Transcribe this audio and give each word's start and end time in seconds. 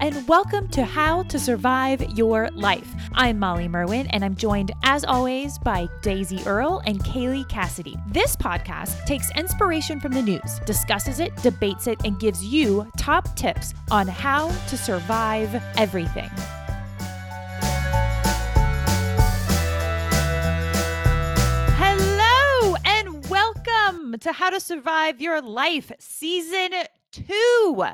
and 0.00 0.26
welcome 0.28 0.68
to 0.68 0.84
How 0.84 1.22
to 1.24 1.38
Survive 1.38 2.02
Your 2.16 2.48
Life. 2.52 2.94
I'm 3.14 3.38
Molly 3.38 3.68
Merwin, 3.68 4.06
and 4.08 4.24
I'm 4.24 4.34
joined, 4.34 4.72
as 4.84 5.04
always, 5.04 5.58
by 5.58 5.88
Daisy 6.02 6.40
Earle 6.46 6.80
and 6.86 7.02
Kaylee 7.04 7.48
Cassidy. 7.48 7.96
This 8.08 8.36
podcast 8.36 9.04
takes 9.04 9.30
inspiration 9.36 10.00
from 10.00 10.12
the 10.12 10.22
news, 10.22 10.60
discusses 10.66 11.20
it, 11.20 11.34
debates 11.42 11.86
it, 11.86 12.00
and 12.04 12.18
gives 12.20 12.44
you 12.44 12.90
top 12.96 13.34
tips 13.36 13.74
on 13.90 14.06
how 14.06 14.48
to 14.68 14.76
survive 14.76 15.54
everything. 15.76 16.30
Hello, 21.76 22.76
and 22.84 23.28
welcome 23.28 24.18
to 24.20 24.32
How 24.32 24.50
to 24.50 24.60
Survive 24.60 25.20
Your 25.20 25.42
Life, 25.42 25.92
Season 25.98 26.70
2. 27.12 27.84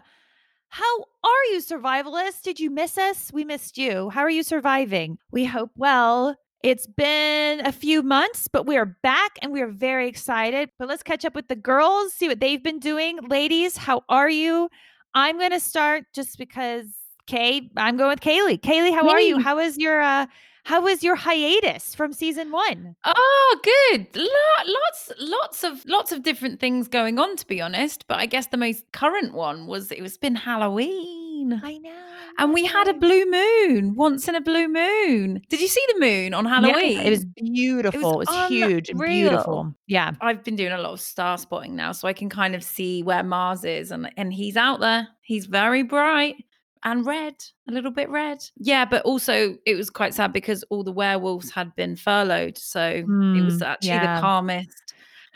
How 0.69 1.01
are 1.25 1.45
you, 1.51 1.61
survivalists? 1.61 2.43
Did 2.43 2.61
you 2.61 2.71
miss 2.71 2.99
us? 2.99 3.31
We 3.33 3.45
missed 3.45 3.79
you. 3.79 4.11
How 4.11 4.21
are 4.21 4.31
you 4.31 4.43
surviving? 4.43 5.19
We 5.31 5.45
hope 5.45 5.71
well. 5.77 6.37
It's 6.63 6.87
been 6.87 7.65
a 7.65 7.73
few 7.73 8.03
months, 8.03 8.49
but 8.49 8.67
we 8.67 8.77
are 8.77 8.97
back 9.03 9.39
and 9.41 9.53
we 9.53 9.63
are 9.63 9.69
very 9.69 10.09
excited. 10.09 10.71
But 10.79 10.89
let's 10.89 11.03
catch 11.03 11.25
up 11.25 11.35
with 11.35 11.49
the 11.49 11.57
girls, 11.57 12.13
see 12.13 12.29
what 12.29 12.41
they've 12.41 12.63
been 12.63 12.81
doing. 12.81 13.19
Ladies, 13.29 13.77
how 13.77 14.03
are 14.09 14.29
you? 14.29 14.69
I'm 15.15 15.39
going 15.39 15.53
to 15.53 15.61
start 15.61 16.05
just 16.15 16.37
because 16.37 16.87
Kay, 17.27 17.71
I'm 17.77 17.97
going 17.97 18.11
with 18.11 18.21
Kaylee. 18.21 18.61
Kaylee, 18.61 18.93
how 18.93 19.09
are 19.09 19.21
you? 19.21 19.39
How 19.39 19.59
is 19.59 19.77
your 19.79 20.01
uh 20.01 20.27
how 20.65 20.83
was 20.83 21.03
your 21.03 21.17
hiatus 21.17 21.95
from 21.95 22.12
season 22.12 22.51
one? 22.51 22.97
Oh, 23.05 23.61
good. 23.62 24.09
lots, 24.15 25.12
lots 25.19 25.65
of, 25.65 25.85
lots 25.87 26.12
of 26.12 26.23
different 26.23 26.61
things 26.61 26.89
going 26.89 27.19
on, 27.19 27.37
to 27.37 27.47
be 27.47 27.61
honest. 27.61 28.07
But 28.07 28.19
I 28.19 28.27
guess 28.27 28.49
the 28.49 28.57
most 28.57 28.85
current 28.93 29.35
one 29.35 29.66
was 29.66 29.91
it 29.91 30.02
was 30.02 30.19
been 30.19 30.35
Halloween. 30.35 31.60
I 31.63 31.79
know. 31.79 31.95
And 32.38 32.52
we 32.52 32.65
had 32.65 32.88
a 32.88 32.95
blue 32.95 33.29
moon 33.30 33.95
once 33.97 34.29
in 34.29 34.35
a 34.35 34.41
blue 34.41 34.69
moon. 34.69 35.43
Did 35.49 35.60
you 35.60 35.69
see 35.69 35.85
the 35.95 36.01
moon 36.01 36.35
on 36.35 36.45
Halloween? 36.45 36.99
Yeah, 36.99 37.02
it 37.02 37.10
was 37.10 37.25
beautiful. 37.25 38.01
It 38.01 38.16
was, 38.19 38.29
it 38.29 38.32
was 38.32 38.49
huge 38.49 38.88
and 38.91 38.99
beautiful. 39.01 39.75
Yeah. 39.87 40.13
I've 40.21 40.45
been 40.45 40.57
doing 40.57 40.73
a 40.73 40.79
lot 40.79 40.93
of 40.93 41.01
star 41.01 41.38
spotting 41.38 41.75
now, 41.75 41.93
so 41.93 42.07
I 42.07 42.13
can 42.13 42.29
kind 42.29 42.54
of 42.54 42.63
see 42.63 43.02
where 43.02 43.23
Mars 43.23 43.65
is, 43.65 43.91
and 43.91 44.10
and 44.16 44.32
he's 44.32 44.57
out 44.57 44.80
there. 44.80 45.09
He's 45.23 45.47
very 45.47 45.82
bright 45.82 46.37
and 46.84 47.04
red, 47.07 47.34
a 47.68 47.73
little 47.73 47.90
bit 47.90 48.09
red. 48.10 48.38
Yeah, 48.57 48.84
but 48.84 49.02
also 49.02 49.57
it 49.66 49.74
was 49.74 49.90
quite 49.90 50.15
sad 50.15 50.32
because 50.32 50.65
all 50.71 50.85
the 50.85 50.93
werewolves 50.93 51.51
had 51.51 51.74
been 51.76 51.96
furloughed. 51.96 52.59
So 52.59 53.02
mm, 53.02 53.38
it 53.38 53.45
was 53.45 53.62
actually 53.62 53.88
yeah. 53.90 54.16
the 54.16 54.20
calmest 54.20 54.88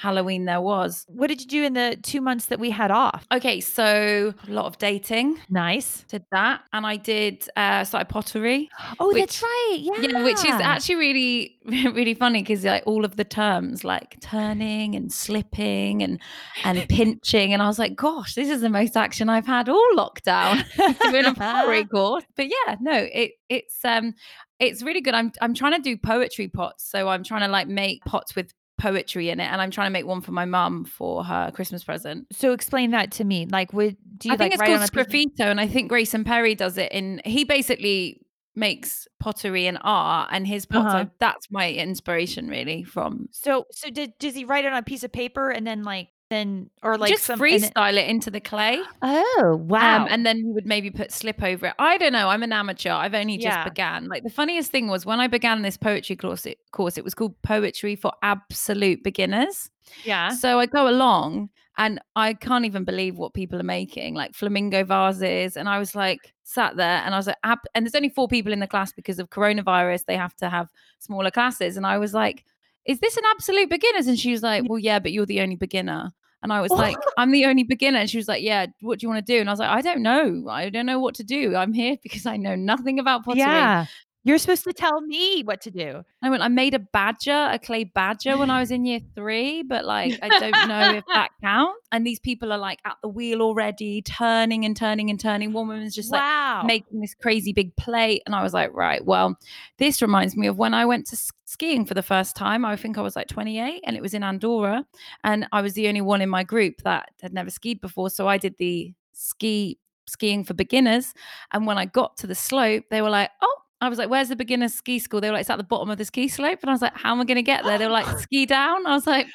Halloween 0.03 0.47
there 0.47 0.61
was. 0.61 1.07
What 1.09 1.29
did 1.29 1.41
you 1.41 1.47
do 1.47 1.63
in 1.63 1.75
the 1.75 1.97
two 2.03 2.21
months 2.21 2.47
that 2.47 2.59
we 2.59 2.71
had 2.71 2.91
off? 2.91 3.25
Okay, 3.33 3.61
so 3.61 4.35
a 4.49 4.51
lot 4.51 4.67
of 4.67 4.77
dating. 4.79 5.39
Nice. 5.49 6.05
Did 6.09 6.25
that. 6.33 6.63
And 6.73 6.85
I 6.85 6.97
did 6.97 7.49
uh 7.57 7.85
started 7.85 8.09
pottery. 8.09 8.69
Oh, 8.99 9.13
which, 9.13 9.21
that's 9.21 9.43
right. 9.43 9.79
Yeah. 9.79 10.01
Yeah, 10.01 10.25
which 10.25 10.45
is 10.45 10.61
actually 10.61 10.97
really, 10.97 11.57
really 11.93 12.15
funny 12.15 12.43
because 12.43 12.65
like 12.65 12.83
all 12.85 13.05
of 13.05 13.15
the 13.15 13.25
terms 13.25 13.85
like 13.85 14.17
turning 14.21 14.97
and 14.97 15.13
slipping 15.13 16.03
and 16.03 16.21
and 16.65 16.89
pinching. 16.89 17.53
And 17.53 17.63
I 17.63 17.69
was 17.69 17.79
like, 17.79 17.95
gosh, 17.95 18.35
this 18.35 18.51
is 18.51 18.61
the 18.61 18.71
most 18.71 18.97
action 18.97 19.29
I've 19.29 19.47
had 19.47 19.69
all 19.69 19.91
lockdown 19.95 20.65
in 21.15 21.27
a 21.27 21.35
pottery 21.35 21.85
course. 21.95 22.25
But 22.35 22.47
yeah, 22.49 22.75
no, 22.81 22.93
it 22.93 23.33
it's 23.49 23.85
um 23.85 24.15
it's 24.59 24.83
really 24.83 25.01
good. 25.01 25.15
I'm 25.15 25.31
I'm 25.41 25.55
trying 25.55 25.75
to 25.75 25.83
do 25.83 25.97
poetry 25.97 26.49
pots. 26.49 26.91
So 26.91 27.09
I'm 27.09 27.23
trying 27.23 27.43
to 27.43 27.49
like 27.49 27.69
make 27.69 28.05
pots 28.05 28.35
with 28.35 28.53
poetry 28.83 29.31
in 29.31 29.39
it 29.39 29.45
and 29.45 29.63
I'm 29.63 29.71
trying 29.71 29.87
to 29.87 29.93
make 29.93 30.07
one 30.07 30.21
for 30.21 30.33
my 30.33 30.45
mum 30.45 30.85
for 30.85 31.23
her 31.25 31.53
Christmas 31.55 31.85
present. 31.85 32.27
So 32.33 32.53
explain 32.53 32.91
that 32.91 33.13
to 33.13 33.25
me. 33.25 33.47
Like 33.47 33.73
would 33.73 33.97
do 34.19 34.29
you 34.29 34.35
I 34.35 34.37
think 34.37 34.59
like, 34.59 34.69
it's 34.69 34.91
called 34.91 35.09
Sgraffito 35.09 35.45
and 35.45 35.61
I 35.61 35.69
think 35.69 35.89
Grayson 35.89 36.25
Perry 36.25 36.57
does 36.57 36.77
it 36.77 36.91
in 36.91 37.23
he 37.25 37.45
basically 37.45 38.21
makes 38.55 39.07
pottery 39.21 39.67
and 39.67 39.79
art 39.83 40.29
and 40.33 40.47
his 40.47 40.67
pots 40.67 40.95
uh-huh. 40.95 41.07
that's 41.19 41.51
my 41.51 41.73
inspiration 41.73 42.49
really 42.49 42.83
from 42.83 43.29
so 43.31 43.65
so 43.71 43.89
did 43.89 44.13
does 44.19 44.35
he 44.35 44.45
write 44.45 44.67
it 44.67 44.73
on 44.73 44.79
a 44.79 44.83
piece 44.83 45.05
of 45.05 45.11
paper 45.13 45.49
and 45.49 45.67
then 45.67 45.85
like 45.85 46.09
then 46.33 46.71
or 46.83 46.97
like 46.97 47.11
just 47.11 47.25
some, 47.25 47.39
freestyle 47.39 47.95
it 47.95 48.09
into 48.09 48.31
the 48.31 48.41
clay. 48.41 48.83
Oh 49.03 49.41
um, 49.43 49.69
wow! 49.69 50.03
Um, 50.03 50.09
and 50.11 50.27
then 50.27 50.39
you 50.39 50.53
would 50.55 50.67
maybe 50.67 50.91
put 50.91 51.13
slip 51.13 51.43
over 51.43 51.67
it. 51.67 51.75
I 51.79 51.99
don't 51.99 52.13
know. 52.13 52.29
I'm 52.29 52.43
an 52.43 52.53
amateur. 52.53 52.93
I've 52.93 53.15
only 53.15 53.37
just 53.37 53.57
yeah. 53.57 53.65
began. 53.65 54.09
Like 54.09 54.25
the 54.25 54.31
funniest 54.31 54.71
thing 54.71 54.89
was 54.89 55.05
when 55.05 55.21
I 55.21 55.27
began 55.27 55.63
this 55.63 55.77
poetry 55.77 56.17
course. 56.17 56.47
It, 56.47 56.59
course 56.73 56.97
it 56.97 57.05
was 57.05 57.15
called 57.15 57.41
Poetry 57.43 57.97
for 57.97 58.13
Absolute 58.23 59.05
Beginners. 59.05 59.71
Yeah. 60.05 60.31
So 60.31 60.59
I 60.59 60.67
go 60.67 60.89
along 60.89 61.51
and 61.79 62.01
I 62.17 62.35
can't 62.35 62.65
even 62.65 62.85
believe 62.85 63.17
what 63.17 63.35
people 63.35 63.59
are 63.59 63.65
making, 63.65 64.15
like 64.15 64.35
flamingo 64.35 64.85
vases. 64.85 65.57
And 65.57 65.69
I 65.69 65.79
was 65.79 65.95
like, 65.95 66.33
sat 66.45 66.77
there 66.77 67.03
and 67.05 67.15
I 67.15 67.17
was 67.19 67.27
like, 67.27 67.39
Ab-, 67.45 67.59
and 67.75 67.85
there's 67.85 67.95
only 67.95 68.11
four 68.11 68.29
people 68.29 68.53
in 68.53 68.61
the 68.61 68.67
class 68.67 68.93
because 68.93 69.19
of 69.19 69.31
coronavirus. 69.31 70.05
They 70.07 70.17
have 70.17 70.37
to 70.37 70.49
have 70.49 70.69
smaller 70.99 71.31
classes. 71.31 71.77
And 71.77 71.87
I 71.87 71.99
was 71.99 72.13
like, 72.13 72.45
is 72.85 73.01
this 73.01 73.17
an 73.17 73.25
absolute 73.31 73.71
beginners? 73.71 74.07
And 74.07 74.19
she 74.19 74.33
was 74.33 74.43
like, 74.43 74.65
well, 74.69 74.79
yeah, 74.79 74.99
but 74.99 75.13
you're 75.13 75.27
the 75.27 75.41
only 75.41 75.57
beginner. 75.57 76.13
And 76.43 76.53
I 76.53 76.61
was 76.61 76.71
like, 76.79 76.97
I'm 77.17 77.31
the 77.31 77.45
only 77.47 77.63
beginner. 77.63 77.99
And 77.99 78.11
she 78.11 78.17
was 78.17 78.29
like, 78.29 78.43
Yeah, 78.43 78.67
what 78.81 78.99
do 78.99 79.05
you 79.05 79.09
want 79.09 79.25
to 79.25 79.33
do? 79.33 79.41
And 79.41 79.49
I 79.49 79.53
was 79.53 79.61
like, 79.61 79.71
I 79.71 79.81
don't 79.81 80.03
know. 80.03 80.49
I 80.49 80.71
don't 80.71 80.87
know 80.87 80.99
what 80.99 81.15
to 81.17 81.25
do. 81.25 81.55
I'm 81.55 81.73
here 81.73 81.97
because 82.03 82.27
I 82.27 82.37
know 82.37 82.55
nothing 82.57 82.99
about 82.99 83.25
pottery. 83.25 83.41
Yeah. 83.41 83.87
You're 84.25 84.39
supposed 84.39 84.63
to 84.65 84.73
tell 84.73 85.01
me 85.01 85.43
what 85.43 85.61
to 85.63 85.71
do. 85.73 86.05
I 86.23 86.31
went, 86.31 86.43
I 86.43 86.49
made 86.49 86.75
a 86.75 86.79
badger, 86.79 87.49
a 87.51 87.59
clay 87.59 87.83
badger 87.83 88.39
when 88.39 88.51
I 88.51 88.61
was 88.61 88.71
in 88.71 88.85
year 88.85 89.01
three, 89.17 89.65
but 89.65 89.85
like, 89.85 90.17
I 90.23 90.29
don't 90.29 90.69
know 90.69 90.95
if 90.95 91.05
that 91.13 91.31
counts. 91.43 91.89
And 91.91 92.07
these 92.07 92.21
people 92.21 92.53
are 92.53 92.59
like 92.59 92.79
at 92.85 92.99
the 93.03 93.09
wheel 93.09 93.43
already, 93.43 94.01
turning 94.01 94.65
and 94.65 94.77
turning 94.77 95.11
and 95.11 95.19
turning. 95.19 95.53
One 95.53 95.67
woman's 95.67 95.95
just 95.95 96.13
wow. 96.13 96.59
like 96.59 96.67
making 96.67 97.01
this 97.01 97.15
crazy 97.15 97.53
big 97.53 97.75
plate. 97.75 98.23
And 98.25 98.35
I 98.35 98.43
was 98.45 98.55
like, 98.55 98.73
right, 98.73 99.05
well, 99.05 99.37
this 99.79 100.01
reminds 100.01 100.37
me 100.37 100.47
of 100.47 100.57
when 100.57 100.73
I 100.73 100.87
went 100.87 101.09
to 101.09 101.17
skiing 101.45 101.85
for 101.85 101.95
the 101.95 102.03
first 102.03 102.37
time. 102.37 102.65
I 102.65 102.77
think 102.77 102.97
I 102.97 103.01
was 103.01 103.17
like 103.17 103.27
28 103.27 103.83
and 103.85 103.97
it 103.97 104.03
was 104.03 104.15
in 104.15 104.23
Andorra. 104.23 104.87
And 105.25 105.49
I 105.51 105.63
was 105.63 105.75
the 105.75 105.89
only 105.89 106.01
one 106.01 106.23
in 106.23 106.29
my 106.29 106.45
group 106.45 106.83
that 106.85 107.11
had 107.21 107.35
never 107.35 107.51
skied 107.51 107.81
before. 107.81 108.09
So 108.09 108.29
I 108.29 108.39
did 108.39 108.57
the 108.59 108.95
ski 109.13 109.79
skiing 110.07 110.45
for 110.45 110.55
beginners. 110.55 111.15
And 111.53 111.67
when 111.67 111.79
I 111.79 111.87
got 111.87 112.17
to 112.19 112.27
the 112.27 112.35
slope, 112.35 112.85
they 112.91 113.03
were 113.03 113.11
like, 113.11 113.31
oh, 113.41 113.62
I 113.83 113.89
was 113.89 113.99
like, 113.99 114.09
where's 114.09 114.29
the 114.29 114.37
beginner 114.37 114.69
ski 114.69 115.01
school? 115.01 115.21
They 115.21 115.29
were 115.29 115.35
like, 115.35 115.41
it's 115.41 115.51
at 115.51 115.59
the 115.59 115.65
bottom 115.65 115.91
of 115.91 115.99
the 115.99 116.05
ski 116.05 116.29
slope. 116.29 116.61
And 116.63 116.71
I 116.71 116.73
was 116.73 116.83
like, 116.83 116.97
how 116.97 117.13
am 117.13 117.21
I 117.21 117.25
going 117.25 117.37
to 117.37 117.43
get 117.43 117.65
there? 117.65 117.79
They 117.79 117.87
were 117.87 117.93
like, 117.93 118.19
ski 118.21 118.47
down. 118.47 118.87
I 118.87 118.95
was 118.95 119.07
like, 119.07 119.27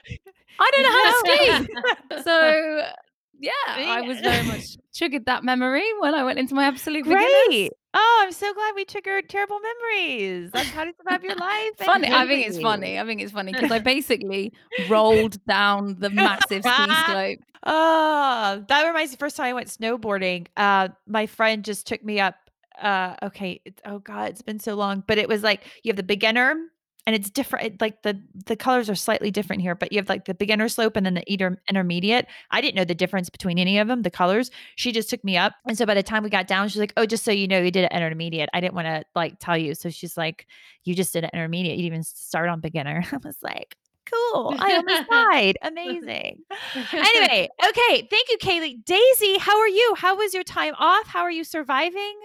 I 0.59 0.71
don't 0.73 0.83
know 0.83 1.03
how 1.03 1.21
to 1.21 2.13
ski. 2.13 2.23
so 2.23 2.81
yeah, 3.39 3.51
I 3.67 4.01
was 4.01 4.19
very 4.21 4.45
much 4.47 4.77
triggered 4.95 5.25
that 5.25 5.43
memory 5.43 5.85
when 5.99 6.15
I 6.15 6.23
went 6.23 6.39
into 6.39 6.55
my 6.55 6.63
absolute 6.63 7.03
Great. 7.03 7.27
Beginners. 7.49 7.71
Oh, 7.93 8.19
I'm 8.23 8.31
so 8.31 8.53
glad 8.53 8.73
we 8.75 8.85
triggered 8.85 9.27
terrible 9.29 9.59
memories. 9.59 10.51
That's 10.51 10.69
how 10.69 10.85
to 10.85 10.93
survive 10.97 11.23
your 11.23 11.35
life. 11.35 11.71
funny. 11.79 12.07
I 12.07 12.25
think 12.25 12.47
it's 12.47 12.59
funny. 12.59 12.99
I 12.99 13.05
think 13.05 13.21
it's 13.21 13.31
funny 13.31 13.51
because 13.51 13.71
I 13.71 13.79
basically 13.95 14.53
rolled 14.87 15.43
down 15.45 15.97
the 15.99 16.09
massive 16.09 16.63
ski 16.63 16.95
slope. 17.05 17.39
Oh, 17.63 18.63
that 18.67 18.87
reminds 18.87 19.11
me. 19.11 19.17
First 19.17 19.35
time 19.35 19.47
I 19.47 19.53
went 19.53 19.67
snowboarding, 19.67 20.47
uh, 20.55 20.89
my 21.05 21.25
friend 21.25 21.65
just 21.65 21.85
took 21.85 22.03
me 22.03 22.19
up 22.19 22.35
uh 22.81 23.15
okay 23.23 23.61
oh 23.85 23.99
god 23.99 24.29
it's 24.29 24.41
been 24.41 24.59
so 24.59 24.75
long 24.75 25.03
but 25.07 25.17
it 25.17 25.27
was 25.27 25.43
like 25.43 25.63
you 25.83 25.89
have 25.89 25.97
the 25.97 26.03
beginner 26.03 26.55
and 27.07 27.15
it's 27.15 27.29
different 27.29 27.81
like 27.81 28.03
the 28.03 28.21
the 28.45 28.55
colors 28.55 28.89
are 28.89 28.95
slightly 28.95 29.31
different 29.31 29.61
here 29.61 29.73
but 29.73 29.91
you 29.91 29.97
have 29.97 30.09
like 30.09 30.25
the 30.25 30.33
beginner 30.33 30.67
slope 30.67 30.95
and 30.95 31.05
then 31.05 31.15
the 31.15 31.31
inter- 31.31 31.59
intermediate 31.69 32.27
i 32.51 32.61
didn't 32.61 32.75
know 32.75 32.83
the 32.83 32.93
difference 32.93 33.29
between 33.29 33.57
any 33.57 33.79
of 33.79 33.87
them 33.87 34.03
the 34.03 34.11
colors 34.11 34.51
she 34.75 34.91
just 34.91 35.09
took 35.09 35.23
me 35.23 35.35
up 35.37 35.53
and 35.65 35.77
so 35.77 35.85
by 35.85 35.95
the 35.95 36.03
time 36.03 36.21
we 36.21 36.29
got 36.29 36.45
down 36.45 36.67
she's 36.67 36.79
like 36.79 36.93
oh 36.97 37.05
just 37.05 37.23
so 37.23 37.31
you 37.31 37.47
know 37.47 37.59
you 37.59 37.71
did 37.71 37.85
an 37.89 37.97
intermediate 37.97 38.49
i 38.53 38.61
didn't 38.61 38.75
want 38.75 38.85
to 38.85 39.03
like 39.15 39.39
tell 39.39 39.57
you 39.57 39.73
so 39.73 39.89
she's 39.89 40.17
like 40.17 40.45
you 40.83 40.93
just 40.93 41.13
did 41.13 41.23
an 41.23 41.31
intermediate 41.33 41.77
you 41.77 41.83
didn't 41.83 41.93
even 41.93 42.03
start 42.03 42.49
on 42.49 42.59
beginner 42.59 43.03
i 43.11 43.17
was 43.23 43.37
like 43.41 43.75
cool. 44.09 44.55
I 44.57 44.75
almost 44.75 45.09
died. 45.09 45.57
Amazing. 45.61 46.39
anyway, 46.93 47.49
okay. 47.67 48.07
Thank 48.09 48.29
you, 48.29 48.37
Kaylee. 48.37 48.85
Daisy, 48.85 49.37
how 49.37 49.59
are 49.59 49.67
you? 49.67 49.95
How 49.97 50.15
was 50.15 50.33
your 50.33 50.43
time 50.43 50.75
off? 50.79 51.07
How 51.07 51.23
are 51.23 51.31
you 51.31 51.43
surviving? 51.43 52.17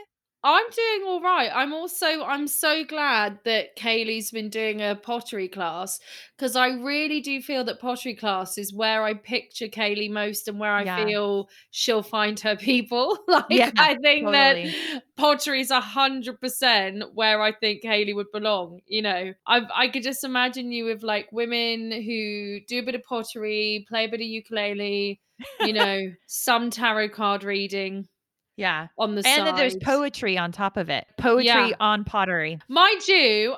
I'm 0.45 0.65
doing 0.71 1.03
all 1.07 1.21
right. 1.21 1.51
I'm 1.55 1.73
also 1.73 2.25
I'm 2.25 2.49
so 2.49 2.85
glad 2.85 3.39
that 3.45 3.77
Kaylee's 3.77 4.33
been 4.33 4.49
doing 4.49 4.83
a 4.83 4.97
pottery 4.97 5.49
class 5.49 6.01
because 6.37 6.57
I 6.57 6.69
really 6.69 7.21
do 7.21 7.41
feel 7.41 7.63
that 7.65 7.81
pottery 7.81 8.17
class 8.17 8.59
is 8.59 8.75
where 8.75 9.05
I 9.05 9.15
picture 9.15 9.69
Kaylee 9.69 10.11
most 10.11 10.49
and 10.49 10.59
where 10.59 10.73
I 10.73 10.83
yeah. 10.83 11.05
feel 11.05 11.49
she'll 11.71 12.03
find 12.03 12.39
her 12.41 12.57
people. 12.57 13.19
like 13.29 13.45
yeah, 13.51 13.71
I 13.79 13.95
think 14.03 14.27
totally. 14.27 14.75
that 14.93 15.03
pottery 15.17 15.61
is 15.61 15.71
a 15.71 15.81
hundred 15.81 16.41
percent 16.41 17.05
where 17.15 17.41
I 17.41 17.53
think 17.53 17.85
Kaylee 17.85 18.15
would 18.17 18.33
belong. 18.33 18.81
You 18.87 19.03
know, 19.03 19.33
I 19.47 19.61
I 19.73 19.89
could 19.89 20.03
just 20.03 20.25
imagine 20.25 20.73
you 20.73 20.87
with 20.87 21.05
like 21.05 21.29
women 21.31 21.93
who 21.93 22.59
do 22.67 22.81
a 22.81 22.83
bit 22.83 22.97
of 22.97 23.05
pottery, 23.05 23.87
play 23.89 24.07
a 24.07 24.09
bit 24.09 24.21
of 24.21 24.27
ukulele, 24.27 25.21
you 25.61 25.73
know, 25.73 26.11
some 26.27 26.71
tarot 26.71 27.11
card 27.11 27.45
reading 27.45 28.09
yeah. 28.57 28.89
On 28.99 29.15
the 29.15 29.19
and 29.19 29.27
side. 29.27 29.47
then 29.47 29.57
there's 29.57 29.77
poetry 29.77 30.37
on 30.37 30.53
top 30.53 30.77
of 30.77 30.91
it. 30.91 31.07
Poetry 31.19 31.47
yeah. 31.47 31.71
on 31.81 32.05
pottery. 32.05 32.59
Mind 32.69 33.07
you, 33.09 33.57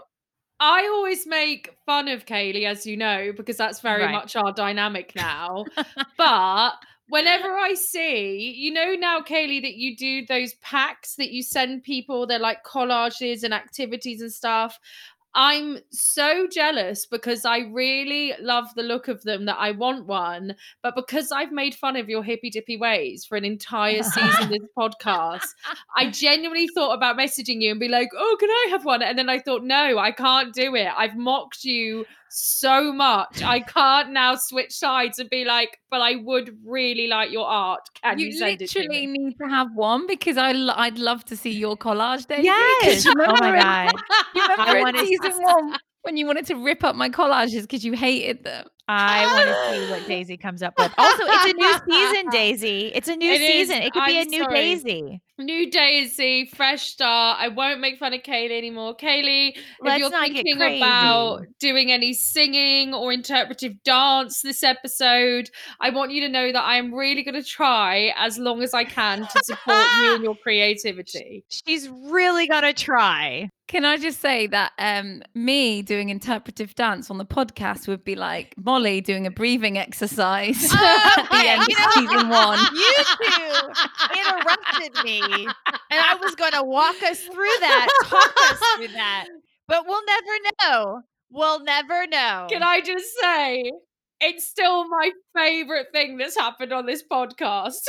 I 0.61 0.87
always 0.87 1.26
make 1.26 1.76
fun 1.85 2.08
of 2.08 2.26
Kaylee, 2.26 2.67
as 2.67 2.87
you 2.87 2.96
know, 2.96 3.32
because 3.37 3.56
that's 3.56 3.81
very 3.81 4.05
right. 4.05 4.12
much 4.12 4.37
our 4.37 4.52
dynamic 4.52 5.14
now. 5.17 5.64
but 6.17 6.75
whenever 7.08 7.56
I 7.56 7.75
see, 7.75 8.55
you 8.56 8.73
know, 8.73 8.94
now, 8.94 9.20
Kaylee, 9.20 9.62
that 9.62 9.75
you 9.75 9.96
do 9.96 10.25
those 10.26 10.55
packs 10.55 11.17
that 11.17 11.31
you 11.31 11.43
send 11.43 11.82
people, 11.82 12.26
they're 12.26 12.38
like 12.38 12.64
collages 12.64 13.43
and 13.43 13.52
activities 13.52 14.20
and 14.20 14.32
stuff. 14.32 14.79
I'm 15.34 15.78
so 15.90 16.46
jealous 16.46 17.06
because 17.06 17.44
I 17.44 17.58
really 17.72 18.34
love 18.40 18.66
the 18.76 18.82
look 18.82 19.08
of 19.08 19.22
them 19.22 19.46
that 19.46 19.56
I 19.58 19.72
want 19.72 20.06
one. 20.06 20.54
But 20.82 20.94
because 20.94 21.32
I've 21.32 21.50
made 21.50 21.75
fun 21.75 21.96
of 21.96 22.08
your 22.08 22.22
hippy 22.22 22.50
dippy 22.50 22.76
ways 22.76 23.25
for 23.25 23.36
an 23.36 23.44
entire 23.44 24.02
season 24.02 24.44
of 24.44 24.48
this 24.48 24.60
podcast, 24.78 25.48
I 25.96 26.10
genuinely 26.10 26.69
thought 26.69 26.94
about 26.94 27.19
messaging 27.19 27.60
you 27.60 27.72
and 27.72 27.81
be 27.81 27.88
like, 27.88 28.10
oh, 28.16 28.36
can 28.38 28.50
I 28.50 28.66
have 28.70 28.84
one? 28.84 29.02
And 29.02 29.19
then 29.19 29.28
I 29.28 29.40
thought, 29.40 29.64
no, 29.64 29.98
I 29.98 30.12
can't 30.12 30.54
do 30.54 30.75
it. 30.76 30.88
I've 30.96 31.16
mocked 31.16 31.64
you 31.64 32.04
so 32.36 32.92
much. 32.92 33.42
I 33.42 33.60
can't 33.60 34.10
now 34.10 34.34
switch 34.34 34.72
sides 34.72 35.20
and 35.20 35.31
be 35.31 35.44
like, 35.44 35.78
but 35.90 36.00
I 36.00 36.16
would 36.16 36.56
really 36.64 37.06
like 37.06 37.31
your 37.31 37.46
art. 37.46 37.82
Can 38.02 38.19
you, 38.19 38.26
you 38.26 38.32
send 38.32 38.60
literally 38.60 39.04
it 39.04 39.08
need 39.08 39.38
to 39.38 39.48
have 39.48 39.69
one 39.75 40.06
because 40.08 40.36
I 40.36 40.52
l- 40.52 40.72
I'd 40.72 40.98
love 40.98 41.25
to 41.26 41.36
see 41.36 41.52
your 41.52 41.76
collage 41.76 42.26
day. 42.26 42.40
Yes. 42.42 43.06
Oh 43.16 43.36
my 43.40 43.56
god. 43.56 43.94
You 44.34 44.42
remember 44.42 44.62
I 44.86 44.90
in 44.90 45.06
season 45.06 45.42
one 45.42 45.76
when 46.02 46.16
you 46.16 46.26
wanted 46.26 46.46
to 46.46 46.56
rip 46.56 46.82
up 46.82 46.96
my 46.96 47.08
collages 47.08 47.62
because 47.62 47.84
you 47.84 47.92
hated 47.92 48.42
them. 48.42 48.66
I 48.86 49.26
want 49.26 49.48
to 49.48 49.86
see 49.86 49.90
what 49.90 50.06
Daisy 50.08 50.36
comes 50.36 50.62
up 50.62 50.75
with. 50.78 50.92
Also, 50.98 51.22
it's 51.26 51.52
a 51.52 51.54
new 51.54 51.72
season, 51.88 52.28
Daisy. 52.31 52.92
It's 52.94 53.08
a 53.08 53.16
new 53.16 53.31
it 53.31 53.38
season. 53.38 53.78
Is, 53.78 53.86
it 53.86 53.92
could 53.92 54.02
I'm 54.02 54.08
be 54.08 54.20
a 54.20 54.25
new 54.25 54.42
sorry. 54.42 54.54
Daisy. 54.54 55.20
New 55.38 55.70
Daisy, 55.70 56.46
fresh 56.54 56.90
start. 56.90 57.38
I 57.40 57.48
won't 57.48 57.81
make 57.81 57.98
fun 57.98 58.12
of 58.14 58.22
Kaylee 58.22 58.56
anymore. 58.56 58.94
Kaylee, 58.94 59.56
Let's 59.81 59.96
if 59.96 59.98
you're 59.98 60.20
thinking 60.20 60.56
about 60.56 61.44
doing 61.58 61.90
any 61.90 62.12
singing 62.12 62.94
or 62.94 63.12
interpretive 63.12 63.82
dance 63.82 64.42
this 64.42 64.62
episode, 64.62 65.50
I 65.81 65.90
want 65.90 66.12
you 66.12 66.20
to 66.20 66.28
know 66.28 66.52
that 66.52 66.62
I 66.62 66.76
am 66.76 66.94
really 66.94 67.25
going 67.25 67.34
to 67.34 67.42
try 67.42 68.12
as 68.16 68.38
long 68.38 68.62
as 68.62 68.75
I 68.75 68.84
can 68.84 69.22
to 69.22 69.40
support 69.44 69.86
you 69.98 70.14
and 70.14 70.22
your 70.22 70.36
creativity. 70.42 71.44
She's 71.48 71.88
really 71.88 72.46
going 72.46 72.62
to 72.62 72.72
try. 72.72 73.50
Can 73.66 73.87
I 73.87 73.96
just 73.96 74.20
say 74.20 74.46
that 74.49 74.72
um, 74.78 75.22
me 75.34 75.81
doing 75.81 76.11
interpretive 76.11 76.75
dance 76.75 77.11
on 77.11 77.16
the 77.16 77.25
podcast 77.25 77.88
would 77.88 78.05
be 78.05 78.14
like 78.14 78.55
Molly 78.62 79.00
doing 79.00 79.26
a 79.26 79.31
breathing 79.31 79.78
exercise 79.78 80.69
oh, 80.70 81.12
at 81.16 81.31
the 81.31 81.49
end 81.49 81.62
of 81.62 81.69
know, 81.69 81.90
season 81.94 82.28
one. 82.28 82.58
You 82.75 82.94
two 83.20 84.20
interrupted 84.20 85.05
me, 85.05 85.20
and 85.20 86.00
I 86.00 86.16
was 86.20 86.34
going 86.34 86.52
to 86.52 86.62
walk 86.62 87.02
us 87.02 87.20
through 87.20 87.56
that, 87.61 87.88
talk 88.05 88.34
us 88.50 88.61
through 88.76 88.88
that, 88.88 89.26
but 89.67 89.87
we'll 89.87 90.05
never 90.05 90.32
know. 90.62 91.00
We'll 91.31 91.64
never 91.64 92.06
know. 92.06 92.46
Can 92.50 92.62
I 92.62 92.81
just 92.81 93.06
say, 93.20 93.72
it's 94.26 94.47
still 94.47 94.88
my 94.88 95.11
favorite 95.37 95.88
thing 95.93 96.17
that's 96.17 96.37
happened 96.37 96.73
on 96.73 96.87
this 96.87 97.03
podcast. 97.11 97.81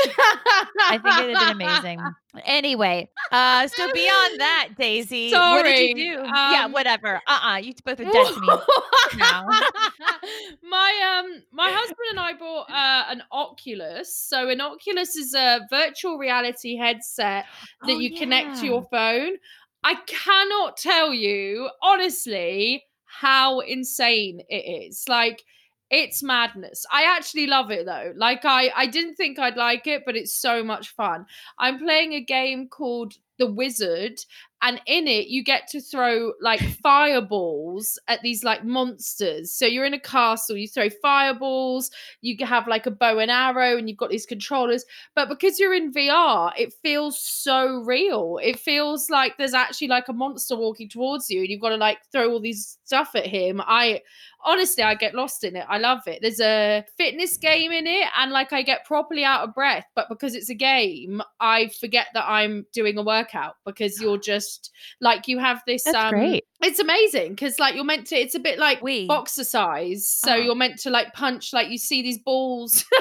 I 0.88 1.00
think 1.02 1.30
it 1.30 1.38
has 1.38 1.54
been 1.54 1.62
amazing. 1.62 2.02
Anyway, 2.44 3.10
uh, 3.32 3.66
so 3.66 3.94
beyond 3.94 4.42
that, 4.42 4.70
Daisy, 4.78 5.30
Sorry. 5.30 5.56
what 5.56 5.64
did 5.64 5.98
you 5.98 6.16
do? 6.16 6.20
Um, 6.22 6.34
yeah, 6.34 6.68
whatever. 6.68 7.16
Uh, 7.16 7.20
uh-uh, 7.30 7.54
uh 7.54 7.58
you 7.60 7.74
both 7.86 7.98
are 7.98 8.04
me 8.04 8.12
now. 9.16 9.48
my 10.70 11.22
um, 11.24 11.44
my 11.54 11.72
husband 11.72 12.08
and 12.10 12.20
I 12.20 12.34
bought 12.34 12.70
uh, 12.70 13.06
an 13.10 13.24
Oculus. 13.32 14.14
So 14.14 14.50
an 14.50 14.60
Oculus 14.60 15.16
is 15.16 15.34
a 15.34 15.62
virtual 15.70 16.18
reality 16.18 16.76
headset 16.76 17.46
that 17.84 17.94
oh, 17.94 18.00
you 18.00 18.10
yeah. 18.10 18.20
connect 18.20 18.60
to 18.60 18.66
your 18.66 18.84
phone. 18.92 19.38
I 19.86 19.96
cannot 20.06 20.76
tell 20.76 21.14
you 21.14 21.70
honestly 21.82 22.84
how 23.06 23.60
insane 23.62 24.42
it 24.50 24.90
is. 24.90 25.06
Like 25.08 25.42
it's 25.90 26.24
madness. 26.24 26.86
I 26.92 27.04
actually 27.04 27.48
love 27.48 27.72
it 27.72 27.86
though. 27.86 28.14
Like 28.16 28.44
I 28.44 28.72
I 28.76 28.88
didn't 28.88 29.16
think 29.16 29.40
I'd 29.40 29.58
like 29.58 29.88
it, 29.88 30.04
but 30.06 30.16
it's 30.16 30.34
so 30.34 30.64
much 30.64 30.90
fun. 30.90 31.26
I'm 31.60 31.80
playing 31.80 32.14
a 32.14 32.22
game 32.22 32.68
called 32.68 33.14
The 33.38 33.52
Wizard 33.52 34.20
and 34.62 34.82
in 34.86 35.08
it 35.08 35.28
you 35.28 35.44
get 35.44 35.68
to 35.68 35.82
throw 35.82 36.34
like 36.42 36.60
fireballs 36.84 38.00
at 38.08 38.22
these 38.22 38.44
like 38.44 38.64
monsters. 38.64 39.52
So 39.52 39.66
you're 39.66 39.86
in 39.86 39.94
a 39.94 40.00
castle 40.00 40.58
you 40.58 40.68
throw 40.68 40.90
fireballs 41.02 41.92
you 42.22 42.36
have 42.46 42.68
like 42.68 42.86
a 42.86 42.92
bow 42.92 43.20
and 43.20 43.32
arrow 43.32 43.78
and 43.78 43.90
you've 43.90 43.98
got 43.98 44.10
these 44.10 44.26
controllers. 44.26 44.86
But 45.16 45.30
because 45.30 45.60
you're 45.60 45.74
in 45.74 45.92
vr 45.92 46.52
it 46.58 46.74
feels 46.82 47.22
so 47.22 47.84
real. 47.84 48.40
It 48.42 48.60
feels 48.60 49.10
like 49.10 49.38
there's 49.38 49.54
actually 49.54 49.90
like 49.90 50.08
a 50.08 50.14
monster 50.14 50.56
walking 50.56 50.90
towards 50.90 51.30
you 51.30 51.42
and 51.42 51.50
you've 51.50 51.62
got 51.62 51.70
to 51.70 51.78
like 51.78 52.00
throw 52.12 52.32
all 52.32 52.40
these 52.40 52.78
stuff 52.86 53.12
at 53.16 53.26
him. 53.26 53.62
I 53.66 54.02
honestly 54.48 54.84
i 54.84 54.94
get 54.94 55.16
lost 55.16 55.44
in 55.44 55.56
it. 55.56 55.66
I 55.68 55.80
love 55.80 56.02
it. 56.08 56.20
There's 56.22 56.40
a 56.40 56.84
fitness 56.98 57.38
game 57.38 57.72
in 57.72 57.88
it 57.88 58.08
and 58.18 58.32
like 58.32 58.54
i 58.54 58.62
get 58.62 58.86
properly 58.86 59.24
out 59.24 59.48
of 59.48 59.54
breath. 59.54 59.86
But 59.96 60.08
because 60.10 60.36
it's 60.36 60.50
a 60.50 60.56
game 60.56 61.22
i 61.40 61.68
forget 61.80 62.08
that 62.14 62.26
i'm 62.28 62.66
doing 62.74 62.98
a 62.98 63.04
workout 63.04 63.56
because 63.66 64.00
you're 64.00 64.18
just 64.18 64.45
just 64.46 64.72
like 65.02 65.28
you 65.28 65.40
have 65.40 65.62
this 65.66 65.84
That's 65.84 65.96
um 65.96 66.12
great. 66.12 66.46
it's 66.62 66.80
amazing 66.80 67.32
because 67.32 67.60
like 67.60 67.76
you're 67.76 67.84
meant 67.84 68.08
to 68.08 68.16
it's 68.16 68.36
a 68.36 68.40
bit 68.40 68.60
like 68.60 68.82
we 68.82 69.08
boxercise 69.08 70.08
so 70.08 70.34
oh. 70.34 70.36
you're 70.36 70.56
meant 70.56 70.80
to 70.80 70.90
like 70.90 71.14
punch 71.14 71.54
like 71.54 71.70
you 71.70 71.78
see 71.78 72.02
these 72.02 72.20
balls 72.20 72.86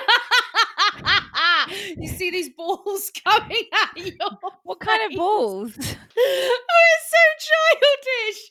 you 1.96 2.08
see 2.08 2.31
these 2.31 2.50
balls 2.50 3.11
coming 3.26 3.64
at 3.73 3.96
you. 3.96 4.12
What 4.64 4.81
kind 4.81 5.12
of 5.12 5.17
balls? 5.19 5.73
oh, 5.76 5.79
it's 5.79 7.11
so 7.11 7.50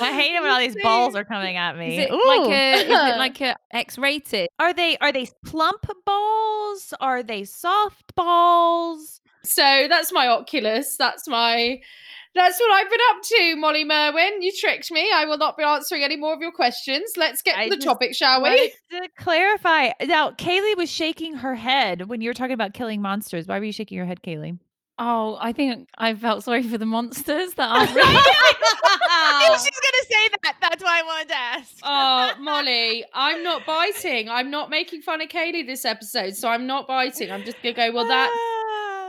I 0.00 0.12
hate 0.12 0.34
it 0.34 0.42
when 0.42 0.50
all 0.50 0.58
these 0.58 0.76
balls 0.82 1.14
are 1.14 1.24
coming 1.24 1.56
at 1.56 1.78
me. 1.78 1.96
Is 1.96 2.06
it 2.06 2.12
Ooh. 2.12 2.26
like 2.26 2.50
a 2.50 2.74
is 2.74 3.14
it 3.14 3.18
like 3.18 3.40
a 3.40 3.56
X-rated? 3.70 4.48
Are 4.58 4.74
they 4.74 4.98
are 4.98 5.12
they 5.12 5.28
plump 5.44 5.86
balls? 6.04 6.92
Are 7.00 7.22
they 7.22 7.44
soft 7.44 8.14
balls? 8.16 9.20
So 9.48 9.86
that's 9.88 10.12
my 10.12 10.28
Oculus. 10.28 10.96
That's 10.96 11.26
my 11.28 11.80
that's 12.34 12.60
what 12.60 12.70
I've 12.70 12.90
been 12.90 13.00
up 13.10 13.22
to, 13.22 13.56
Molly 13.56 13.84
Merwin. 13.84 14.42
You 14.42 14.52
tricked 14.52 14.92
me. 14.92 15.10
I 15.12 15.24
will 15.24 15.38
not 15.38 15.56
be 15.56 15.64
answering 15.64 16.04
any 16.04 16.16
more 16.16 16.34
of 16.34 16.40
your 16.40 16.52
questions. 16.52 17.12
Let's 17.16 17.42
get 17.42 17.56
I 17.58 17.68
to 17.68 17.74
the 17.76 17.82
topic, 17.82 18.14
shall 18.14 18.42
we? 18.42 18.72
To 18.92 19.08
clarify, 19.18 19.90
now 20.04 20.30
Kaylee 20.32 20.76
was 20.76 20.90
shaking 20.90 21.34
her 21.34 21.54
head 21.54 22.08
when 22.08 22.20
you 22.20 22.30
were 22.30 22.34
talking 22.34 22.52
about 22.52 22.74
killing 22.74 23.00
monsters. 23.02 23.46
Why 23.48 23.58
were 23.58 23.64
you 23.64 23.72
shaking 23.72 23.96
your 23.96 24.06
head, 24.06 24.22
Kaylee? 24.22 24.58
Oh, 25.00 25.38
I 25.40 25.52
think 25.52 25.88
I 25.96 26.14
felt 26.14 26.44
sorry 26.44 26.62
for 26.64 26.76
the 26.76 26.86
monsters 26.86 27.54
that 27.54 27.68
are. 27.70 27.94
Really- 27.94 28.14
She's 29.58 29.80
gonna 29.80 30.04
say 30.10 30.28
that. 30.42 30.54
That's 30.60 30.82
why 30.82 31.00
I 31.00 31.02
wanted 31.04 31.28
to 31.28 31.36
ask. 31.36 31.74
oh, 31.82 32.32
Molly, 32.40 33.04
I'm 33.14 33.42
not 33.42 33.64
biting. 33.66 34.28
I'm 34.28 34.50
not 34.50 34.70
making 34.70 35.02
fun 35.02 35.20
of 35.20 35.28
Kaylee 35.28 35.66
this 35.66 35.84
episode, 35.84 36.36
so 36.36 36.48
I'm 36.48 36.66
not 36.66 36.86
biting. 36.86 37.30
I'm 37.30 37.44
just 37.44 37.62
gonna 37.62 37.74
go. 37.74 37.92
Well, 37.92 38.06
that's 38.06 38.32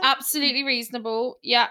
absolutely 0.02 0.64
reasonable. 0.64 1.38
Yeah, 1.42 1.68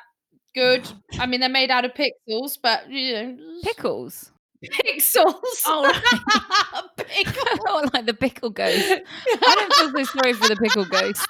good. 0.56 0.90
I 1.20 1.26
mean, 1.26 1.40
they're 1.40 1.50
made 1.50 1.72
out 1.72 1.86
of 1.86 1.92
pixels, 1.94 2.58
but 2.62 2.90
you 2.90 3.14
know, 3.14 3.38
pickles. 3.64 4.32
Pixels. 4.66 5.34
Oh, 5.66 5.84
right. 5.84 6.84
pickle. 6.98 7.44
oh, 7.68 7.90
like 7.94 8.06
the 8.06 8.14
pickle 8.14 8.50
ghost. 8.50 8.92
I 8.92 9.56
don't 9.56 9.74
feel 9.74 10.06
so 10.06 10.20
sorry 10.20 10.34
for 10.34 10.50
the 10.50 10.58
pickle 10.58 10.86
ghost. 10.86 11.26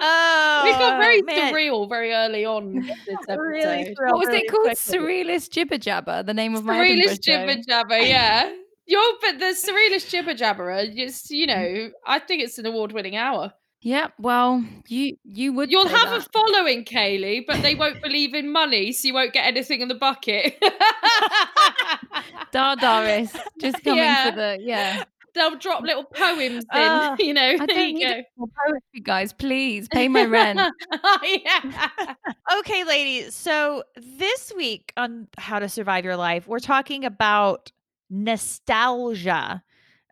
Oh, 0.00 0.60
we 0.64 0.70
got 0.70 0.94
oh, 0.94 0.98
very 0.98 1.22
man. 1.22 1.52
surreal 1.52 1.88
very 1.88 2.12
early 2.12 2.44
on 2.44 2.74
this. 3.06 3.18
Really 3.28 3.94
what 3.98 4.18
was 4.18 4.28
it 4.28 4.48
called? 4.48 4.68
Surrealist 4.68 5.50
Jibber 5.50 5.78
Jabber, 5.78 6.22
the 6.22 6.34
name 6.34 6.54
of 6.54 6.64
my 6.64 6.76
Surrealist 6.78 7.20
Jibber 7.20 7.60
Jabber, 7.66 7.98
yeah. 7.98 8.52
You're, 8.88 9.14
but 9.20 9.38
the 9.38 9.54
Surrealist 9.54 10.08
Jibber 10.08 10.34
Jabber, 10.34 10.86
just, 10.86 11.30
you 11.30 11.46
know, 11.46 11.90
I 12.06 12.18
think 12.18 12.42
it's 12.42 12.58
an 12.58 12.66
award 12.66 12.92
winning 12.92 13.16
hour. 13.16 13.52
Yeah, 13.80 14.08
well, 14.18 14.64
you 14.88 15.16
you 15.22 15.52
would. 15.52 15.70
You'll 15.70 15.86
have 15.86 16.08
that. 16.08 16.26
a 16.26 16.30
following, 16.32 16.84
Kaylee, 16.84 17.44
but 17.46 17.62
they 17.62 17.76
won't 17.76 18.02
believe 18.02 18.34
in 18.34 18.50
money, 18.50 18.90
so 18.90 19.06
you 19.06 19.14
won't 19.14 19.32
get 19.32 19.46
anything 19.46 19.80
in 19.80 19.86
the 19.86 19.94
bucket. 19.94 20.60
Dar 22.50 22.74
Doris, 22.74 23.36
just 23.60 23.84
coming 23.84 23.98
yeah. 23.98 24.30
for 24.30 24.36
the 24.36 24.58
yeah 24.60 25.04
they'll 25.38 25.56
drop 25.56 25.82
little 25.82 26.04
poems 26.04 26.64
in, 26.72 26.78
uh, 26.78 27.16
you 27.18 27.32
know. 27.32 27.56
I 27.60 27.66
don't 27.66 27.76
need 27.76 28.24
more 28.36 28.48
poetry, 28.66 29.00
guys. 29.02 29.32
Please 29.32 29.88
pay 29.88 30.08
my 30.08 30.24
rent. 30.24 30.60
oh, 30.92 31.18
yeah. 31.44 32.16
okay, 32.58 32.84
ladies. 32.84 33.34
So 33.34 33.84
this 33.96 34.52
week 34.56 34.92
on 34.96 35.28
How 35.38 35.58
to 35.58 35.68
Survive 35.68 36.04
Your 36.04 36.16
Life, 36.16 36.46
we're 36.46 36.58
talking 36.58 37.04
about 37.04 37.70
nostalgia. 38.10 39.62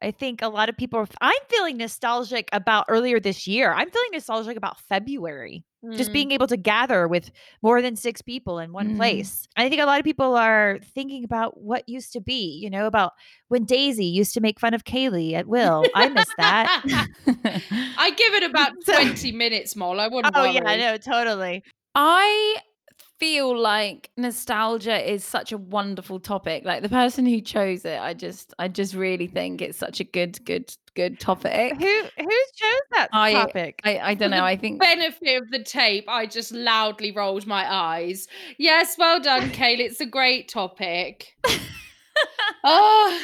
I 0.03 0.11
think 0.11 0.43
a 0.43 0.49
lot 0.49 0.69
of 0.69 0.77
people 0.77 1.01
are, 1.01 1.09
I'm 1.21 1.33
feeling 1.49 1.79
nostalgic 1.79 2.49
about 2.53 2.85
earlier 2.89 3.19
this 3.19 3.47
year. 3.47 3.73
I'm 3.73 3.91
feeling 3.91 4.11
nostalgic 4.13 4.57
about 4.57 4.79
February. 4.81 5.65
Mm. 5.85 5.97
Just 5.97 6.13
being 6.13 6.33
able 6.33 6.47
to 6.49 6.57
gather 6.57 7.09
with 7.09 7.31
more 7.63 7.81
than 7.81 7.97
six 7.97 8.21
people 8.21 8.59
in 8.59 8.73
one 8.73 8.91
mm. 8.91 8.97
place. 8.97 9.49
I 9.57 9.69
think 9.69 9.81
a 9.81 9.87
lot 9.87 9.99
of 9.99 10.05
people 10.05 10.37
are 10.37 10.79
thinking 10.95 11.25
about 11.25 11.61
what 11.61 11.89
used 11.89 12.13
to 12.13 12.21
be, 12.21 12.59
you 12.61 12.69
know, 12.69 12.87
about 12.87 13.13
when 13.49 13.65
Daisy 13.65 14.05
used 14.05 14.35
to 14.35 14.41
make 14.41 14.61
fun 14.61 14.75
of 14.75 14.85
Kaylee 14.85 15.33
at 15.33 15.47
will. 15.47 15.85
I 15.95 16.09
miss 16.09 16.29
that. 16.37 16.83
I 17.99 18.11
give 18.11 18.35
it 18.35 18.43
about 18.51 18.73
20 18.85 19.33
minutes, 19.33 19.77
Moll. 19.77 19.99
I 19.99 20.09
wouldn't. 20.09 20.37
Oh, 20.37 20.43
worry. 20.43 20.55
yeah, 20.55 20.77
no, 20.77 20.99
totally. 20.99 21.63
I 21.95 22.57
feel 23.19 23.59
like 23.59 24.11
nostalgia 24.17 25.13
is 25.13 25.25
such 25.25 25.53
a 25.53 25.59
wonderful 25.59 26.21
topic. 26.21 26.65
Like 26.65 26.83
the 26.83 26.89
person 26.89 27.27
who 27.27 27.41
chose 27.41 27.85
it, 27.85 28.01
I 28.01 28.15
just 28.15 28.55
I 28.59 28.69
just 28.69 28.95
really 28.95 29.27
think 29.27 29.63
it's 29.63 29.79
such 29.79 30.01
a 30.01 30.05
good, 30.05 30.45
good, 30.45 30.75
good 30.95 31.19
topic. 31.19 31.77
Who 31.77 32.03
who 32.19 32.29
chose 32.55 32.81
that 32.93 33.09
I, 33.13 33.33
topic? 33.33 33.81
I, 33.85 33.99
I 33.99 34.15
don't 34.15 34.31
know. 34.31 34.45
I 34.45 34.57
think 34.61 34.81
benefit 34.81 35.43
of 35.43 35.51
the 35.51 35.63
tape, 35.63 36.05
I 36.09 36.27
just 36.27 36.53
loudly 36.53 37.13
rolled 37.13 37.47
my 37.47 37.73
eyes. 37.73 38.29
Yes, 38.59 38.97
well 38.99 39.21
done, 39.21 39.51
Kaylee. 39.51 39.81
It's 39.81 40.01
a 40.01 40.07
great 40.07 40.49
topic. 40.49 41.37
oh 42.65 43.21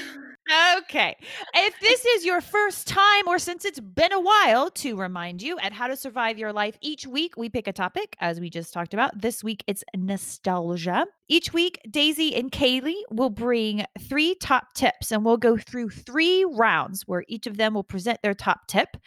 Okay. 0.79 1.17
If 1.55 1.79
this 1.81 2.05
is 2.05 2.25
your 2.25 2.41
first 2.41 2.89
time 2.89 3.29
or 3.29 3.39
since 3.39 3.65
it's 3.65 3.79
been 3.81 4.13
a 4.13 4.21
while, 4.21 4.71
to 4.71 4.97
remind 4.97 5.41
you 5.41 5.59
at 5.61 5.73
How 5.73 5.87
to 5.87 5.97
Survive 5.97 6.37
Your 6.39 6.53
Life, 6.53 6.77
each 6.81 7.07
week 7.07 7.37
we 7.37 7.49
pick 7.49 7.69
a 7.69 7.73
topic, 7.73 8.17
as 8.21 8.41
we 8.41 8.51
just 8.51 8.73
talked 8.73 8.93
about. 8.93 9.21
This 9.21 9.45
week 9.45 9.63
it's 9.67 9.85
nostalgia. 9.97 11.07
Each 11.33 11.51
week, 11.55 11.81
Daisy 11.91 12.35
and 12.35 12.53
Kaylee 12.53 13.05
will 13.11 13.31
bring 13.31 13.87
three 13.99 14.35
top 14.35 14.75
tips 14.75 15.11
and 15.11 15.25
we'll 15.25 15.39
go 15.39 15.57
through 15.57 15.89
three 15.89 16.45
rounds 16.45 17.05
where 17.07 17.25
each 17.27 17.47
of 17.47 17.57
them 17.57 17.73
will 17.73 17.83
present 17.83 18.21
their 18.23 18.35
top 18.35 18.67
tip. 18.69 18.99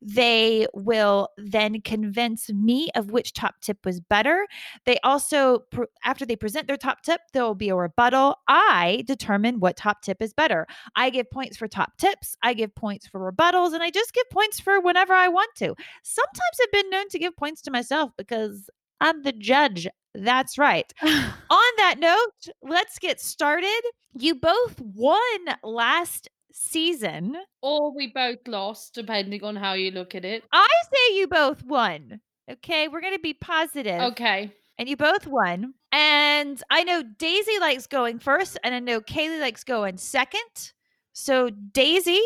They 0.00 0.66
will 0.72 1.28
then 1.36 1.82
convince 1.82 2.50
me 2.50 2.88
of 2.94 3.10
which 3.10 3.34
top 3.34 3.56
tip 3.60 3.84
was 3.84 4.00
better. 4.00 4.46
They 4.86 4.98
also, 5.04 5.64
after 6.02 6.24
they 6.24 6.36
present 6.36 6.68
their 6.68 6.78
top 6.78 7.02
tip, 7.02 7.20
there 7.34 7.44
will 7.44 7.54
be 7.54 7.68
a 7.68 7.76
rebuttal. 7.76 8.36
I 8.48 9.04
determine 9.06 9.60
what 9.60 9.76
top 9.76 10.00
tip 10.00 10.22
is 10.22 10.32
better. 10.32 10.66
I 10.96 11.10
give 11.10 11.30
points 11.30 11.58
for 11.58 11.68
top 11.68 11.98
tips, 11.98 12.34
I 12.42 12.54
give 12.54 12.74
points 12.74 13.06
for 13.06 13.30
rebuttals, 13.30 13.74
and 13.74 13.82
I 13.82 13.90
just 13.90 14.14
give 14.14 14.30
points 14.30 14.58
for 14.58 14.80
whenever 14.80 15.12
I 15.12 15.28
want 15.28 15.54
to. 15.56 15.74
Sometimes 16.02 16.58
I've 16.62 16.72
been 16.72 16.88
known 16.88 17.10
to 17.10 17.18
give 17.18 17.36
points 17.36 17.60
to 17.60 17.70
myself 17.70 18.10
because 18.16 18.70
I'm 19.02 19.22
the 19.22 19.32
judge. 19.32 19.86
That's 20.14 20.58
right. 20.58 20.90
On 21.02 21.72
that 21.78 21.96
note, 21.98 22.52
let's 22.62 22.98
get 22.98 23.20
started. 23.20 23.82
You 24.14 24.36
both 24.36 24.80
won 24.80 25.20
last 25.62 26.28
season. 26.52 27.36
Or 27.62 27.94
we 27.94 28.12
both 28.14 28.46
lost, 28.46 28.94
depending 28.94 29.42
on 29.44 29.56
how 29.56 29.72
you 29.72 29.90
look 29.90 30.14
at 30.14 30.24
it. 30.24 30.44
I 30.52 30.68
say 30.92 31.16
you 31.16 31.26
both 31.26 31.64
won. 31.64 32.20
Okay, 32.50 32.88
we're 32.88 33.00
going 33.00 33.14
to 33.14 33.20
be 33.20 33.34
positive. 33.34 34.00
Okay. 34.00 34.52
And 34.78 34.88
you 34.88 34.96
both 34.96 35.26
won. 35.26 35.74
And 35.92 36.62
I 36.70 36.84
know 36.84 37.02
Daisy 37.02 37.58
likes 37.60 37.86
going 37.86 38.18
first, 38.18 38.58
and 38.64 38.74
I 38.74 38.80
know 38.80 39.00
Kaylee 39.00 39.40
likes 39.40 39.64
going 39.64 39.96
second. 39.96 40.72
So, 41.12 41.48
Daisy, 41.48 42.20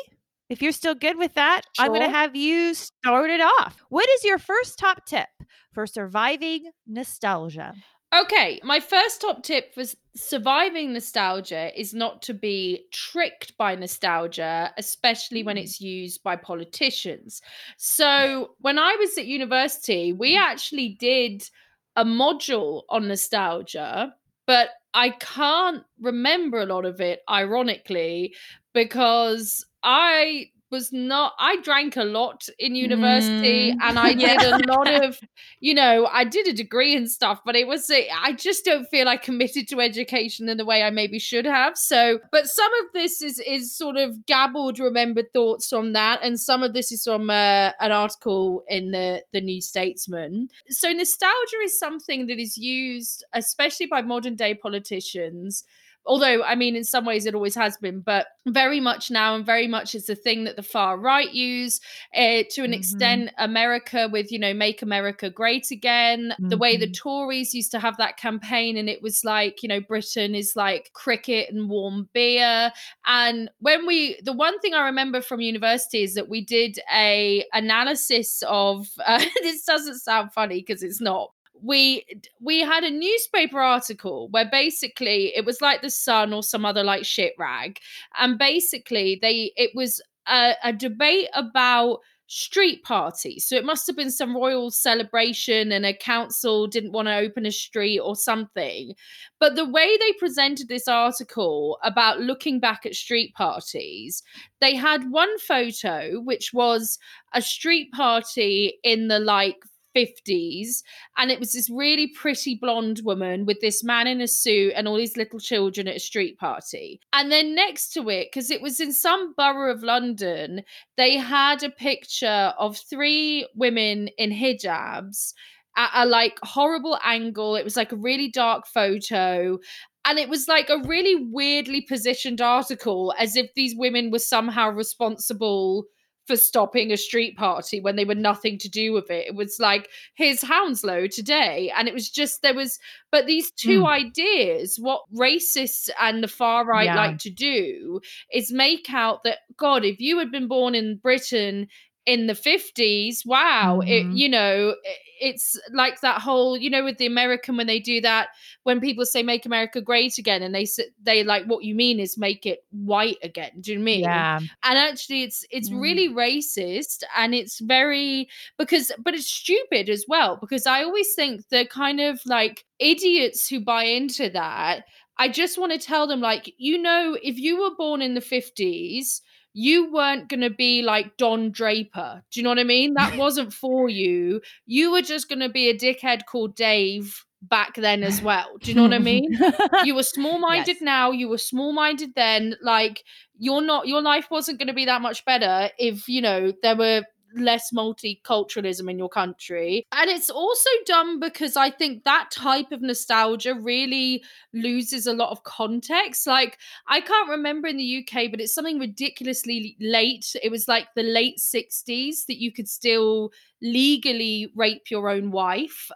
if 0.49 0.63
you're 0.63 0.73
still 0.73 0.95
good 0.95 1.19
with 1.19 1.35
that, 1.35 1.63
sure. 1.75 1.85
I'm 1.85 1.93
going 1.93 2.03
to 2.03 2.09
have 2.09 2.35
you 2.35 2.75
start 2.75 3.31
it 3.31 3.41
off. 3.41 3.77
What 3.89 4.09
is 4.09 4.25
your 4.25 4.39
first 4.39 4.79
top 4.79 5.05
tip 5.07 5.29
for 5.73 5.87
surviving 5.87 6.71
nostalgia? 6.87 7.75
Okay, 8.15 8.59
my 8.65 8.81
first 8.81 9.21
top 9.21 9.43
tip 9.43 9.75
for 9.75 9.85
surviving 10.17 10.95
nostalgia 10.95 11.79
is 11.79 11.93
not 11.93 12.23
to 12.23 12.33
be 12.33 12.87
tricked 12.91 13.55
by 13.59 13.75
nostalgia, 13.75 14.73
especially 14.79 15.43
when 15.43 15.57
mm. 15.57 15.63
it's 15.63 15.79
used 15.79 16.23
by 16.23 16.35
politicians. 16.35 17.43
So, 17.77 18.55
when 18.61 18.79
I 18.79 18.97
was 18.99 19.19
at 19.19 19.27
university, 19.27 20.15
we 20.15 20.37
mm. 20.37 20.41
actually 20.41 20.97
did 20.99 21.51
a 21.97 22.05
module 22.05 22.85
on 22.89 23.09
nostalgia, 23.09 24.15
but 24.47 24.71
I 24.95 25.11
can't 25.11 25.85
remember 26.01 26.61
a 26.61 26.67
lot 26.67 26.87
of 26.87 27.03
it, 27.03 27.21
ironically, 27.29 28.35
because 28.73 29.67
I 29.83 30.51
was 30.71 30.93
not 30.93 31.33
I 31.39 31.57
drank 31.63 31.97
a 31.97 32.05
lot 32.05 32.49
in 32.59 32.75
university 32.75 33.73
mm. 33.73 33.77
and 33.81 33.99
I 33.99 34.15
did 34.15 34.43
a 34.43 34.59
lot 34.67 34.93
of 35.05 35.19
you 35.61 35.75
know 35.75 36.07
I 36.07 36.25
did 36.25 36.47
a 36.47 36.53
degree 36.53 36.95
and 36.95 37.11
stuff 37.11 37.41
but 37.45 37.57
it 37.57 37.67
was 37.67 37.91
I 37.91 38.33
just 38.33 38.65
don't 38.65 38.87
feel 38.87 39.09
I 39.09 39.17
committed 39.17 39.69
to 39.69 39.81
education 39.81 40.49
in 40.49 40.57
the 40.57 40.65
way 40.65 40.83
I 40.83 40.91
maybe 40.91 41.19
should 41.19 41.47
have. 41.47 41.77
So 41.77 42.21
but 42.33 42.47
some 42.49 42.73
of 42.85 42.93
this 42.93 43.23
is 43.23 43.41
is 43.41 43.75
sort 43.75 43.97
of 43.97 44.27
gabbled 44.27 44.79
remembered 44.79 45.33
thoughts 45.33 45.69
from 45.69 45.93
that 45.95 46.21
and 46.23 46.39
some 46.39 46.63
of 46.63 46.75
this 46.75 46.93
is 46.93 47.05
from 47.05 47.31
uh, 47.31 47.73
an 47.81 47.93
article 47.93 48.65
in 48.69 48.91
the 48.91 49.23
the 49.33 49.41
New 49.41 49.61
Statesman. 49.61 50.49
So 50.69 50.93
nostalgia 50.93 51.57
is 51.65 51.79
something 51.79 52.27
that 52.27 52.39
is 52.39 52.57
used 52.57 53.25
especially 53.33 53.87
by 53.87 54.03
modern 54.03 54.37
day 54.37 54.55
politicians 54.55 55.65
although 56.09 56.43
I 56.43 56.55
mean 56.55 56.75
in 56.75 56.85
some 56.85 57.05
ways 57.05 57.27
it 57.27 57.35
always 57.35 57.55
has 57.55 57.77
been, 57.77 58.01
but 58.01 58.27
very 58.47 58.81
much 58.81 59.11
now 59.11 59.35
and 59.35 59.45
very 59.45 59.69
much 59.69 59.95
is 59.95 60.09
a 60.09 60.15
thing 60.15 60.45
that 60.45 60.57
the 60.57 60.63
far 60.63 60.99
right 60.99 61.31
use 61.33 61.81
uh, 62.17 62.43
to 62.51 62.63
an 62.63 62.71
mm-hmm. 62.71 62.73
extent. 62.73 63.31
America 63.39 64.09
with 64.11 64.33
you 64.33 64.39
know 64.39 64.55
make 64.55 64.83
America 64.83 65.31
great 65.31 65.71
again. 65.71 66.33
Mm-hmm. 66.33 66.49
The 66.49 66.57
way 66.57 66.77
the 66.77 66.87
mm-hmm. 66.87 66.93
Tories 66.93 67.55
used 67.55 67.71
to 67.73 67.79
have 67.79 67.97
that 67.99 68.17
campaign, 68.17 68.77
and 68.77 68.89
it 68.89 69.03
was 69.03 69.25
like 69.25 69.63
you 69.63 69.69
know 69.69 69.81
Britain 69.81 70.35
is 70.35 70.55
like 70.57 70.91
cricket 70.95 71.51
and 71.51 71.69
warm 71.69 72.09
beer. 72.13 72.73
And 73.07 73.51
when 73.61 73.87
we 73.87 74.19
the 74.25 74.33
one 74.33 74.59
thing 74.61 74.75
I 74.75 74.87
remember 74.87 75.21
from 75.21 75.41
university 75.41 76.03
is 76.03 76.15
that 76.15 76.29
we 76.29 76.45
did 76.45 76.79
a 76.93 77.45
analysis 77.53 78.43
of 78.47 78.89
uh, 79.05 79.25
this 79.43 79.65
doesn't 79.65 79.99
sound 79.99 80.33
funny 80.33 80.65
because 80.67 80.83
it's 80.83 81.01
not 81.01 81.31
we 81.63 82.05
we 82.41 82.61
had 82.61 82.85
a 82.85 82.91
newspaper 82.91 83.61
article 83.61 84.29
where 84.31 84.49
basically 84.51 85.35
it 85.37 85.45
was 85.45 85.61
like 85.61 85.83
the 85.83 85.91
sun 85.91 86.33
or 86.33 86.43
some 86.43 86.65
other 86.65 86.85
like 86.85 87.05
shit 87.05 87.35
rag 87.39 87.79
and 88.19 88.39
basically 88.39 89.19
they 89.21 89.53
it 89.57 89.71
was 89.75 90.01
a, 90.27 90.55
a 90.63 90.73
debate 90.73 91.29
about 91.35 92.01
street 92.29 92.85
parties. 92.85 93.47
So 93.47 93.57
it 93.57 93.65
must 93.65 93.87
have 93.87 93.97
been 93.97 94.11
some 94.11 94.37
royal 94.37 94.71
celebration 94.71 95.73
and 95.73 95.87
a 95.87 95.95
council 95.95 96.67
didn't 96.67 96.93
want 96.93 97.09
to 97.09 97.17
open 97.17 97.47
a 97.47 97.51
street 97.51 97.99
or 98.01 98.15
something. 98.15 98.93
But 99.41 99.57
the 99.57 99.69
way 99.69 99.97
they 99.97 100.13
presented 100.19 100.69
this 100.69 100.87
article 100.87 101.79
about 101.83 102.21
looking 102.21 102.61
back 102.61 102.85
at 102.85 102.95
street 102.95 103.35
parties 103.35 104.23
they 104.61 104.75
had 104.75 105.11
one 105.11 105.39
photo 105.39 106.21
which 106.21 106.53
was 106.53 106.99
a 107.33 107.41
street 107.41 107.93
party 107.93 108.79
in 108.83 109.09
the 109.09 109.19
like 109.19 109.65
50s 109.97 110.83
and 111.17 111.31
it 111.31 111.41
was 111.41 111.53
this 111.53 111.71
really 111.71 112.09
pretty 112.09 112.55
blonde 112.55 113.01
woman 113.05 113.47
with 113.47 113.61
this 113.61 113.83
man 113.83 114.07
in 114.07 114.21
a 114.21 114.29
suit 114.29 114.73
and 114.77 114.87
all 114.87 114.97
these 114.97 115.17
little 115.17 115.41
children 115.41 115.89
at 115.89 115.97
a 115.97 116.01
street 116.01 116.39
party. 116.39 117.01
And 117.13 117.31
then 117.31 117.55
next 117.55 117.93
to 117.95 118.09
it 118.09 118.29
because 118.33 118.51
it 118.51 118.63
was 118.63 118.81
in 118.81 118.93
some 118.93 119.35
borough 119.37 119.73
of 119.73 119.83
london 119.83 120.63
they 120.97 121.17
had 121.17 121.63
a 121.63 121.71
picture 121.71 122.53
of 122.59 122.77
three 122.77 123.47
women 123.55 124.09
in 124.19 124.31
hijabs 124.31 125.33
at 125.77 125.91
a 125.95 126.05
like 126.05 126.39
horrible 126.43 126.99
angle. 127.05 127.57
It 127.57 127.65
was 127.65 127.77
like 127.77 127.93
a 127.93 127.97
really 127.97 128.29
dark 128.29 128.67
photo 128.67 129.59
and 130.05 130.19
it 130.19 130.29
was 130.29 130.49
like 130.49 130.71
a 130.71 130.83
really 130.87 131.29
weirdly 131.31 131.83
positioned 131.83 132.41
article 132.41 133.15
as 133.19 133.37
if 133.37 133.53
these 133.55 133.75
women 133.77 134.11
were 134.11 134.19
somehow 134.19 134.71
responsible 134.71 135.85
for 136.29 136.37
stopping 136.37 136.93
a 136.93 136.97
street 136.97 137.37
party 137.37 137.81
when 137.81 137.97
they 137.97 138.05
were 138.05 138.15
nothing 138.15 138.59
to 138.59 138.69
do 138.69 138.93
with 138.93 139.11
it. 139.11 139.27
It 139.27 139.35
was 139.35 139.57
like, 139.59 139.89
here's 140.15 140.43
Hounslow 140.43 141.09
today. 141.09 141.73
And 141.77 141.89
it 141.89 141.95
was 141.95 142.11
just, 142.11 142.43
there 142.43 142.55
was, 142.55 142.79
but 143.11 143.27
these 143.27 143.51
two 143.51 143.83
mm. 143.83 143.89
ideas, 143.89 144.77
what 144.79 145.03
racists 145.13 145.89
and 146.01 146.23
the 146.23 146.29
far 146.29 146.67
right 146.67 146.85
yeah. 146.85 146.95
like 146.95 147.19
to 147.19 147.31
do 147.31 148.01
is 148.33 148.53
make 148.53 148.93
out 148.93 149.25
that, 149.25 149.39
God, 149.57 149.85
if 149.85 149.99
you 149.99 150.19
had 150.19 150.31
been 150.31 150.47
born 150.47 150.75
in 150.75 150.99
Britain 150.99 151.67
in 152.09 152.27
the 152.27 152.33
50s 152.33 153.27
wow 153.27 153.81
mm-hmm. 153.83 153.89
it 153.89 154.17
you 154.17 154.31
know 154.31 154.75
it's 155.21 155.61
like 155.75 156.01
that 156.01 156.23
whole 156.23 156.57
you 156.57 156.71
know 156.71 156.83
with 156.83 156.97
the 156.97 157.05
american 157.05 157.55
when 157.55 157.67
they 157.67 157.79
do 157.79 158.01
that 158.01 158.29
when 158.63 158.81
people 158.81 159.05
say 159.05 159.23
make 159.23 159.45
america 159.45 159.83
great 159.83 160.17
again 160.17 160.43
and 160.43 160.55
they 160.55 160.67
they 161.03 161.23
like 161.23 161.45
what 161.45 161.65
you 161.65 161.75
mean 161.75 162.01
is 162.01 162.17
make 162.17 162.47
it 162.47 162.61
white 162.71 163.19
again 163.23 163.51
do 163.61 163.75
you 163.75 163.79
mean 163.79 164.01
yeah 164.01 164.39
and 164.39 164.79
actually 164.79 165.23
it's 165.23 165.45
it's 165.51 165.69
mm. 165.69 165.83
really 165.83 166.09
racist 166.09 167.03
and 167.15 167.35
it's 167.35 167.61
very 167.61 168.27
because 168.57 168.91
but 169.05 169.15
it's 169.15 169.27
stupid 169.27 169.91
as 169.91 170.07
well 170.09 170.39
because 170.41 170.67
i 170.67 170.83
always 170.83 171.13
think 171.13 171.47
the 171.51 171.67
kind 171.67 172.01
of 172.01 172.23
like 172.25 172.65
idiots 172.79 173.47
who 173.47 173.61
buy 173.61 173.85
into 173.85 174.31
that 174.31 174.85
I 175.21 175.29
just 175.29 175.59
want 175.59 175.73
to 175.73 175.85
tell 175.85 176.07
them, 176.07 176.21
like, 176.21 176.55
you 176.59 176.79
know, 176.79 177.19
if 177.21 177.39
you 177.39 177.61
were 177.61 177.75
born 177.75 178.01
in 178.03 178.15
the 178.15 178.21
50s, 178.21 179.21
you 179.53 179.93
weren't 179.93 180.29
going 180.29 180.41
to 180.41 180.51
be 180.51 180.83
like 180.83 181.17
Don 181.17 181.51
Draper. 181.51 182.23
Do 182.31 182.41
you 182.41 182.45
know 182.45 182.51
what 182.51 182.59
I 182.59 182.65
mean? 182.65 182.95
That 182.95 183.17
wasn't 183.19 183.53
for 183.53 183.89
you. 183.89 184.41
You 184.67 184.93
were 184.93 185.03
just 185.03 185.29
going 185.29 185.41
to 185.41 185.49
be 185.49 185.69
a 185.69 185.77
dickhead 185.77 186.27
called 186.27 186.55
Dave 186.55 187.25
back 187.43 187.77
then 187.77 188.03
as 188.03 188.21
well. 188.21 188.57
Do 188.61 188.71
you 188.71 188.75
know 188.75 188.83
what 188.83 188.93
I 188.93 188.99
mean? 188.99 189.39
you 189.85 189.95
were 189.95 190.03
small 190.03 190.39
minded 190.39 190.77
yes. 190.77 190.83
now, 190.83 191.11
you 191.11 191.29
were 191.29 191.39
small 191.39 191.73
minded 191.73 192.15
then. 192.15 192.57
Like, 192.63 193.05
you're 193.39 193.63
not, 193.63 193.87
your 193.87 194.03
life 194.03 194.29
wasn't 194.31 194.59
going 194.59 194.69
to 194.69 194.75
be 194.75 194.87
that 194.87 195.03
much 195.03 195.25
better 195.25 195.71
if, 195.79 196.09
you 196.09 196.21
know, 196.21 196.53
there 196.63 196.77
were 196.77 197.05
less 197.35 197.71
multiculturalism 197.73 198.91
in 198.91 198.99
your 198.99 199.09
country. 199.09 199.87
And 199.93 200.11
it's 200.11 200.31
also 200.31 200.71
done 200.87 201.21
because 201.21 201.57
I 201.57 201.71
think 201.71 202.05
that 202.05 202.31
type 202.31 202.73
of 202.73 202.83
nostalgia 202.83 203.55
really 203.55 204.23
loses 204.53 205.07
a 205.07 205.13
lot 205.13 205.31
of 205.31 205.45
context. 205.45 206.27
Like, 206.27 206.59
I 206.87 207.01
can't 207.01 207.31
remember 207.31 207.69
in 207.69 207.77
the 207.77 208.05
UK, 208.07 208.31
but 208.31 208.41
it's 208.41 208.55
something 208.55 208.79
ridiculously 208.79 209.77
late. 209.81 210.35
It 210.43 210.51
was 210.51 210.69
like 210.69 210.89
the 210.95 211.03
late 211.03 211.39
60s 211.39 212.27
that 212.27 212.41
you 212.41 212.53
could 212.53 212.69
still 212.69 213.31
legally 213.61 214.53
rape 214.55 214.91
your 214.91 215.09
own 215.09 215.31
wife 215.31 215.91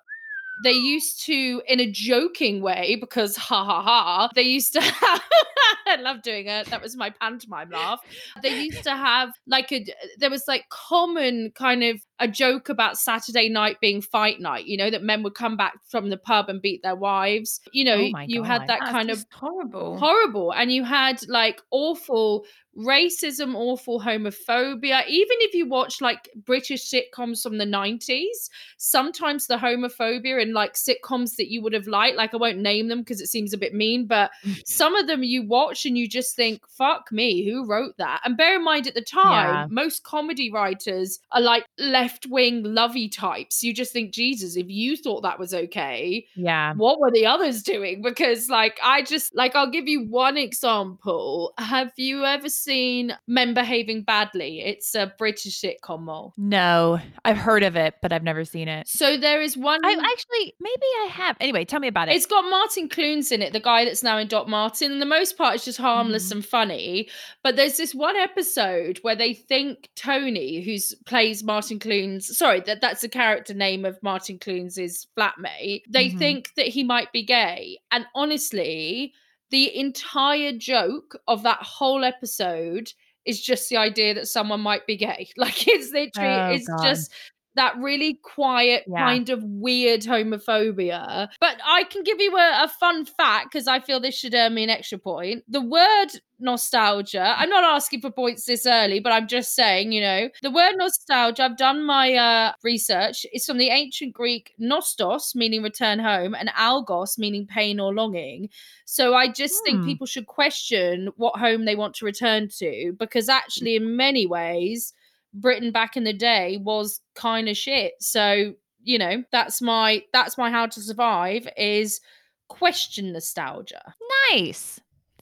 they 0.63 0.73
used 0.73 1.25
to, 1.27 1.63
in 1.67 1.81
a 1.81 1.91
joking 1.91 2.63
way, 2.63 2.97
because 3.01 3.37
ha 3.37 3.65
ha 3.65 3.83
ha, 3.83 4.31
they 4.35 4.43
used 4.43 4.73
to 4.75 4.81
have, 4.81 5.23
I 5.87 5.97
love 5.97 6.23
doing 6.23 6.47
it. 6.47 6.67
That 6.67 6.83
was 6.83 6.97
my 6.97 7.11
pantomime 7.11 7.71
laugh. 7.71 8.01
They 8.43 8.63
used 8.63 8.83
to 8.85 8.97
have 8.97 9.31
like 9.47 9.73
a, 9.73 9.85
there 10.19 10.31
was 10.31 10.45
like 10.49 10.69
common 10.69 11.53
kind 11.55 11.83
of 11.83 12.01
a 12.23 12.29
joke 12.29 12.69
about 12.69 12.97
Saturday 12.97 13.49
night 13.49 13.81
being 13.81 14.01
fight 14.01 14.41
night, 14.41 14.65
you 14.67 14.77
know, 14.77 14.91
that 14.91 15.03
men 15.03 15.25
would 15.25 15.35
come 15.35 15.57
back 15.57 15.75
from 15.89 16.09
the 16.09 16.17
pub 16.17 16.49
and 16.49 16.63
beat 16.63 16.81
their 16.83 16.95
wives. 16.95 17.61
You 17.73 17.85
know, 17.85 18.11
oh 18.15 18.21
you 18.27 18.43
God. 18.43 18.47
had 18.47 18.67
that 18.69 18.81
kind 18.81 19.11
of 19.11 19.27
horrible. 19.33 19.99
Horrible. 19.99 20.53
And 20.53 20.71
you 20.73 20.85
had 20.85 21.21
like 21.29 21.61
awful 21.73 22.47
racism, 22.79 23.55
awful 23.55 24.01
homophobia. 24.01 25.07
Even 25.07 25.37
if 25.41 25.55
you 25.55 25.67
watch 25.67 26.01
like 26.01 26.31
British 26.47 26.91
sitcoms 26.91 27.43
from 27.43 27.59
the 27.59 27.67
90s, 27.67 28.49
sometimes 28.79 29.47
the 29.47 29.57
homophobia 29.57 30.41
in 30.43 30.53
like 30.53 30.75
sitcoms 30.75 31.37
that 31.37 31.51
you 31.51 31.63
would 31.63 31.73
have 31.73 31.87
liked, 31.87 32.17
like 32.17 32.33
I 32.35 32.39
won't 32.39 32.59
name 32.59 32.89
them 32.89 33.01
because 33.01 33.21
it 33.21 33.29
seems 33.29 33.53
a 33.53 33.59
bit 33.59 33.75
mean, 33.75 34.07
but 34.07 34.31
some 34.65 34.95
of 34.97 35.07
them 35.07 35.23
you 35.23 35.47
watch 35.47 35.85
and 35.85 35.99
you 35.99 36.09
just 36.09 36.35
think, 36.35 36.63
fuck 36.69 37.13
me, 37.13 37.45
who 37.45 37.67
wrote 37.67 37.97
that? 37.99 38.21
And 38.25 38.37
bear 38.37 38.57
in 38.57 38.65
mind 38.65 38.87
at 38.87 38.95
the 38.95 39.03
time, 39.03 39.55
yeah. 39.55 39.67
most 39.71 40.03
comedy 40.03 40.51
writers 40.51 41.19
are 41.33 41.41
like 41.41 41.67
left 41.79 42.12
wing 42.29 42.63
lovey 42.63 43.09
types. 43.09 43.63
You 43.63 43.73
just 43.73 43.93
think, 43.93 44.13
Jesus, 44.13 44.57
if 44.57 44.69
you 44.69 44.97
thought 44.97 45.23
that 45.23 45.39
was 45.39 45.55
okay, 45.55 46.27
yeah, 46.35 46.75
what 46.75 47.01
were 47.01 47.11
the 47.11 47.27
others 47.27 47.63
doing? 47.63 48.03
Because 48.03 48.49
like 48.49 48.79
I 48.83 49.03
just 49.03 49.35
like 49.35 49.57
I'll 49.57 49.71
give 49.71 49.89
you 49.89 50.05
one 50.05 50.37
example. 50.37 51.55
Have 51.59 51.93
you 51.97 52.25
ever 52.25 52.49
seen 52.49 53.17
Men 53.27 53.55
Behaving 53.55 54.03
Badly? 54.03 54.61
It's 54.61 54.95
a 54.95 55.13
British 55.17 55.61
sitcom. 55.61 56.03
Mole. 56.03 56.35
No, 56.37 57.01
I've 57.25 57.37
heard 57.37 57.63
of 57.63 57.77
it, 57.77 57.95
but 58.03 58.13
I've 58.13 58.23
never 58.23 58.45
seen 58.45 58.69
it. 58.69 58.89
So 58.89 59.17
there 59.17 59.41
is 59.41 59.57
one. 59.57 59.81
I 59.85 59.93
actually, 59.93 60.55
maybe 60.61 60.87
I 61.03 61.09
have. 61.11 61.37
Anyway, 61.41 61.65
tell 61.65 61.81
me 61.81 61.89
about 61.89 62.09
it. 62.09 62.17
It's 62.17 62.27
got 62.27 62.43
Martin 62.43 62.89
Clunes 62.89 63.33
in 63.33 63.43
it, 63.43 63.53
the 63.53 63.61
guy 63.61 63.85
that's 63.85 64.03
now 64.03 64.19
in 64.19 64.29
Doc 64.29 64.49
Martin. 64.49 64.93
And 64.93 65.03
the 65.03 65.07
most 65.07 65.39
part 65.39 65.55
is 65.55 65.65
just 65.65 65.79
harmless 65.79 66.29
mm. 66.29 66.33
and 66.33 66.45
funny. 66.45 67.09
But 67.43 67.57
there's 67.57 67.77
this 67.77 67.95
one 67.95 68.17
episode 68.17 68.99
where 69.03 69.17
they 69.17 69.33
think 69.35 69.89
Tony, 69.95 70.63
who's 70.63 70.95
plays 71.07 71.43
Martin 71.43 71.79
Clunes, 71.79 71.92
sorry, 72.21 72.61
that 72.61 72.81
that's 72.81 73.03
the 73.03 73.09
character 73.09 73.55
name 73.55 73.85
of 73.85 74.03
Martin 74.03 74.39
Clunes' 74.39 75.07
flatmate. 75.19 75.83
They 75.89 76.09
mm-hmm. 76.09 76.19
think 76.19 76.51
that 76.57 76.69
he 76.69 76.85
might 76.85 77.13
be 77.13 77.23
gay. 77.23 77.79
And 77.91 78.07
honestly, 78.15 79.13
the 79.51 79.77
entire 79.77 80.53
joke 80.53 81.19
of 81.29 81.43
that 81.43 81.63
whole 81.63 82.05
episode 82.05 82.93
is 83.25 83.41
just 83.41 83.69
the 83.69 83.77
idea 83.77 84.15
that 84.15 84.27
someone 84.27 84.61
might 84.61 84.87
be 84.87 84.97
gay. 84.97 85.29
Like 85.37 85.67
it's 85.67 85.93
literally, 85.93 86.29
oh, 86.29 86.51
it's 86.51 86.69
God. 86.69 86.83
just 86.83 87.13
that 87.55 87.77
really 87.79 88.19
quiet 88.23 88.85
yeah. 88.87 89.07
kind 89.07 89.29
of 89.29 89.43
weird 89.45 90.03
homophobia. 90.03 91.29
But 91.41 91.61
I 91.65 91.85
can 91.85 92.03
give 92.03 92.21
you 92.21 92.37
a, 92.37 92.65
a 92.65 92.69
fun 92.69 93.05
fact 93.05 93.53
because 93.53 93.69
I 93.69 93.81
feel 93.81 94.01
this 94.01 94.17
should 94.17 94.35
earn 94.35 94.55
me 94.55 94.65
an 94.65 94.71
extra 94.71 94.99
point. 94.99 95.45
The 95.49 95.61
word 95.61 96.09
nostalgia, 96.39 97.35
I'm 97.37 97.49
not 97.49 97.65
asking 97.65 98.01
for 98.01 98.11
points 98.11 98.47
this 98.47 98.67
early, 98.67 99.01
but 99.01 99.13
I'm 99.13 99.29
just 99.29 99.55
saying, 99.55 99.93
you 99.93 100.01
know, 100.01 100.29
the 100.43 100.51
word 100.51 100.77
nostalgia, 100.77 101.45
I've 101.45 101.57
done 101.57 101.85
my 101.85 102.15
uh, 102.15 102.53
research. 102.63 103.25
It's 103.33 103.47
from 103.47 103.59
the 103.59 103.69
ancient 103.69 104.13
Greek 104.13 104.53
nostos, 104.61 105.35
meaning 105.35 105.63
return 105.63 105.99
home, 105.99 106.35
and 106.35 106.49
algos, 106.51 107.19
meaning 107.19 107.47
pain 107.47 107.79
or 107.79 107.95
longing. 107.95 108.49
So 108.87 109.15
I 109.15 109.29
just 109.29 109.55
hmm. 109.59 109.65
think 109.65 109.85
people 109.85 110.07
should 110.07 110.27
question 110.27 111.11
what 111.17 111.39
home 111.39 111.65
they 111.65 111.77
want 111.77 111.95
to 111.97 112.05
return 112.05 112.49
to 112.59 112.95
because 112.99 113.29
actually, 113.29 113.77
in 113.77 113.97
many 113.97 114.27
ways, 114.27 114.93
Britain 115.35 115.73
back 115.73 115.97
in 115.97 116.05
the 116.05 116.13
day 116.13 116.59
was 116.63 117.01
kind 117.15 117.49
of 117.49 117.57
shit. 117.57 117.95
So, 118.01 118.55
you 118.83 118.99
know, 118.99 119.25
that's 119.33 119.63
my 119.63 120.03
that's 120.13 120.37
my 120.37 120.51
how 120.51 120.67
to 120.67 120.81
survive 120.81 121.49
is 121.57 122.01
question 122.49 123.13
nostalgia. 123.13 123.95
Nice. 124.33 124.81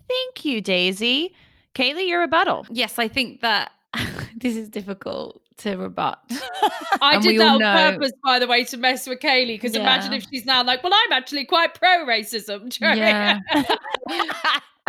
Thank 0.09 0.45
you, 0.45 0.61
Daisy. 0.61 1.35
Kaylee, 1.75 2.09
your 2.09 2.21
rebuttal. 2.21 2.67
Yes, 2.71 2.99
I 2.99 3.07
think 3.07 3.41
that 3.43 3.71
this 4.37 4.57
is 4.57 4.69
difficult 4.69 5.41
to 5.59 5.77
rebut. 5.77 6.19
I 7.01 7.19
did 7.21 7.39
that 7.41 7.55
on 7.55 7.61
know... 7.61 7.93
purpose, 7.93 8.13
by 8.25 8.39
the 8.39 8.47
way, 8.47 8.65
to 8.65 8.77
mess 8.77 9.07
with 9.07 9.21
Kaylee. 9.21 9.55
Because 9.55 9.75
yeah. 9.75 9.83
imagine 9.83 10.13
if 10.13 10.27
she's 10.31 10.45
now 10.45 10.65
like, 10.65 10.83
"Well, 10.83 10.93
I'm 10.95 11.13
actually 11.13 11.45
quite 11.45 11.75
pro 11.75 12.05
racism." 12.07 12.77
Yeah. 12.81 13.39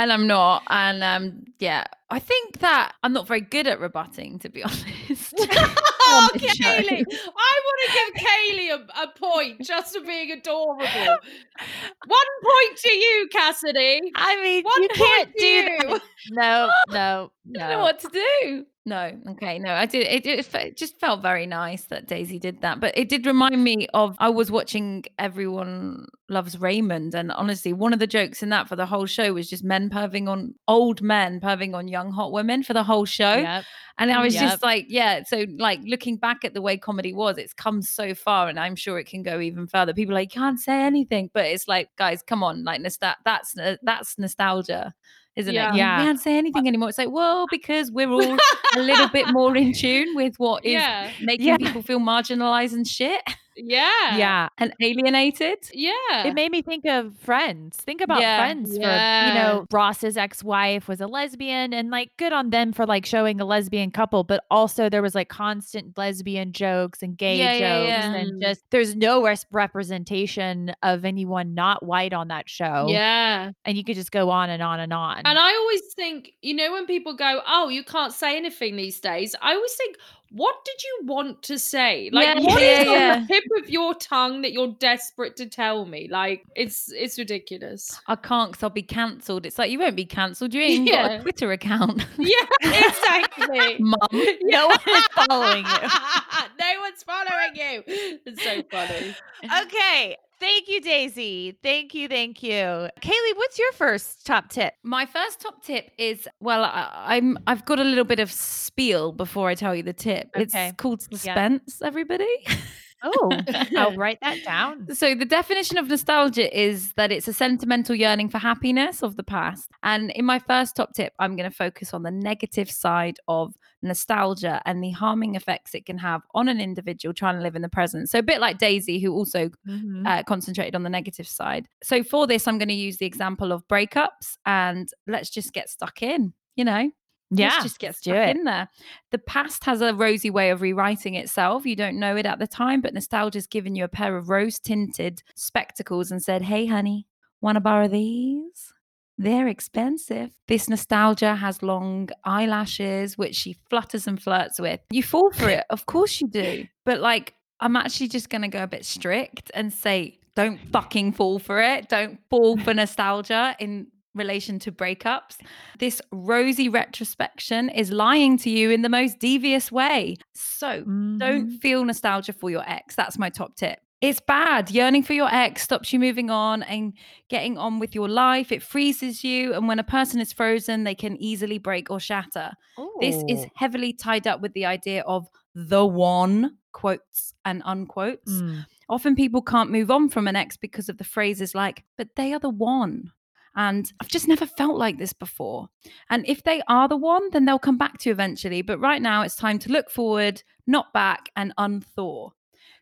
And 0.01 0.11
I'm 0.11 0.25
not. 0.25 0.63
And 0.67 1.03
um, 1.03 1.43
yeah, 1.59 1.83
I 2.09 2.17
think 2.17 2.57
that 2.59 2.93
I'm 3.03 3.13
not 3.13 3.27
very 3.27 3.41
good 3.41 3.67
at 3.67 3.79
rebutting, 3.79 4.39
to 4.39 4.49
be 4.49 4.63
honest. 4.63 5.35
oh, 5.39 6.29
Kaylee, 6.33 7.05
I 7.05 7.59
want 7.65 7.79
to 7.85 7.93
give 7.93 8.23
Kaylee 8.25 8.71
a, 8.71 9.03
a, 9.03 9.07
point 9.15 9.61
just 9.61 9.95
for 9.95 10.03
being 10.03 10.31
adorable. 10.31 10.83
One 10.83 12.31
point 12.43 12.77
to 12.79 12.89
you, 12.89 13.27
Cassidy. 13.31 14.01
I 14.15 14.41
mean, 14.41 14.63
one 14.63 14.81
you 14.81 14.89
can't 14.89 15.29
do 15.37 15.45
you. 15.45 15.77
that. 15.77 16.01
No, 16.31 16.69
no, 16.89 17.31
no. 17.45 17.63
I 17.63 17.69
don't 17.69 17.77
know 17.77 17.79
what 17.81 17.99
to 17.99 18.07
do. 18.07 18.65
No, 18.83 19.15
okay, 19.29 19.59
no, 19.59 19.73
I 19.73 19.85
did. 19.85 20.07
It, 20.07 20.25
it, 20.25 20.55
it, 20.55 20.75
just 20.75 20.99
felt 20.99 21.21
very 21.21 21.45
nice 21.45 21.83
that 21.85 22.07
Daisy 22.07 22.39
did 22.39 22.61
that, 22.61 22.79
but 22.79 22.97
it 22.97 23.09
did 23.09 23.27
remind 23.27 23.63
me 23.63 23.87
of 23.93 24.15
I 24.17 24.29
was 24.29 24.49
watching 24.49 25.03
Everyone 25.19 26.07
Loves 26.29 26.59
Raymond, 26.59 27.13
and 27.13 27.31
honestly, 27.31 27.73
one 27.73 27.93
of 27.93 27.99
the 27.99 28.07
jokes 28.07 28.41
in 28.41 28.49
that 28.49 28.67
for 28.67 28.75
the 28.75 28.87
whole 28.87 29.05
show 29.05 29.33
was 29.33 29.47
just 29.47 29.63
men 29.63 29.91
perving 29.91 30.27
on 30.27 30.55
old 30.67 30.99
men 30.99 31.39
perving 31.39 31.75
on 31.75 31.87
young 31.87 32.11
hot 32.11 32.31
women 32.31 32.63
for 32.63 32.73
the 32.73 32.83
whole 32.83 33.05
show, 33.05 33.35
yep. 33.35 33.65
and 33.99 34.11
I 34.11 34.23
was 34.23 34.33
yep. 34.33 34.49
just 34.49 34.63
like, 34.63 34.87
yeah. 34.89 35.21
So 35.27 35.45
like 35.59 35.81
looking 35.83 36.17
back 36.17 36.43
at 36.43 36.55
the 36.55 36.61
way 36.61 36.75
comedy 36.75 37.13
was, 37.13 37.37
it's 37.37 37.53
come 37.53 37.83
so 37.83 38.15
far, 38.15 38.47
and 38.47 38.59
I'm 38.59 38.75
sure 38.75 38.97
it 38.97 39.05
can 39.05 39.21
go 39.21 39.39
even 39.39 39.67
further. 39.67 39.93
People 39.93 40.15
like 40.15 40.31
can't 40.31 40.59
say 40.59 40.81
anything, 40.81 41.29
but 41.35 41.45
it's 41.45 41.67
like, 41.67 41.89
guys, 41.99 42.23
come 42.23 42.41
on, 42.41 42.63
like 42.63 42.81
nostal- 42.81 43.13
that's 43.25 43.55
uh, 43.59 43.75
that's 43.83 44.17
nostalgia 44.17 44.95
isn't 45.35 45.53
yeah. 45.53 45.73
it? 45.73 45.77
Yeah. 45.77 45.99
We 45.99 46.05
can't 46.05 46.19
say 46.19 46.37
anything 46.37 46.67
anymore. 46.67 46.89
It's 46.89 46.97
like, 46.97 47.11
well, 47.11 47.45
because 47.51 47.91
we're 47.91 48.09
all 48.09 48.37
a 48.75 48.79
little 48.79 49.09
bit 49.09 49.31
more 49.31 49.55
in 49.55 49.73
tune 49.73 50.15
with 50.15 50.35
what 50.37 50.65
is 50.65 50.73
yeah. 50.73 51.11
making 51.21 51.47
yeah. 51.47 51.57
people 51.57 51.81
feel 51.81 51.99
marginalized 51.99 52.73
and 52.73 52.87
shit. 52.87 53.21
Yeah. 53.63 54.17
Yeah. 54.17 54.49
And 54.57 54.73
alienated. 54.81 55.59
Yeah. 55.73 55.91
It 56.25 56.33
made 56.33 56.51
me 56.51 56.61
think 56.61 56.85
of 56.85 57.17
Friends. 57.19 57.77
Think 57.77 58.01
about 58.01 58.21
yeah. 58.21 58.37
Friends 58.37 58.77
yeah. 58.77 59.23
for, 59.23 59.27
you 59.27 59.43
know, 59.43 59.65
Ross's 59.71 60.17
ex-wife 60.17 60.87
was 60.87 61.01
a 61.01 61.07
lesbian 61.07 61.73
and 61.73 61.89
like 61.89 62.11
good 62.17 62.33
on 62.33 62.49
them 62.49 62.73
for 62.73 62.85
like 62.85 63.05
showing 63.05 63.39
a 63.39 63.45
lesbian 63.45 63.91
couple, 63.91 64.23
but 64.23 64.43
also 64.49 64.89
there 64.89 65.01
was 65.01 65.15
like 65.15 65.29
constant 65.29 65.97
lesbian 65.97 66.53
jokes 66.53 67.01
and 67.01 67.17
gay 67.17 67.37
yeah, 67.37 67.59
jokes 67.59 68.17
and 68.17 68.41
just 68.41 68.61
there's 68.71 68.95
no 68.95 69.23
res- 69.23 69.45
representation 69.51 70.73
of 70.83 71.05
anyone 71.05 71.53
not 71.53 71.85
white 71.85 72.13
on 72.13 72.29
that 72.29 72.49
show. 72.49 72.87
Yeah. 72.89 73.51
And 73.65 73.77
you 73.77 73.83
could 73.83 73.95
just 73.95 74.11
go 74.11 74.29
on 74.29 74.49
and 74.49 74.61
on 74.61 74.79
and 74.79 74.93
on. 74.93 75.21
And 75.25 75.37
I 75.37 75.55
always 75.55 75.81
think, 75.95 76.33
you 76.41 76.53
know, 76.53 76.71
when 76.71 76.85
people 76.85 77.15
go, 77.15 77.41
"Oh, 77.47 77.69
you 77.69 77.83
can't 77.83 78.13
say 78.13 78.37
anything 78.37 78.75
these 78.75 78.99
days." 78.99 79.35
I 79.41 79.53
always 79.53 79.73
think, 79.73 79.97
what 80.33 80.55
did 80.63 80.81
you 80.81 80.99
want 81.07 81.43
to 81.43 81.59
say? 81.59 82.09
Like, 82.11 82.25
yeah, 82.25 82.39
what 82.39 82.61
yeah, 82.61 82.81
is 82.81 82.87
yeah. 82.87 83.13
on 83.13 83.21
the 83.21 83.27
tip 83.27 83.43
of 83.61 83.69
your 83.69 83.93
tongue 83.95 84.41
that 84.43 84.53
you're 84.53 84.73
desperate 84.79 85.35
to 85.37 85.45
tell 85.45 85.85
me? 85.85 86.07
Like, 86.09 86.45
it's 86.55 86.89
it's 86.91 87.19
ridiculous. 87.19 87.99
I 88.07 88.15
can't 88.15 88.51
because 88.51 88.63
I'll 88.63 88.69
be 88.69 88.81
cancelled. 88.81 89.45
It's 89.45 89.59
like 89.59 89.71
you 89.71 89.79
won't 89.79 89.97
be 89.97 90.05
cancelled. 90.05 90.53
You 90.53 90.61
ain't 90.61 90.87
yeah. 90.87 91.07
got 91.07 91.11
a 91.11 91.21
Twitter 91.21 91.51
account. 91.51 92.05
Yeah, 92.21 92.45
exactly. 92.61 93.77
Mum, 93.79 93.97
no 94.43 94.67
one 94.67 94.79
is 94.87 95.07
following 95.07 95.65
you. 95.65 95.89
no 96.59 96.81
one's 96.81 97.03
following 97.03 97.55
you. 97.55 97.83
It's 98.25 98.43
so 98.43 98.61
funny. 98.69 99.15
Okay, 99.63 100.17
Thank 100.41 100.69
you, 100.69 100.81
Daisy. 100.81 101.55
Thank 101.61 101.93
you. 101.93 102.07
Thank 102.07 102.41
you. 102.41 102.51
Kaylee, 102.51 103.35
what's 103.35 103.59
your 103.59 103.71
first 103.73 104.25
top 104.25 104.49
tip? 104.49 104.73
My 104.81 105.05
first 105.05 105.39
top 105.39 105.63
tip 105.63 105.91
is 105.99 106.27
well, 106.39 106.63
I, 106.63 107.17
am 107.17 107.37
I've 107.45 107.63
got 107.63 107.79
a 107.79 107.83
little 107.83 108.05
bit 108.05 108.19
of 108.19 108.31
spiel 108.31 109.11
before 109.11 109.49
I 109.49 109.55
tell 109.55 109.75
you 109.75 109.83
the 109.83 109.93
tip. 109.93 110.31
Okay. 110.35 110.69
It's 110.69 110.77
called 110.77 111.03
suspense, 111.03 111.77
yeah. 111.79 111.87
everybody. 111.87 112.25
Oh, 113.03 113.31
I'll 113.77 113.95
write 113.97 114.19
that 114.21 114.43
down. 114.43 114.93
So, 114.93 115.15
the 115.15 115.25
definition 115.25 115.77
of 115.77 115.87
nostalgia 115.87 116.57
is 116.57 116.93
that 116.93 117.11
it's 117.11 117.27
a 117.27 117.33
sentimental 117.33 117.95
yearning 117.95 118.29
for 118.29 118.37
happiness 118.37 119.01
of 119.01 119.15
the 119.15 119.23
past. 119.23 119.69
And 119.83 120.11
in 120.11 120.25
my 120.25 120.39
first 120.39 120.75
top 120.75 120.93
tip, 120.93 121.13
I'm 121.19 121.35
going 121.35 121.49
to 121.49 121.55
focus 121.55 121.93
on 121.93 122.03
the 122.03 122.11
negative 122.11 122.69
side 122.69 123.17
of 123.27 123.55
nostalgia 123.81 124.61
and 124.65 124.83
the 124.83 124.91
harming 124.91 125.35
effects 125.35 125.73
it 125.73 125.85
can 125.85 125.97
have 125.97 126.21
on 126.35 126.47
an 126.47 126.61
individual 126.61 127.13
trying 127.13 127.35
to 127.35 127.41
live 127.41 127.55
in 127.55 127.61
the 127.61 127.69
present. 127.69 128.09
So, 128.09 128.19
a 128.19 128.23
bit 128.23 128.39
like 128.39 128.57
Daisy, 128.57 128.99
who 128.99 129.13
also 129.13 129.49
mm-hmm. 129.67 130.05
uh, 130.05 130.23
concentrated 130.23 130.75
on 130.75 130.83
the 130.83 130.89
negative 130.89 131.27
side. 131.27 131.67
So, 131.83 132.03
for 132.03 132.27
this, 132.27 132.47
I'm 132.47 132.57
going 132.57 132.69
to 132.69 132.73
use 132.75 132.97
the 132.97 133.05
example 133.05 133.51
of 133.51 133.67
breakups 133.67 134.37
and 134.45 134.89
let's 135.07 135.29
just 135.29 135.53
get 135.53 135.69
stuck 135.69 136.01
in, 136.03 136.33
you 136.55 136.65
know? 136.65 136.91
Yeah, 137.33 137.47
Let's 137.47 137.63
just 137.63 137.79
get 137.79 137.95
stuck 137.95 138.15
in 138.35 138.43
there. 138.43 138.67
The 139.11 139.17
past 139.17 139.63
has 139.63 139.79
a 139.81 139.93
rosy 139.93 140.29
way 140.29 140.49
of 140.49 140.61
rewriting 140.61 141.15
itself. 141.15 141.65
You 141.65 141.77
don't 141.77 141.97
know 141.97 142.17
it 142.17 142.25
at 142.25 142.39
the 142.39 142.47
time, 142.47 142.81
but 142.81 142.93
nostalgia's 142.93 143.47
given 143.47 143.73
you 143.73 143.85
a 143.85 143.87
pair 143.89 144.17
of 144.17 144.29
rose 144.29 144.59
tinted 144.59 145.23
spectacles 145.35 146.11
and 146.11 146.21
said, 146.21 146.41
Hey, 146.41 146.65
honey, 146.65 147.07
want 147.39 147.55
to 147.55 147.61
borrow 147.61 147.87
these? 147.87 148.73
They're 149.17 149.47
expensive. 149.47 150.31
This 150.47 150.67
nostalgia 150.67 151.35
has 151.35 151.63
long 151.63 152.09
eyelashes, 152.25 153.17
which 153.17 153.35
she 153.35 153.55
flutters 153.69 154.07
and 154.07 154.21
flirts 154.21 154.59
with. 154.59 154.79
You 154.89 155.03
fall 155.03 155.31
for 155.31 155.47
it. 155.47 155.63
Of 155.69 155.85
course 155.85 156.19
you 156.19 156.27
do. 156.27 156.65
But 156.85 156.99
like, 156.99 157.35
I'm 157.59 157.75
actually 157.75 158.07
just 158.07 158.29
going 158.29 158.41
to 158.41 158.47
go 158.47 158.63
a 158.63 158.67
bit 158.67 158.83
strict 158.83 159.51
and 159.53 159.71
say, 159.71 160.19
Don't 160.35 160.59
fucking 160.71 161.13
fall 161.13 161.39
for 161.39 161.61
it. 161.61 161.87
Don't 161.87 162.19
fall 162.29 162.57
for 162.57 162.73
nostalgia 162.73 163.55
in 163.59 163.87
relation 164.13 164.59
to 164.59 164.71
breakups. 164.71 165.37
This 165.79 166.01
rosy 166.11 166.69
retrospection 166.69 167.69
is 167.69 167.91
lying 167.91 168.37
to 168.39 168.49
you 168.49 168.71
in 168.71 168.81
the 168.81 168.89
most 168.89 169.19
devious 169.19 169.71
way. 169.71 170.17
So 170.33 170.81
mm-hmm. 170.81 171.17
don't 171.17 171.49
feel 171.59 171.83
nostalgia 171.85 172.33
for 172.33 172.49
your 172.49 172.67
ex. 172.69 172.95
That's 172.95 173.17
my 173.17 173.29
top 173.29 173.55
tip. 173.55 173.79
It's 174.01 174.19
bad. 174.19 174.71
Yearning 174.71 175.03
for 175.03 175.13
your 175.13 175.29
ex 175.31 175.61
stops 175.61 175.93
you 175.93 175.99
moving 175.99 176.31
on 176.31 176.63
and 176.63 176.93
getting 177.29 177.59
on 177.59 177.77
with 177.77 177.93
your 177.93 178.09
life. 178.09 178.51
It 178.51 178.63
freezes 178.63 179.23
you. 179.23 179.53
And 179.53 179.67
when 179.67 179.77
a 179.77 179.83
person 179.83 180.19
is 180.19 180.33
frozen, 180.33 180.83
they 180.83 180.95
can 180.95 181.17
easily 181.17 181.59
break 181.59 181.91
or 181.91 181.99
shatter. 181.99 182.51
Ooh. 182.79 182.97
This 182.99 183.23
is 183.29 183.45
heavily 183.55 183.93
tied 183.93 184.25
up 184.25 184.41
with 184.41 184.53
the 184.53 184.65
idea 184.65 185.03
of 185.03 185.27
the 185.53 185.85
one, 185.85 186.57
quotes 186.71 187.35
and 187.45 187.61
unquotes. 187.63 188.31
Mm. 188.31 188.65
Often 188.89 189.15
people 189.15 189.43
can't 189.43 189.69
move 189.69 189.91
on 189.91 190.09
from 190.09 190.27
an 190.27 190.35
ex 190.35 190.57
because 190.57 190.89
of 190.89 190.97
the 190.97 191.03
phrases 191.03 191.53
like, 191.53 191.83
but 191.95 192.09
they 192.15 192.33
are 192.33 192.39
the 192.39 192.49
one. 192.49 193.11
And 193.55 193.91
I've 193.99 194.07
just 194.07 194.27
never 194.27 194.45
felt 194.45 194.77
like 194.77 194.97
this 194.97 195.13
before. 195.13 195.67
And 196.09 196.25
if 196.27 196.43
they 196.43 196.61
are 196.67 196.87
the 196.87 196.97
one, 196.97 197.29
then 197.31 197.45
they'll 197.45 197.59
come 197.59 197.77
back 197.77 197.97
to 197.99 198.09
you 198.09 198.13
eventually. 198.13 198.61
But 198.61 198.79
right 198.79 199.01
now, 199.01 199.23
it's 199.23 199.35
time 199.35 199.59
to 199.59 199.71
look 199.71 199.89
forward, 199.89 200.41
not 200.67 200.93
back, 200.93 201.29
and 201.35 201.53
unthaw. 201.57 202.31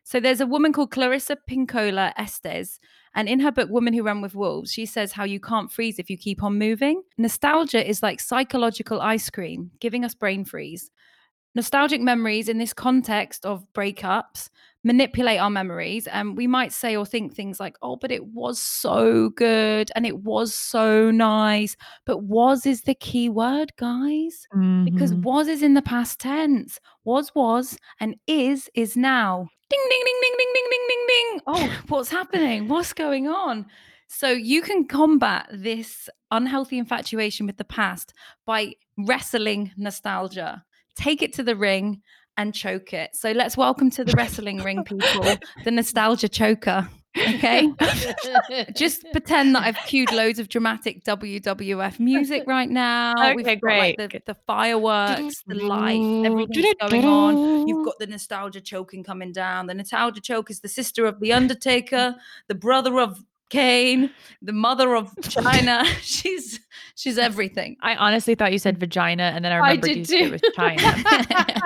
So 0.04 0.20
there's 0.20 0.40
a 0.40 0.46
woman 0.46 0.72
called 0.72 0.90
Clarissa 0.90 1.36
Pinkola 1.48 2.12
Estes. 2.16 2.78
And 3.14 3.28
in 3.28 3.40
her 3.40 3.50
book, 3.50 3.68
Woman 3.70 3.92
Who 3.92 4.04
Ran 4.04 4.20
with 4.20 4.36
Wolves, 4.36 4.72
she 4.72 4.86
says 4.86 5.12
how 5.12 5.24
you 5.24 5.40
can't 5.40 5.72
freeze 5.72 5.98
if 5.98 6.08
you 6.08 6.16
keep 6.16 6.42
on 6.42 6.58
moving. 6.58 7.02
Nostalgia 7.18 7.86
is 7.86 8.02
like 8.02 8.20
psychological 8.20 9.00
ice 9.00 9.28
cream, 9.28 9.72
giving 9.80 10.04
us 10.04 10.14
brain 10.14 10.44
freeze. 10.44 10.90
Nostalgic 11.56 12.00
memories 12.00 12.48
in 12.48 12.58
this 12.58 12.72
context 12.72 13.44
of 13.44 13.66
breakups 13.74 14.50
manipulate 14.82 15.40
our 15.40 15.50
memories. 15.50 16.06
And 16.06 16.36
we 16.36 16.46
might 16.46 16.72
say 16.72 16.96
or 16.96 17.04
think 17.04 17.34
things 17.34 17.60
like, 17.60 17.76
oh, 17.82 17.96
but 17.96 18.10
it 18.10 18.26
was 18.26 18.58
so 18.58 19.30
good 19.30 19.90
and 19.94 20.06
it 20.06 20.20
was 20.20 20.54
so 20.54 21.10
nice. 21.10 21.76
But 22.06 22.22
was 22.22 22.66
is 22.66 22.82
the 22.82 22.94
key 22.94 23.28
word, 23.28 23.72
guys, 23.76 24.46
mm-hmm. 24.54 24.84
because 24.84 25.14
was 25.14 25.48
is 25.48 25.62
in 25.62 25.74
the 25.74 25.82
past 25.82 26.20
tense. 26.20 26.80
Was, 27.04 27.34
was, 27.34 27.78
and 28.00 28.16
is, 28.26 28.70
is 28.74 28.96
now 28.96 29.48
ding, 29.68 29.86
ding, 29.88 30.02
ding, 30.04 30.18
ding, 30.20 30.34
ding, 30.38 30.52
ding, 30.54 30.68
ding, 30.70 30.86
ding, 30.88 31.06
ding. 31.08 31.40
Oh, 31.46 31.80
what's 31.88 32.10
happening? 32.10 32.68
What's 32.68 32.92
going 32.92 33.28
on? 33.28 33.66
So 34.08 34.30
you 34.30 34.60
can 34.62 34.88
combat 34.88 35.48
this 35.52 36.08
unhealthy 36.32 36.78
infatuation 36.78 37.46
with 37.46 37.58
the 37.58 37.64
past 37.64 38.12
by 38.44 38.74
wrestling 38.98 39.70
nostalgia. 39.76 40.64
Take 40.96 41.22
it 41.22 41.32
to 41.34 41.44
the 41.44 41.54
ring 41.54 42.02
and 42.36 42.54
choke 42.54 42.92
it. 42.92 43.14
So 43.14 43.32
let's 43.32 43.56
welcome 43.56 43.90
to 43.92 44.04
the 44.04 44.12
wrestling 44.16 44.62
ring, 44.62 44.84
people, 44.84 45.36
the 45.64 45.70
nostalgia 45.70 46.28
choker. 46.28 46.88
Okay. 47.18 47.68
Just 48.74 49.04
pretend 49.12 49.54
that 49.56 49.64
I've 49.64 49.76
cued 49.86 50.12
loads 50.12 50.38
of 50.38 50.48
dramatic 50.48 51.04
WWF 51.04 51.98
music 51.98 52.44
right 52.46 52.70
now. 52.70 53.14
Okay, 53.18 53.34
We've 53.34 53.44
got, 53.44 53.60
great. 53.60 53.98
Like, 53.98 54.12
the, 54.12 54.22
the, 54.26 54.36
fireworks, 54.46 55.42
the 55.46 55.56
light, 55.56 56.24
everything's 56.24 56.74
going 56.88 57.04
on. 57.04 57.66
You've 57.66 57.84
got 57.84 57.98
the 57.98 58.06
nostalgia 58.06 58.60
choking 58.60 59.02
coming 59.02 59.32
down. 59.32 59.66
The 59.66 59.74
nostalgia 59.74 60.20
choke 60.20 60.50
is 60.50 60.60
the 60.60 60.68
sister 60.68 61.04
of 61.04 61.18
The 61.20 61.32
Undertaker, 61.32 62.14
the 62.46 62.54
brother 62.54 63.00
of 63.00 63.20
Kane, 63.50 64.10
the 64.40 64.52
mother 64.52 64.94
of 64.94 65.12
Chyna. 65.16 65.84
she's 66.00 66.60
she's 66.94 67.18
everything. 67.18 67.76
I 67.82 67.96
honestly 67.96 68.36
thought 68.36 68.52
you 68.52 68.58
said 68.58 68.78
vagina, 68.78 69.32
and 69.34 69.44
then 69.44 69.50
I 69.50 69.56
remembered 69.56 69.90
I 69.90 69.94
you 69.94 70.04
said 70.04 70.20
it 70.22 70.30
was 70.30 70.40
Chyna. 70.56 71.59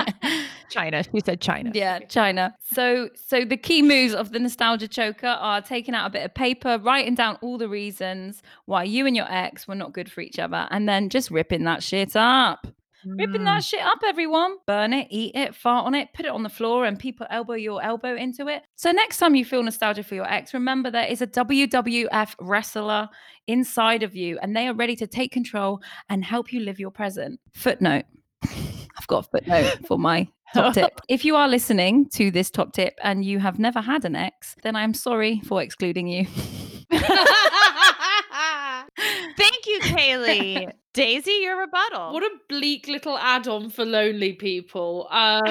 Chyna. 0.74 1.06
You 1.12 1.20
said 1.24 1.40
Chyna. 1.40 1.74
Yeah, 1.74 2.00
Chyna. 2.00 2.54
So 2.72 3.08
so 3.14 3.44
the 3.44 3.56
key 3.56 3.82
moves 3.82 4.14
of 4.14 4.32
the 4.32 4.38
nostalgia 4.38 4.88
choker 4.88 5.26
are 5.26 5.60
taking 5.60 5.94
out 5.94 6.06
a 6.06 6.10
bit 6.10 6.24
of 6.24 6.34
paper, 6.34 6.78
writing 6.78 7.14
down 7.14 7.38
all 7.42 7.58
the 7.58 7.68
reasons 7.68 8.42
why 8.66 8.84
you 8.84 9.06
and 9.06 9.14
your 9.14 9.30
ex 9.30 9.68
were 9.68 9.74
not 9.74 9.92
good 9.92 10.10
for 10.10 10.20
each 10.20 10.38
other, 10.38 10.66
and 10.70 10.88
then 10.88 11.08
just 11.08 11.30
ripping 11.30 11.64
that 11.64 11.82
shit 11.82 12.16
up. 12.16 12.66
Ripping 13.06 13.44
that 13.44 13.62
mm. 13.62 13.68
shit 13.68 13.82
up, 13.82 13.98
everyone. 14.02 14.56
Burn 14.66 14.94
it, 14.94 15.08
eat 15.10 15.34
it, 15.34 15.54
fart 15.54 15.84
on 15.84 15.94
it, 15.94 16.08
put 16.14 16.24
it 16.24 16.32
on 16.32 16.42
the 16.42 16.48
floor, 16.48 16.86
and 16.86 16.98
people 16.98 17.26
elbow 17.28 17.52
your 17.52 17.82
elbow 17.82 18.16
into 18.16 18.48
it. 18.48 18.62
So, 18.76 18.92
next 18.92 19.18
time 19.18 19.34
you 19.34 19.44
feel 19.44 19.62
nostalgia 19.62 20.02
for 20.02 20.14
your 20.14 20.30
ex, 20.30 20.54
remember 20.54 20.90
there 20.90 21.06
is 21.06 21.20
a 21.20 21.26
WWF 21.26 22.34
wrestler 22.40 23.10
inside 23.46 24.02
of 24.02 24.16
you, 24.16 24.38
and 24.40 24.56
they 24.56 24.68
are 24.68 24.74
ready 24.74 24.96
to 24.96 25.06
take 25.06 25.32
control 25.32 25.82
and 26.08 26.24
help 26.24 26.50
you 26.50 26.60
live 26.60 26.80
your 26.80 26.90
present. 26.90 27.40
Footnote 27.52 28.06
I've 28.96 29.06
got 29.06 29.26
a 29.26 29.28
footnote 29.28 29.78
for 29.86 29.98
my 29.98 30.28
top 30.52 30.74
tip. 30.74 31.00
If 31.08 31.24
you 31.24 31.36
are 31.36 31.48
listening 31.48 32.08
to 32.10 32.30
this 32.30 32.50
top 32.50 32.72
tip 32.72 32.94
and 33.02 33.24
you 33.24 33.38
have 33.38 33.58
never 33.58 33.80
had 33.80 34.04
an 34.04 34.16
ex, 34.16 34.56
then 34.62 34.76
I'm 34.76 34.94
sorry 34.94 35.40
for 35.44 35.62
excluding 35.62 36.08
you. 36.08 36.26
Thank 39.80 39.90
you, 39.90 39.96
Kaylee. 39.96 40.72
Daisy, 40.94 41.40
your 41.42 41.58
rebuttal. 41.58 42.12
What 42.12 42.22
a 42.22 42.30
bleak 42.48 42.86
little 42.86 43.18
add-on 43.18 43.70
for 43.70 43.84
lonely 43.84 44.32
people. 44.32 45.08
Um, 45.14 45.44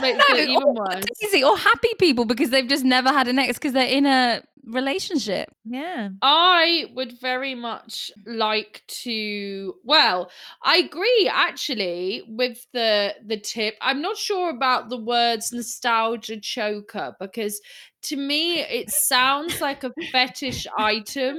makes 0.00 0.24
no, 0.28 0.36
it 0.36 0.48
even 0.48 0.74
worse. 0.74 1.04
Daisy 1.20 1.42
or 1.42 1.56
happy 1.56 1.88
people 1.98 2.24
because 2.24 2.50
they've 2.50 2.68
just 2.68 2.84
never 2.84 3.08
had 3.08 3.26
an 3.26 3.38
ex 3.38 3.58
because 3.58 3.72
they're 3.72 3.86
in 3.86 4.06
a 4.06 4.42
relationship. 4.66 5.50
Yeah. 5.64 6.10
I 6.20 6.86
would 6.94 7.18
very 7.20 7.54
much 7.54 8.10
like 8.26 8.82
to 9.02 9.74
well, 9.84 10.30
I 10.62 10.78
agree 10.78 11.30
actually 11.32 12.22
with 12.28 12.66
the 12.72 13.14
the 13.24 13.38
tip. 13.38 13.76
I'm 13.80 14.02
not 14.02 14.16
sure 14.16 14.50
about 14.50 14.90
the 14.90 14.98
words 14.98 15.52
nostalgia 15.52 16.40
choker 16.40 17.14
because 17.20 17.60
to 18.04 18.16
me 18.16 18.60
it 18.60 18.90
sounds 18.90 19.60
like 19.60 19.84
a 19.84 19.92
fetish 20.12 20.66
item 20.78 21.36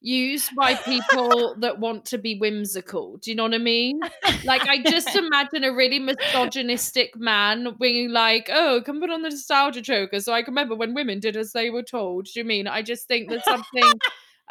used 0.00 0.50
by 0.56 0.74
people 0.74 1.56
that 1.60 1.78
want 1.78 2.04
to 2.06 2.18
be 2.18 2.38
whimsical. 2.38 3.18
Do 3.18 3.30
you 3.30 3.36
know 3.36 3.44
what 3.44 3.54
I 3.54 3.58
mean? 3.58 4.00
Like 4.44 4.66
I 4.66 4.82
just 4.82 5.14
imagine 5.16 5.64
a 5.64 5.72
really 5.72 5.98
misogynistic 5.98 7.16
man 7.16 7.76
being 7.80 8.10
like, 8.10 8.48
"Oh, 8.52 8.82
come 8.84 9.00
put 9.00 9.10
on 9.10 9.22
the 9.22 9.30
nostalgia 9.30 9.82
choker 9.82 10.20
so 10.20 10.32
I 10.32 10.42
can 10.42 10.52
remember 10.52 10.74
when 10.74 10.94
women 10.94 11.20
did 11.20 11.36
as 11.36 11.52
they 11.52 11.70
were 11.70 11.82
told." 11.82 12.26
Do 12.26 12.40
you 12.40 12.44
mean? 12.44 12.66
I 12.66 12.82
just 12.82 13.08
think 13.08 13.28
there's 13.28 13.44
something 13.44 13.92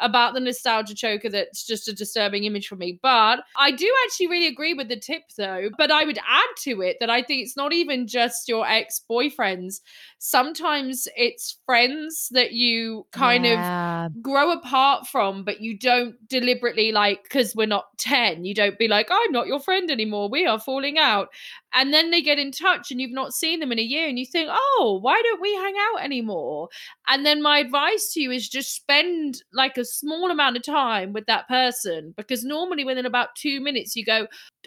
about 0.02 0.34
the 0.34 0.40
nostalgia 0.40 0.94
choker 0.94 1.28
that's 1.28 1.64
just 1.64 1.88
a 1.88 1.92
disturbing 1.92 2.44
image 2.44 2.68
for 2.68 2.76
me. 2.76 2.98
But 3.02 3.40
I 3.56 3.70
do 3.70 3.90
actually 4.04 4.28
really 4.28 4.48
agree 4.48 4.74
with 4.74 4.88
the 4.88 4.98
tip 4.98 5.22
though. 5.36 5.70
But 5.78 5.90
I 5.90 6.04
would 6.04 6.18
add 6.18 6.56
to 6.62 6.82
it 6.82 6.96
that 7.00 7.10
I 7.10 7.22
think 7.22 7.42
it's 7.42 7.56
not 7.56 7.72
even 7.72 8.06
just 8.06 8.48
your 8.48 8.66
ex 8.66 9.00
boyfriends. 9.10 9.80
Sometimes 10.18 11.08
it's 11.16 11.58
friends 11.66 12.28
that 12.32 12.52
you 12.52 13.06
kind 13.12 13.44
yeah. 13.44 14.06
of 14.06 14.22
grow 14.22 14.52
apart 14.52 15.06
from, 15.06 15.44
but 15.44 15.60
you 15.60 15.78
don't 15.78 16.16
deliberately 16.28 16.92
like, 16.92 17.22
because 17.22 17.54
we're 17.54 17.66
not 17.66 17.86
10, 17.98 18.44
you 18.44 18.54
don't 18.54 18.78
be 18.78 18.88
like, 18.88 19.08
I'm 19.10 19.32
not 19.32 19.46
your 19.46 19.60
friend 19.60 19.90
anymore. 19.90 20.28
We 20.28 20.46
are 20.46 20.58
falling 20.60 20.98
out. 20.98 21.28
And 21.74 21.92
then 21.92 22.10
they 22.10 22.20
get 22.20 22.38
in 22.38 22.52
touch 22.52 22.90
and 22.90 23.00
you've 23.00 23.12
not 23.12 23.32
seen 23.32 23.60
them 23.60 23.72
in 23.72 23.78
a 23.78 23.82
year 23.82 24.06
and 24.06 24.18
you 24.18 24.26
think, 24.26 24.50
oh, 24.52 24.98
why 25.00 25.20
don't 25.22 25.40
we 25.40 25.54
hang 25.54 25.74
out 25.78 26.04
anymore? 26.04 26.68
And 27.08 27.24
then 27.24 27.42
my 27.42 27.58
advice 27.58 28.12
to 28.12 28.20
you 28.20 28.30
is 28.30 28.48
just 28.48 28.74
spend 28.74 29.42
like 29.52 29.78
a 29.78 29.84
small 29.92 30.30
amount 30.30 30.56
of 30.56 30.62
time 30.62 31.12
with 31.12 31.26
that 31.26 31.48
person 31.48 32.14
because 32.16 32.44
normally 32.44 32.84
within 32.84 33.06
about 33.06 33.34
two 33.36 33.60
minutes 33.60 33.94
you 33.96 34.04
go, 34.04 34.26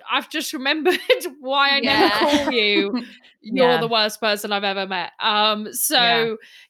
I've 0.10 0.30
just 0.30 0.54
remembered 0.54 1.00
why 1.40 1.70
I 1.70 1.80
yeah. 1.82 2.00
never 2.00 2.16
call 2.16 2.52
you. 2.52 3.04
You're 3.42 3.70
yeah. 3.70 3.82
the 3.82 3.88
worst 3.88 4.20
person 4.20 4.52
I've 4.52 4.64
ever 4.64 4.88
met. 4.88 5.12
Um, 5.20 5.72
so 5.72 5.98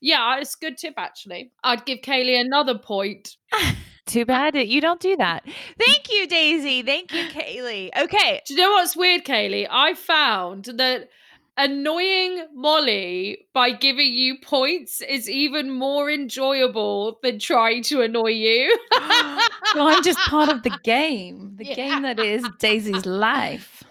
yeah. 0.02 0.36
yeah, 0.36 0.40
it's 0.40 0.56
a 0.56 0.60
good 0.60 0.78
tip 0.78 0.96
actually. 0.98 1.52
I'd 1.64 1.86
give 1.86 2.00
Kaylee 2.00 2.40
another 2.40 2.78
point. 2.78 3.38
Too 4.06 4.26
bad 4.26 4.54
that 4.54 4.68
you 4.68 4.82
don't 4.82 5.00
do 5.00 5.16
that. 5.16 5.44
Thank 5.80 6.12
you, 6.12 6.28
Daisy. 6.28 6.84
Thank 6.84 7.12
you, 7.12 7.24
Kaylee. 7.30 7.90
Okay. 7.98 8.42
Do 8.46 8.54
you 8.54 8.60
know 8.60 8.72
what's 8.72 8.96
weird, 8.96 9.26
Kaylee? 9.26 9.68
I 9.70 9.96
found 9.96 10.66
that 10.66 11.10
annoying 11.58 12.46
Molly 12.54 13.48
by 13.54 13.72
giving 13.72 14.14
you 14.14 14.38
points 14.40 15.02
is 15.02 15.30
even 15.30 15.72
more 15.72 16.10
enjoyable 16.10 17.20
than 17.24 17.40
trying 17.40 17.84
to 17.84 18.02
annoy 18.02 18.32
you. 18.32 18.78
well, 18.92 19.88
I'm 19.88 20.04
just 20.04 20.20
part 20.20 20.50
of 20.50 20.64
the 20.64 20.78
game, 20.84 21.54
the 21.56 21.66
yeah. 21.66 21.76
game 21.76 22.02
that 22.04 22.20
is 22.20 22.46
Daisy's 22.60 23.06
life. 23.06 23.84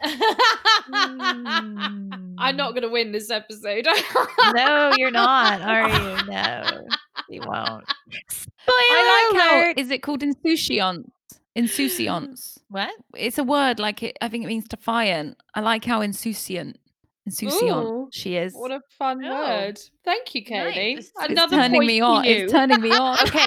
mm. 0.90 2.34
I'm 2.38 2.56
not 2.56 2.72
going 2.72 2.82
to 2.82 2.88
win 2.88 3.12
this 3.12 3.30
episode. 3.30 3.86
no, 4.54 4.92
you're 4.96 5.10
not, 5.10 5.60
are 5.62 5.88
you? 5.88 6.14
No, 6.34 6.86
you 7.28 7.40
won't. 7.40 7.84
Spoiler 8.28 8.54
I 8.68 9.30
like 9.32 9.42
how 9.42 9.72
is 9.80 9.90
it 9.90 10.02
called 10.02 10.22
insouciance? 10.22 11.10
Insouciance. 11.54 12.58
What? 12.68 12.90
It's 13.16 13.38
a 13.38 13.44
word 13.44 13.78
like 13.78 14.02
it. 14.02 14.16
I 14.20 14.28
think 14.28 14.44
it 14.44 14.48
means 14.48 14.66
defiant. 14.66 15.36
I 15.54 15.60
like 15.60 15.84
how 15.84 16.00
insouciant 16.00 16.78
insouciant 17.26 17.86
Ooh, 17.86 18.08
she 18.12 18.36
is. 18.36 18.54
What 18.54 18.70
a 18.70 18.80
fun 18.98 19.24
oh. 19.24 19.30
word. 19.30 19.78
Thank 20.04 20.34
you, 20.34 20.44
Katie. 20.44 20.96
Nice. 20.96 21.10
Another 21.18 21.56
it's 21.56 21.66
turning 21.66 21.86
me 21.86 22.00
on. 22.00 22.24
It's 22.24 22.52
turning 22.52 22.80
me 22.80 22.90
on. 22.90 23.18
okay. 23.22 23.46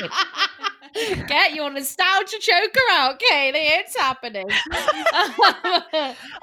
Get 1.28 1.54
your 1.54 1.70
nostalgia 1.70 2.38
choker 2.40 2.80
out, 2.92 3.20
Kaylee. 3.20 3.54
It's 3.54 3.96
happening. 3.96 4.46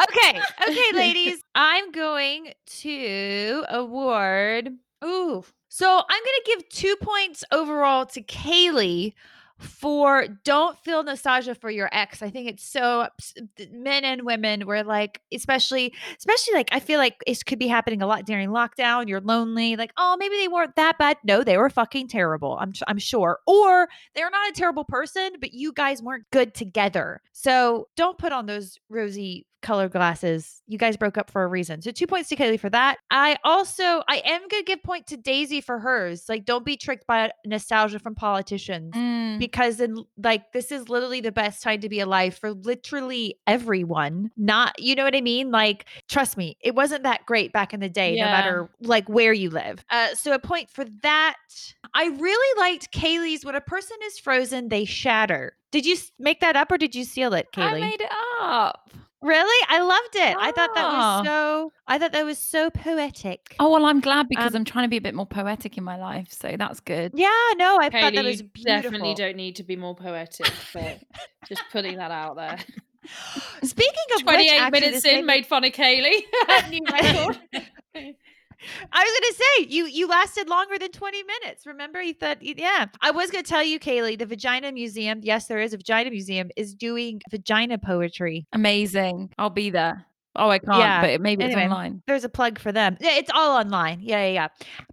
okay. 0.08 0.40
Okay, 0.68 0.90
ladies. 0.94 1.42
I'm 1.54 1.90
going 1.90 2.52
to 2.82 3.64
award 3.68 4.70
Ooh. 5.04 5.44
So 5.68 5.86
I'm 5.86 6.22
going 6.24 6.24
to 6.24 6.42
give 6.46 6.68
two 6.68 6.96
points 7.02 7.44
overall 7.52 8.06
to 8.06 8.22
Kaylee 8.22 9.12
for 9.64 10.26
don't 10.44 10.78
feel 10.78 11.02
nostalgia 11.02 11.54
for 11.54 11.70
your 11.70 11.88
ex. 11.92 12.22
I 12.22 12.30
think 12.30 12.48
it's 12.48 12.64
so 12.64 13.08
men 13.72 14.04
and 14.04 14.22
women 14.22 14.66
were 14.66 14.82
like, 14.82 15.20
especially, 15.32 15.92
especially 16.18 16.54
like 16.54 16.68
I 16.72 16.80
feel 16.80 16.98
like 16.98 17.16
it 17.26 17.44
could 17.44 17.58
be 17.58 17.68
happening 17.68 18.02
a 18.02 18.06
lot 18.06 18.26
during 18.26 18.50
lockdown. 18.50 19.08
You're 19.08 19.20
lonely, 19.20 19.76
like, 19.76 19.92
oh, 19.96 20.16
maybe 20.18 20.36
they 20.36 20.48
weren't 20.48 20.76
that 20.76 20.98
bad. 20.98 21.16
No, 21.24 21.42
they 21.42 21.56
were 21.56 21.70
fucking 21.70 22.08
terrible. 22.08 22.56
I'm 22.60 22.72
I'm 22.86 22.98
sure. 22.98 23.40
Or 23.46 23.88
they're 24.14 24.30
not 24.30 24.50
a 24.50 24.52
terrible 24.52 24.84
person, 24.84 25.32
but 25.40 25.52
you 25.54 25.72
guys 25.72 26.02
weren't 26.02 26.24
good 26.30 26.54
together. 26.54 27.22
So 27.32 27.88
don't 27.96 28.18
put 28.18 28.32
on 28.32 28.46
those 28.46 28.78
rosy 28.88 29.46
color 29.64 29.88
glasses. 29.88 30.62
You 30.66 30.78
guys 30.78 30.96
broke 30.96 31.18
up 31.18 31.30
for 31.30 31.42
a 31.42 31.48
reason. 31.48 31.82
So 31.82 31.90
two 31.90 32.06
points 32.06 32.28
to 32.28 32.36
Kaylee 32.36 32.60
for 32.60 32.70
that. 32.70 32.98
I 33.10 33.36
also 33.42 34.02
I 34.08 34.22
am 34.24 34.42
gonna 34.48 34.62
give 34.62 34.82
point 34.82 35.06
to 35.08 35.16
Daisy 35.16 35.60
for 35.60 35.78
hers. 35.78 36.28
Like, 36.28 36.44
don't 36.44 36.64
be 36.64 36.76
tricked 36.76 37.06
by 37.06 37.32
nostalgia 37.44 37.98
from 37.98 38.14
politicians. 38.14 38.94
Mm. 38.94 39.38
Because 39.38 39.80
in 39.80 40.04
like 40.22 40.52
this 40.52 40.70
is 40.70 40.88
literally 40.88 41.20
the 41.20 41.32
best 41.32 41.62
time 41.62 41.80
to 41.80 41.88
be 41.88 42.00
alive 42.00 42.36
for 42.36 42.52
literally 42.52 43.38
everyone. 43.46 44.30
Not 44.36 44.78
you 44.78 44.94
know 44.94 45.04
what 45.04 45.16
I 45.16 45.20
mean? 45.20 45.50
Like, 45.50 45.86
trust 46.08 46.36
me, 46.36 46.56
it 46.60 46.74
wasn't 46.74 47.02
that 47.02 47.26
great 47.26 47.52
back 47.52 47.74
in 47.74 47.80
the 47.80 47.88
day, 47.88 48.14
yeah. 48.14 48.26
no 48.26 48.30
matter 48.30 48.70
like 48.80 49.08
where 49.08 49.32
you 49.32 49.50
live. 49.50 49.84
Uh, 49.90 50.14
so 50.14 50.32
a 50.32 50.38
point 50.38 50.70
for 50.70 50.84
that. 51.02 51.36
I 51.94 52.06
really 52.06 52.60
liked 52.60 52.92
Kaylee's 52.92 53.44
when 53.44 53.54
a 53.54 53.60
person 53.60 53.96
is 54.04 54.18
frozen, 54.18 54.68
they 54.68 54.84
shatter. 54.84 55.56
Did 55.72 55.86
you 55.86 55.96
make 56.20 56.38
that 56.40 56.54
up 56.54 56.70
or 56.70 56.78
did 56.78 56.94
you 56.94 57.02
seal 57.02 57.34
it, 57.34 57.48
Kaylee? 57.52 57.72
I 57.72 57.80
made 57.80 58.00
it 58.00 58.10
up. 58.40 58.90
Really? 59.24 59.66
I 59.70 59.80
loved 59.80 60.16
it. 60.16 60.36
I 60.38 60.52
thought 60.52 60.74
that 60.74 60.84
was 60.84 61.26
so 61.26 61.72
I 61.86 61.98
thought 61.98 62.12
that 62.12 62.26
was 62.26 62.36
so 62.36 62.68
poetic. 62.68 63.56
Oh, 63.58 63.70
well, 63.70 63.86
I'm 63.86 64.00
glad 64.00 64.28
because 64.28 64.54
um, 64.54 64.60
I'm 64.60 64.64
trying 64.66 64.84
to 64.84 64.90
be 64.90 64.98
a 64.98 65.00
bit 65.00 65.14
more 65.14 65.24
poetic 65.26 65.78
in 65.78 65.84
my 65.84 65.96
life, 65.96 66.30
so 66.30 66.54
that's 66.58 66.80
good. 66.80 67.12
Yeah, 67.14 67.30
no, 67.56 67.78
I 67.80 67.88
thought 67.88 68.12
that 68.12 68.22
was 68.24 68.42
beautiful. 68.42 68.82
definitely 68.82 69.14
don't 69.14 69.36
need 69.36 69.56
to 69.56 69.62
be 69.62 69.76
more 69.76 69.96
poetic, 69.96 70.52
but 70.74 71.00
just 71.48 71.62
putting 71.72 71.96
that 71.96 72.10
out 72.10 72.36
there. 72.36 72.58
Speaking 73.62 73.94
of 74.14 74.22
28 74.24 74.60
which, 74.60 74.82
minutes 74.82 75.04
in, 75.06 75.24
made 75.24 75.46
fun 75.46 75.64
of 75.64 75.72
Kaylee. 75.72 76.22
I 78.92 79.02
was 79.02 79.20
gonna 79.20 79.34
say 79.34 79.74
you 79.74 79.86
you 79.86 80.06
lasted 80.06 80.48
longer 80.48 80.78
than 80.78 80.90
20 80.90 81.22
minutes. 81.22 81.66
Remember, 81.66 82.02
you 82.02 82.14
thought 82.14 82.38
yeah. 82.42 82.86
I 83.00 83.10
was 83.10 83.30
gonna 83.30 83.42
tell 83.42 83.62
you, 83.62 83.78
Kaylee, 83.78 84.18
the 84.18 84.26
Vagina 84.26 84.72
Museum. 84.72 85.20
Yes, 85.22 85.46
there 85.46 85.60
is 85.60 85.72
a 85.72 85.76
Vagina 85.76 86.10
Museum 86.10 86.50
is 86.56 86.74
doing 86.74 87.20
vagina 87.30 87.78
poetry. 87.78 88.46
Amazing. 88.52 89.32
I'll 89.38 89.50
be 89.50 89.70
there. 89.70 90.06
Oh, 90.36 90.50
I 90.50 90.58
can't, 90.58 90.78
yeah. 90.78 91.00
but 91.00 91.20
maybe 91.20 91.44
anyway, 91.44 91.62
it's 91.62 91.70
online. 91.70 92.02
There's 92.06 92.24
a 92.24 92.28
plug 92.28 92.58
for 92.58 92.72
them. 92.72 92.96
Yeah, 93.00 93.16
it's 93.16 93.30
all 93.32 93.56
online. 93.56 94.00
Yeah, 94.02 94.26
yeah, 94.26 94.32
yeah. 94.32 94.48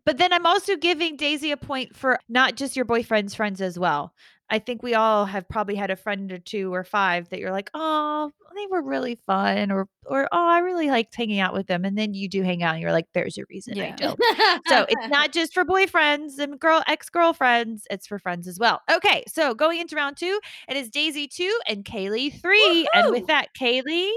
But 0.05 0.19
then 0.19 0.31
I'm 0.31 0.45
also 0.45 0.75
giving 0.75 1.15
Daisy 1.15 1.49
a 1.49 1.57
point 1.57 1.95
for 1.95 2.19
not 2.29 2.55
just 2.55 2.75
your 2.75 2.85
boyfriend's 2.85 3.33
friends 3.33 3.59
as 3.59 3.79
well. 3.79 4.13
I 4.51 4.59
think 4.59 4.83
we 4.83 4.93
all 4.93 5.25
have 5.25 5.47
probably 5.47 5.75
had 5.75 5.91
a 5.91 5.95
friend 5.95 6.29
or 6.31 6.37
two 6.37 6.73
or 6.73 6.83
five 6.83 7.29
that 7.29 7.39
you're 7.39 7.53
like, 7.53 7.71
oh, 7.73 8.29
they 8.53 8.67
were 8.69 8.81
really 8.81 9.15
fun, 9.15 9.71
or 9.71 9.87
or 10.05 10.27
oh, 10.31 10.47
I 10.47 10.59
really 10.59 10.89
liked 10.89 11.15
hanging 11.15 11.39
out 11.39 11.53
with 11.53 11.67
them, 11.67 11.85
and 11.85 11.97
then 11.97 12.13
you 12.13 12.27
do 12.27 12.43
hang 12.43 12.61
out, 12.61 12.73
and 12.73 12.81
you're 12.81 12.91
like, 12.91 13.07
there's 13.13 13.37
a 13.37 13.45
reason 13.49 13.77
yeah. 13.77 13.85
I 13.85 13.91
don't. 13.91 14.19
so 14.67 14.85
it's 14.89 15.07
not 15.07 15.31
just 15.31 15.53
for 15.53 15.63
boyfriends 15.63 16.37
and 16.37 16.59
girl 16.59 16.83
ex 16.85 17.09
girlfriends; 17.09 17.87
it's 17.89 18.05
for 18.05 18.19
friends 18.19 18.45
as 18.45 18.59
well. 18.59 18.81
Okay, 18.91 19.23
so 19.25 19.53
going 19.53 19.79
into 19.79 19.95
round 19.95 20.17
two, 20.17 20.37
it 20.67 20.75
is 20.75 20.89
Daisy 20.89 21.29
two 21.29 21.57
and 21.67 21.85
Kaylee 21.85 22.41
3 22.41 22.57
Woo-hoo! 22.57 22.85
and 22.93 23.11
with 23.11 23.27
that, 23.27 23.55
Kaylee, 23.57 24.11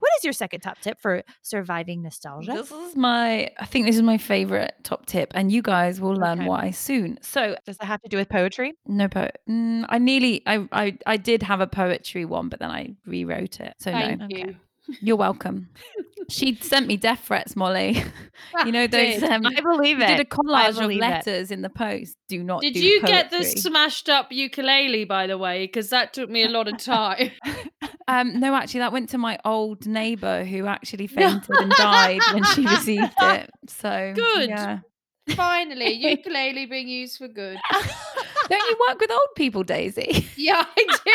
what 0.00 0.10
is 0.18 0.24
your 0.24 0.32
second 0.32 0.60
top 0.60 0.80
tip 0.80 1.00
for 1.00 1.22
surviving 1.42 2.02
nostalgia? 2.02 2.52
This 2.52 2.70
is 2.70 2.96
my, 2.96 3.50
I 3.58 3.66
think 3.66 3.86
this 3.86 3.96
is 3.96 4.02
my 4.02 4.18
favorite 4.18 4.74
top 4.82 5.06
tip, 5.06 5.30
and 5.34 5.52
you 5.52 5.62
guys 5.62 6.00
will 6.00 6.14
learn 6.14 6.40
okay. 6.40 6.48
why 6.48 6.70
soon. 6.70 7.18
So, 7.22 7.56
does 7.64 7.76
that 7.78 7.86
have 7.86 8.02
to 8.02 8.08
do 8.08 8.16
with 8.16 8.28
poetry? 8.28 8.74
No 8.86 9.08
poet. 9.08 9.38
Mm, 9.48 9.86
I 9.88 9.98
nearly, 9.98 10.42
I, 10.46 10.66
I, 10.72 10.98
I 11.06 11.16
did 11.16 11.42
have 11.42 11.60
a 11.60 11.66
poetry 11.66 12.24
one, 12.24 12.48
but 12.48 12.58
then 12.58 12.70
I 12.70 12.94
rewrote 13.06 13.60
it. 13.60 13.74
So 13.78 13.92
Thank 13.92 14.20
no. 14.20 14.26
You. 14.28 14.44
Okay. 14.44 14.56
You're 15.00 15.16
welcome. 15.16 15.68
she 16.28 16.56
sent 16.56 16.86
me 16.86 16.96
death 16.96 17.24
threats, 17.26 17.56
Molly. 17.56 18.02
you 18.64 18.72
know 18.72 18.86
those. 18.86 19.22
Um, 19.22 19.46
I 19.46 19.60
believe 19.60 20.00
it. 20.00 20.06
Did 20.06 20.20
a 20.20 20.24
collage 20.24 20.82
of 20.82 20.90
letters 20.92 21.50
it. 21.50 21.54
in 21.54 21.62
the 21.62 21.68
post. 21.68 22.16
Do 22.28 22.42
not. 22.42 22.62
Did 22.62 22.74
do 22.74 22.80
you 22.80 23.00
poetry. 23.00 23.16
get 23.16 23.30
the 23.30 23.44
smashed 23.44 24.08
up 24.08 24.30
ukulele, 24.30 25.04
by 25.04 25.26
the 25.26 25.38
way? 25.38 25.66
Because 25.66 25.90
that 25.90 26.12
took 26.12 26.30
me 26.30 26.44
a 26.44 26.48
lot 26.48 26.68
of 26.68 26.78
time. 26.78 27.30
um, 28.08 28.38
no, 28.38 28.54
actually, 28.54 28.80
that 28.80 28.92
went 28.92 29.08
to 29.10 29.18
my 29.18 29.38
old 29.44 29.86
neighbour 29.86 30.44
who 30.44 30.66
actually 30.66 31.06
fainted 31.06 31.50
and 31.50 31.70
died 31.72 32.20
when 32.32 32.44
she 32.44 32.66
received 32.66 33.12
it. 33.20 33.50
So 33.68 34.12
good. 34.16 34.48
Yeah. 34.48 34.80
Finally, 35.36 35.92
ukulele 35.92 36.66
being 36.66 36.88
used 36.88 37.18
for 37.18 37.28
good. 37.28 37.56
Don't 38.50 38.68
you 38.68 38.76
work 38.88 39.00
with 39.00 39.10
old 39.10 39.28
people, 39.36 39.62
Daisy? 39.62 40.26
Yeah, 40.36 40.64
I 40.76 40.86
do. 41.04 41.12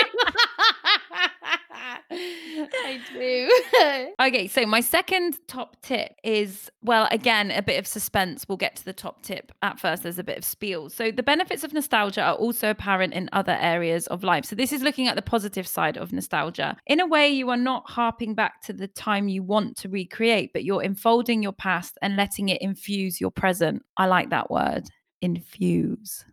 I 2.73 2.99
do. 3.11 4.13
okay, 4.21 4.47
so 4.47 4.65
my 4.65 4.81
second 4.81 5.37
top 5.47 5.81
tip 5.81 6.13
is 6.23 6.69
well, 6.83 7.07
again, 7.11 7.51
a 7.51 7.61
bit 7.61 7.79
of 7.79 7.87
suspense. 7.87 8.45
We'll 8.47 8.57
get 8.57 8.75
to 8.77 8.85
the 8.85 8.93
top 8.93 9.23
tip 9.23 9.51
at 9.61 9.79
first. 9.79 10.03
There's 10.03 10.19
a 10.19 10.23
bit 10.23 10.37
of 10.37 10.45
spiel. 10.45 10.89
So, 10.89 11.11
the 11.11 11.23
benefits 11.23 11.63
of 11.63 11.73
nostalgia 11.73 12.21
are 12.21 12.35
also 12.35 12.69
apparent 12.69 13.13
in 13.13 13.29
other 13.33 13.57
areas 13.59 14.07
of 14.07 14.23
life. 14.23 14.45
So, 14.45 14.55
this 14.55 14.71
is 14.71 14.83
looking 14.83 15.07
at 15.07 15.15
the 15.15 15.21
positive 15.21 15.67
side 15.67 15.97
of 15.97 16.13
nostalgia. 16.13 16.77
In 16.85 16.99
a 16.99 17.07
way, 17.07 17.29
you 17.29 17.49
are 17.49 17.57
not 17.57 17.89
harping 17.89 18.35
back 18.35 18.61
to 18.63 18.73
the 18.73 18.87
time 18.87 19.27
you 19.27 19.43
want 19.43 19.77
to 19.77 19.89
recreate, 19.89 20.53
but 20.53 20.63
you're 20.63 20.83
enfolding 20.83 21.41
your 21.41 21.53
past 21.53 21.97
and 22.01 22.15
letting 22.15 22.49
it 22.49 22.61
infuse 22.61 23.19
your 23.19 23.31
present. 23.31 23.83
I 23.97 24.05
like 24.05 24.29
that 24.29 24.51
word 24.51 24.85
infuse. 25.21 26.23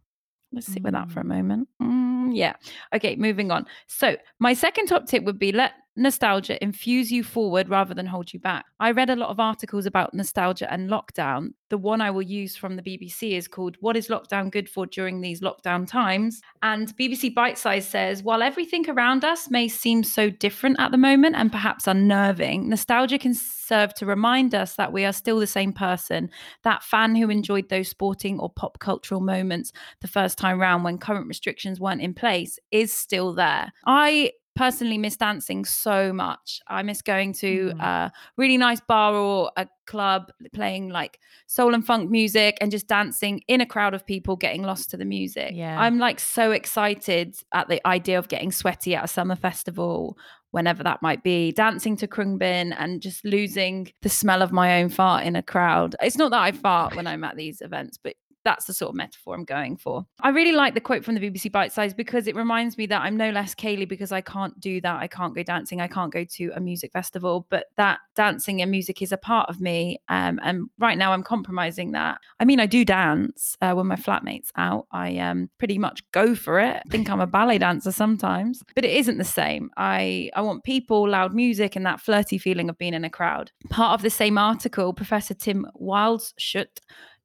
Let's 0.52 0.66
sit 0.66 0.82
with 0.82 0.92
that 0.92 1.10
for 1.10 1.20
a 1.20 1.24
mm. 1.24 1.28
moment. 1.28 1.68
Mm, 1.80 2.30
yeah. 2.36 2.54
Okay, 2.94 3.16
moving 3.16 3.50
on. 3.50 3.66
So, 3.86 4.16
my 4.38 4.52
second 4.54 4.86
top 4.86 5.06
tip 5.06 5.24
would 5.24 5.38
be 5.38 5.52
let 5.52 5.72
nostalgia 5.96 6.62
infuse 6.62 7.12
you 7.12 7.22
forward 7.22 7.68
rather 7.68 7.94
than 7.94 8.07
hold 8.07 8.33
you 8.33 8.40
back. 8.40 8.64
I 8.81 8.92
read 8.92 9.11
a 9.11 9.16
lot 9.16 9.28
of 9.28 9.38
articles 9.38 9.87
about 9.87 10.14
nostalgia 10.14 10.72
and 10.72 10.88
lockdown. 10.88 11.50
The 11.68 11.78
one 11.78 12.00
I 12.00 12.11
will 12.11 12.22
use 12.22 12.57
from 12.57 12.76
the 12.76 12.83
BBC 12.83 13.33
is 13.33 13.48
called 13.48 13.76
What 13.81 13.96
is 13.96 14.09
Lockdown 14.09 14.50
Good 14.50 14.68
for 14.68 14.87
During 14.87 15.20
These 15.20 15.40
Lockdown 15.40 15.87
Times? 15.87 16.40
And 16.62 16.94
BBC 16.96 17.35
Bitesize 17.35 17.85
says 17.85 18.22
While 18.22 18.42
everything 18.42 18.88
around 18.88 19.24
us 19.24 19.50
may 19.50 19.68
seem 19.68 20.02
so 20.02 20.31
different 20.31 20.76
at 20.78 20.90
the 20.90 20.98
moment 20.98 21.37
and 21.37 21.50
perhaps 21.50 21.87
unnerving, 21.87 22.68
nostalgia 22.68 23.18
can 23.18 23.35
serve 23.35 23.94
to 23.94 24.07
remind 24.07 24.55
us 24.55 24.74
that 24.74 24.92
we 24.92 25.05
are 25.05 25.12
still 25.12 25.38
the 25.38 25.46
same 25.46 25.72
person, 25.72 26.31
that 26.62 26.83
fan 26.83 27.16
who 27.16 27.31
enjoyed 27.31 27.68
those 27.68 27.88
sporting 27.88 28.38
or 28.38 28.50
pop 28.50 28.78
cultural 28.78 29.20
moments 29.20 29.72
the 30.00 30.09
first 30.09 30.38
time 30.38 30.61
round 30.61 30.85
when 30.85 30.98
current 30.98 31.26
restrictions 31.26 31.81
weren't 31.81 32.02
in 32.02 32.14
place 32.14 32.59
is 32.70 32.92
still 32.92 33.33
there. 33.35 33.72
I 33.87 34.33
personally 34.54 34.98
miss 34.98 35.16
dancing 35.16 35.64
so 35.64 36.12
much. 36.12 36.60
I 36.68 36.82
miss 36.82 37.02
going 37.02 37.32
to 37.34 37.72
mm. 37.74 37.80
a 37.80 38.12
really 38.36 38.56
nice 38.56 38.80
bar 38.80 39.14
or 39.14 39.50
a 39.56 39.66
club 39.86 40.30
playing 40.52 40.88
like 40.88 41.18
soul 41.46 41.74
and 41.74 41.84
funk 41.84 42.10
music 42.10 42.58
and 42.60 42.70
just 42.70 42.86
dancing 42.86 43.42
in 43.48 43.60
a 43.60 43.66
crowd 43.66 43.94
of 43.94 44.06
people 44.06 44.36
getting 44.36 44.62
lost 44.62 44.90
to 44.90 44.96
the 44.96 45.04
music. 45.04 45.52
Yeah. 45.54 45.80
I'm 45.80 45.98
like 45.98 46.20
so 46.20 46.52
excited 46.52 47.36
at 47.52 47.68
the 47.68 47.86
idea 47.86 48.18
of 48.18 48.28
getting 48.28 48.52
sweaty 48.52 48.94
at 48.94 49.04
a 49.04 49.08
summer 49.08 49.36
festival 49.36 50.16
whenever 50.52 50.82
that 50.82 51.02
might 51.02 51.22
be, 51.22 51.50
dancing 51.52 51.96
to 51.96 52.06
Khruangbin 52.06 52.76
and 52.78 53.00
just 53.00 53.24
losing 53.24 53.90
the 54.02 54.08
smell 54.08 54.42
of 54.42 54.52
my 54.52 54.82
own 54.82 54.90
fart 54.90 55.24
in 55.24 55.34
a 55.34 55.42
crowd. 55.42 55.96
It's 56.00 56.18
not 56.18 56.30
that 56.30 56.42
I 56.42 56.52
fart 56.52 56.94
when 56.94 57.06
I'm 57.06 57.24
at 57.24 57.36
these 57.36 57.62
events, 57.62 57.98
but 58.02 58.14
that's 58.44 58.66
the 58.66 58.74
sort 58.74 58.90
of 58.90 58.96
metaphor 58.96 59.35
I'm 59.35 59.44
going 59.44 59.76
for. 59.76 60.05
I 60.20 60.31
really 60.31 60.52
like 60.52 60.74
the 60.74 60.81
quote 60.81 61.05
from 61.05 61.14
the 61.14 61.20
BBC 61.20 61.50
Bite 61.50 61.72
Size 61.72 61.94
because 61.94 62.26
it 62.26 62.37
reminds 62.37 62.76
me 62.76 62.87
that 62.87 63.02
I'm 63.02 63.16
no 63.16 63.31
less 63.31 63.55
Kaylee 63.55 63.88
because 63.88 64.12
I 64.12 64.20
can't 64.20 64.59
do 64.61 64.81
that. 64.81 65.00
I 65.00 65.07
can't 65.07 65.35
go 65.35 65.42
dancing. 65.42 65.81
I 65.81 65.88
can't 65.88 66.12
go 66.12 66.24
to 66.24 66.52
a 66.55 66.61
music 66.61 66.92
festival, 66.92 67.46
but 67.50 67.66
that 67.76 68.00
dancing 68.14 68.62
and 68.62 68.70
music 68.70 69.02
is 69.02 69.12
a 69.12 69.16
part 69.16 69.48
of 69.48 69.61
me. 69.61 70.00
Um, 70.09 70.40
and 70.42 70.68
right 70.78 70.98
now 70.98 71.12
I'm 71.12 71.22
compromising 71.22 71.92
that. 71.92 72.18
I 72.40 72.44
mean, 72.44 72.61
I 72.61 72.66
do 72.66 72.85
dance 72.85 73.57
uh, 73.61 73.72
when 73.72 73.87
my 73.87 73.96
flatmate's 73.96 74.52
out. 74.57 74.87
I 74.90 75.18
um, 75.18 75.50
pretty 75.59 75.78
much 75.78 76.02
go 76.12 76.35
for 76.35 76.61
it. 76.61 76.83
I 76.87 76.88
think 76.90 77.11
I'm 77.11 77.20
a 77.20 77.26
ballet 77.26 77.59
dancer 77.59 77.92
sometimes, 77.92 78.62
but 78.74 78.85
it 78.85 78.92
isn't 78.92 79.18
the 79.18 79.24
same. 79.24 79.70
I, 79.76 80.31
I 80.35 80.42
want 80.42 80.64
people, 80.64 81.09
loud 81.09 81.35
music, 81.35 81.76
and 81.76 81.87
that 81.87 82.00
flirty 82.00 82.38
feeling 82.38 82.68
of 82.68 82.78
being 82.78 82.94
in 82.94 83.05
a 83.05 83.11
crowd. 83.11 83.52
Part 83.70 83.94
of 83.94 84.02
the 84.02 84.11
same 84.11 84.38
article, 84.38 84.92
Professor 84.92 85.35
Tim 85.35 85.66
Wildschut 85.81 86.81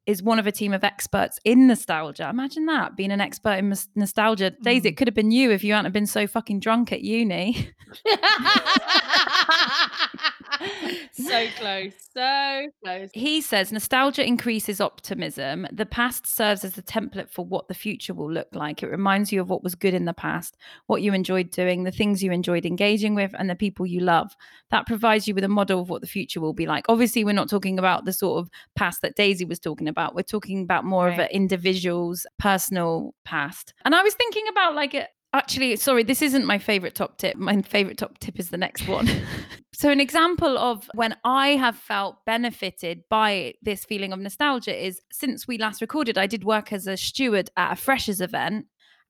is 0.08 0.24
one 0.24 0.40
of 0.40 0.48
a 0.48 0.52
team 0.52 0.74
of 0.74 0.84
experts 0.84 1.40
in 1.44 1.68
nostalgia. 1.68 2.30
Imagine 2.30 2.66
that 2.66 2.96
being 2.96 3.12
an 3.12 3.22
expert 3.22 3.60
in 3.60 3.76
nostalgia. 3.94 4.52
Mm. 4.52 4.64
Days 4.64 4.86
it 4.86 4.96
could 4.96 5.08
have 5.08 5.14
been 5.14 5.32
you 5.32 5.52
if 5.52 5.64
you 5.64 5.74
hadn't 5.74 5.92
been 5.92 6.08
so 6.08 6.26
fucking 6.26 6.62
drunk 6.62 6.94
at 6.94 7.02
uni. 7.02 7.70
so 11.14 11.48
close. 11.58 11.94
So 12.14 12.68
close. 12.84 13.10
He 13.14 13.42
says 13.42 13.72
nostalgia 13.72 14.26
increases 14.26 14.82
optimism. 14.82 15.68
The 15.72 15.86
past 15.86 16.28
serves 16.28 16.64
as 16.64 16.78
a 16.78 16.82
template 16.82 17.30
for 17.30 17.46
what 17.46 17.68
the 17.68 17.74
future 17.74 18.14
will 18.14 18.32
look 18.32 18.48
like. 18.54 18.84
It 18.84 18.90
reminds 18.90 19.32
you 19.32 19.42
of 19.42 19.50
what 19.50 19.64
was 19.64 19.76
good 19.76 19.94
in 19.94 20.06
the 20.06 20.14
past, 20.14 20.58
what 20.88 21.02
you 21.02 21.14
enjoyed 21.14 21.52
doing, 21.52 21.84
the 21.84 21.92
things 21.92 22.24
you 22.24 22.32
enjoyed 22.32 22.66
engaging 22.66 23.16
with, 23.16 23.34
and 23.38 23.50
the 23.50 23.56
people 23.56 23.86
you 23.86 24.00
love. 24.00 24.36
That 24.72 24.86
provides 24.86 25.28
you 25.28 25.34
with 25.34 25.44
a 25.44 25.50
model 25.50 25.82
of 25.82 25.90
what 25.90 26.02
the 26.02 26.08
future 26.08 26.42
will 26.42 26.54
be 26.54 26.66
like. 26.66 26.86
Obviously, 26.90 27.24
we're 27.24 27.34
not 27.34 27.50
talking 27.50 27.80
about 27.80 28.06
the 28.06 28.14
sort 28.14 28.40
of 28.40 28.50
past 28.76 29.02
that 29.02 29.16
Daisy 29.16 29.46
was 29.46 29.60
talking 29.60 29.88
about. 29.88 30.16
We're 30.16 30.24
talking 30.24 30.62
about 30.62 30.86
more 30.86 31.06
right. 31.06 31.14
of 31.14 31.20
an 31.20 31.30
individual's 31.32 32.26
personal 32.40 33.14
past. 33.26 33.74
And 33.86 33.96
I 33.96 34.04
was 34.04 34.14
thinking 34.14 34.48
about 34.50 34.76
like 34.76 34.96
actually 35.38 35.76
sorry 35.76 36.04
this 36.04 36.22
isn't 36.22 36.46
my 36.46 36.58
favorite 36.58 36.96
top 36.96 37.18
tip. 37.18 37.36
My 37.38 37.62
favorite 37.62 37.98
top 37.98 38.18
tip 38.20 38.40
is 38.40 38.50
the 38.50 38.58
next 38.58 38.88
one. 38.88 39.10
So 39.78 39.92
an 39.92 40.00
example 40.00 40.58
of 40.58 40.90
when 40.96 41.16
i 41.24 41.50
have 41.50 41.76
felt 41.76 42.26
benefited 42.26 43.04
by 43.12 43.54
this 43.62 43.86
feeling 43.86 44.12
of 44.12 44.18
nostalgia 44.18 44.76
is 44.76 45.02
since 45.12 45.48
we 45.48 45.60
last 45.60 45.82
recorded 45.82 46.18
i 46.18 46.26
did 46.26 46.44
work 46.44 46.74
as 46.74 46.88
a 46.88 46.98
steward 46.98 47.52
at 47.56 47.74
a 47.74 47.76
freshers 47.76 48.20
event 48.20 48.66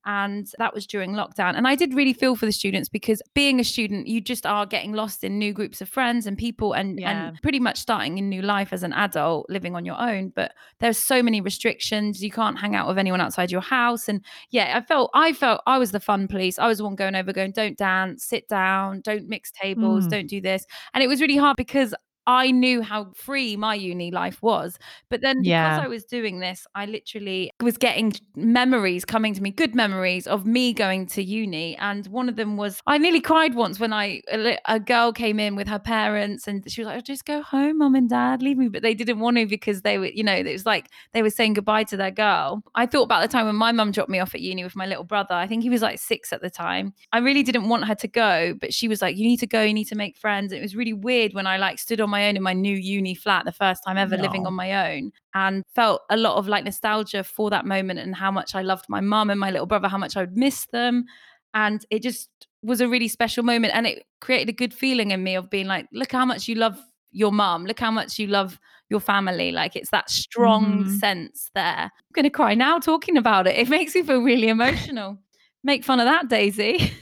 and 0.08 0.50
that 0.58 0.74
was 0.74 0.88
during 0.88 1.12
lockdown. 1.12 1.56
And 1.56 1.68
I 1.68 1.76
did 1.76 1.94
really 1.94 2.14
feel 2.14 2.38
for 2.38 2.46
the 2.46 2.54
students 2.54 2.88
because 2.88 3.22
being 3.36 3.60
a 3.60 3.64
student, 3.64 4.08
you 4.08 4.22
just 4.22 4.46
are 4.46 4.66
getting 4.66 4.94
lost 4.94 5.22
in 5.22 5.38
new 5.38 5.52
groups 5.52 5.82
of 5.82 5.90
friends 5.90 6.26
and 6.26 6.38
people 6.38 6.72
and, 6.72 6.98
yeah. 6.98 7.28
and 7.28 7.42
pretty 7.42 7.60
much 7.60 7.78
starting 7.78 8.18
a 8.18 8.22
new 8.22 8.42
life 8.42 8.72
as 8.72 8.84
an 8.84 8.94
adult 8.94 9.46
living 9.50 9.76
on 9.76 9.86
your 9.86 10.00
own. 10.00 10.30
But 10.30 10.54
there's 10.80 10.98
so 10.98 11.22
many 11.22 11.42
restrictions. 11.42 12.24
You 12.24 12.32
can't 12.32 12.58
hang 12.58 12.74
out 12.74 12.88
with 12.88 12.98
anyone 12.98 13.20
outside 13.20 13.52
your 13.52 13.62
house. 13.62 14.08
And 14.08 14.24
yeah, 14.50 14.78
I 14.78 14.82
felt 14.82 15.12
I 15.14 15.34
felt 15.34 15.62
I 15.68 15.78
was 15.78 15.92
the 15.92 16.00
fun 16.00 16.30
police. 16.30 16.58
I 16.58 16.68
was 16.68 16.78
the 16.78 16.86
one 16.86 16.96
going 16.96 17.14
over, 17.16 17.34
going, 17.34 17.52
don't 17.52 17.78
dance, 17.78 18.24
sit 18.24 18.48
down, 18.48 19.02
don't 19.02 19.28
mix 19.28 19.52
tables, 19.52 20.08
mm. 20.08 20.10
don't 20.10 20.28
do 20.28 20.40
this. 20.40 20.66
And 20.94 21.04
it 21.04 21.08
was 21.08 21.20
really 21.20 21.38
hard 21.38 21.58
because 21.58 21.94
I 22.28 22.52
knew 22.52 22.82
how 22.82 23.08
free 23.16 23.56
my 23.56 23.74
uni 23.74 24.12
life 24.12 24.42
was. 24.42 24.78
But 25.10 25.22
then 25.22 25.38
yeah. 25.44 25.70
because 25.70 25.86
I 25.86 25.88
was 25.88 26.04
doing 26.04 26.40
this, 26.40 26.68
I 26.76 26.86
literally 26.86 27.52
was 27.62 27.78
getting 27.78 28.14
memories 28.36 29.06
coming 29.06 29.34
to 29.34 29.42
me, 29.42 29.50
good 29.50 29.74
memories 29.74 30.28
of 30.28 30.46
me 30.46 30.74
going 30.74 31.08
to 31.08 31.24
uni. 31.24 31.78
And 31.78 32.06
one 32.08 32.28
of 32.28 32.36
them 32.36 32.58
was 32.58 32.82
I 32.86 32.98
nearly 32.98 33.22
cried 33.22 33.56
once 33.56 33.80
when 33.80 33.94
I 33.94 34.22
a, 34.32 34.58
a 34.66 34.80
girl 34.80 35.14
came 35.14 35.40
in 35.40 35.56
with 35.56 35.70
her 35.70 35.80
parents 35.80 36.48
and 36.48 36.70
she 36.70 36.82
was 36.82 36.88
like, 36.88 36.98
oh, 36.98 37.02
just 37.02 37.26
go 37.26 37.42
home, 37.42 37.78
mom 37.78 37.96
and 37.96 38.10
dad, 38.10 38.42
leave 38.42 38.58
me. 38.58 38.68
But 38.68 38.82
they 38.82 38.94
didn't 38.94 39.20
want 39.20 39.38
to 39.38 39.46
because 39.46 39.82
they 39.84 39.98
were, 39.98 40.08
you 40.08 40.24
know, 40.24 40.36
it 40.36 40.52
was 40.52 40.66
like 40.66 40.90
they 41.14 41.22
were 41.22 41.30
saying 41.30 41.54
goodbye 41.54 41.86
to 41.86 41.98
their 41.98 42.12
girl. 42.12 42.62
I 42.76 42.86
thought 42.86 43.04
about 43.04 43.22
the 43.22 43.30
time 43.30 43.46
when 43.46 43.56
my 43.56 43.72
mum 43.72 43.92
dropped 43.92 44.10
me 44.10 44.20
off 44.20 44.36
at 44.36 44.42
uni 44.42 44.66
with 44.66 44.76
my 44.76 44.86
little 44.86 45.06
brother. 45.06 45.34
I 45.34 45.48
think 45.48 45.64
he 45.64 45.70
was 45.70 45.82
like 45.82 45.98
six 45.98 46.34
at 46.34 46.42
the 46.42 46.50
time. 46.50 46.94
I 47.14 47.20
really 47.20 47.44
didn't 47.44 47.70
want 47.70 47.86
her 47.86 47.96
to 47.96 48.08
go, 48.10 48.54
but 48.60 48.74
she 48.74 48.90
was 48.90 49.02
like, 49.02 49.16
you 49.16 49.24
need 49.24 49.38
to 49.38 49.48
go, 49.48 49.62
you 49.62 49.74
need 49.74 49.86
to 49.86 49.96
make 49.96 50.18
friends. 50.18 50.52
It 50.52 50.62
was 50.62 50.76
really 50.76 50.94
weird 50.94 51.34
when 51.34 51.48
I 51.48 51.56
like 51.56 51.80
stood 51.80 52.02
on 52.02 52.10
my 52.10 52.17
my 52.18 52.28
own 52.28 52.36
in 52.36 52.44
my 52.44 52.54
new 52.54 52.76
uni 52.76 53.14
flat, 53.14 53.46
the 53.46 53.52
first 53.52 53.84
time 53.86 53.98
ever 53.98 54.18
no. 54.18 54.24
living 54.24 54.48
on 54.48 54.54
my 54.54 54.92
own, 54.92 55.12
and 55.34 55.64
felt 55.76 56.02
a 56.10 56.18
lot 56.18 56.38
of 56.38 56.48
like 56.48 56.64
nostalgia 56.64 57.24
for 57.24 57.50
that 57.50 57.66
moment 57.66 58.00
and 58.00 58.16
how 58.16 58.32
much 58.32 58.56
I 58.56 58.62
loved 58.62 58.86
my 58.90 59.02
mum 59.02 59.30
and 59.30 59.40
my 59.40 59.52
little 59.52 59.68
brother, 59.68 59.88
how 59.88 59.98
much 59.98 60.18
I 60.18 60.22
would 60.22 60.36
miss 60.36 60.66
them. 60.72 61.06
And 61.54 61.86
it 61.90 62.02
just 62.02 62.30
was 62.64 62.82
a 62.82 62.88
really 62.88 63.08
special 63.08 63.44
moment. 63.44 63.76
And 63.76 63.86
it 63.86 64.04
created 64.20 64.50
a 64.50 64.54
good 64.54 64.74
feeling 64.74 65.12
in 65.12 65.24
me 65.24 65.36
of 65.36 65.50
being 65.50 65.68
like, 65.68 65.88
look 65.94 66.12
how 66.12 66.26
much 66.26 66.48
you 66.48 66.56
love 66.56 66.80
your 67.12 67.32
mum, 67.32 67.66
look 67.66 67.80
how 67.80 67.92
much 67.92 68.20
you 68.20 68.28
love 68.28 68.60
your 68.90 69.00
family. 69.00 69.52
Like 69.52 69.76
it's 69.76 69.92
that 69.92 70.10
strong 70.10 70.66
mm-hmm. 70.66 70.96
sense 70.98 71.52
there. 71.54 71.92
I'm 71.92 72.14
going 72.14 72.24
to 72.24 72.30
cry 72.30 72.56
now 72.56 72.80
talking 72.80 73.18
about 73.18 73.48
it. 73.48 73.58
It 73.58 73.70
makes 73.70 73.94
me 73.96 74.04
feel 74.04 74.22
really 74.22 74.50
emotional. 74.50 75.18
Make 75.64 75.84
fun 75.84 76.00
of 76.00 76.06
that, 76.06 76.30
Daisy. 76.30 76.94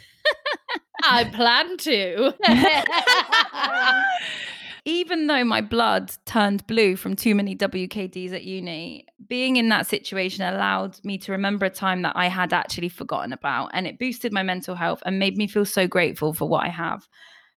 I 1.03 1.25
plan 1.25 1.77
to. 1.77 2.33
even 4.85 5.25
though 5.25 5.43
my 5.43 5.61
blood 5.61 6.11
turned 6.25 6.65
blue 6.67 6.95
from 6.95 7.15
too 7.15 7.33
many 7.33 7.55
WKDs 7.55 8.33
at 8.33 8.43
uni, 8.43 9.07
being 9.27 9.55
in 9.55 9.69
that 9.69 9.87
situation 9.87 10.45
allowed 10.45 11.03
me 11.03 11.17
to 11.17 11.31
remember 11.31 11.65
a 11.65 11.71
time 11.71 12.03
that 12.03 12.13
I 12.15 12.27
had 12.27 12.53
actually 12.53 12.89
forgotten 12.89 13.33
about. 13.33 13.71
And 13.73 13.87
it 13.87 13.97
boosted 13.97 14.31
my 14.31 14.43
mental 14.43 14.75
health 14.75 15.01
and 15.05 15.17
made 15.17 15.37
me 15.37 15.47
feel 15.47 15.65
so 15.65 15.87
grateful 15.87 16.33
for 16.33 16.47
what 16.47 16.63
I 16.63 16.69
have. 16.69 17.07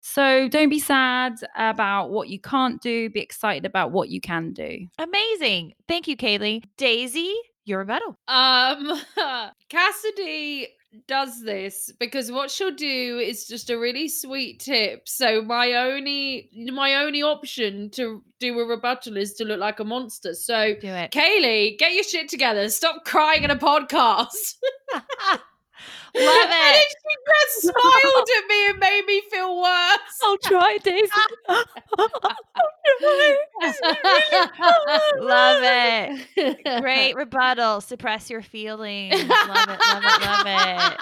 So 0.02 0.48
don't 0.48 0.70
be 0.70 0.80
sad 0.80 1.34
about 1.56 2.12
what 2.12 2.30
you 2.30 2.40
can't 2.40 2.80
do, 2.80 3.10
be 3.10 3.22
excited 3.22 3.66
about 3.66 3.92
what 3.92 4.10
you 4.10 4.22
can 4.22 4.54
do. 4.54 4.88
Amazing. 5.00 5.74
Thank 5.88 6.08
you, 6.08 6.16
Kaylee. 6.16 6.64
Daisy, 6.78 7.34
you're 7.66 7.82
a 7.82 7.84
rebuttal. 7.84 8.16
Um 8.28 9.02
Cassidy 9.70 10.68
does 11.08 11.44
this 11.44 11.92
because 12.00 12.32
what 12.32 12.52
she'll 12.52 12.72
do 12.72 13.20
is 13.20 13.48
just 13.48 13.70
a 13.70 13.78
really 13.78 14.08
sweet 14.08 14.60
tip. 14.60 15.08
So 15.08 15.42
my 15.42 15.74
only 15.74 16.50
my 16.72 16.96
only 16.96 17.24
option 17.24 17.90
to 17.92 18.24
do 18.40 18.60
a 18.60 18.66
rebuttal 18.66 19.18
is 19.18 19.34
to 19.36 19.46
look 19.46 19.60
like 19.60 19.80
a 19.80 19.84
monster. 19.84 20.34
So 20.34 20.76
do 20.80 20.88
it. 20.88 21.12
Kaylee, 21.12 21.78
get 21.78 21.94
your 21.94 22.04
shit 22.04 22.30
together. 22.30 22.70
Stop 22.70 23.06
crying 23.06 23.44
in 23.44 23.52
a 23.52 23.56
podcast. 23.56 24.56
Love 26.16 26.50
it. 26.50 26.54
And 26.54 26.84
she 26.90 27.16
just 27.28 27.62
smiled 27.62 28.28
at 28.38 28.48
me 28.48 28.70
and 28.70 28.80
made 28.80 29.06
me 29.06 29.22
feel 29.30 29.62
worse. 29.62 30.20
I'll 30.24 30.38
try, 30.38 30.78
Daisy. 30.78 31.12
love 35.20 35.62
it. 35.64 36.82
Great 36.82 37.16
rebuttal. 37.16 37.82
Suppress 37.82 38.30
your 38.30 38.42
feelings. 38.42 39.14
Love 39.14 39.70
it. 39.70 39.80
Love 39.80 40.04
it. 40.04 40.22
Love 40.22 40.46
it. 40.48 40.98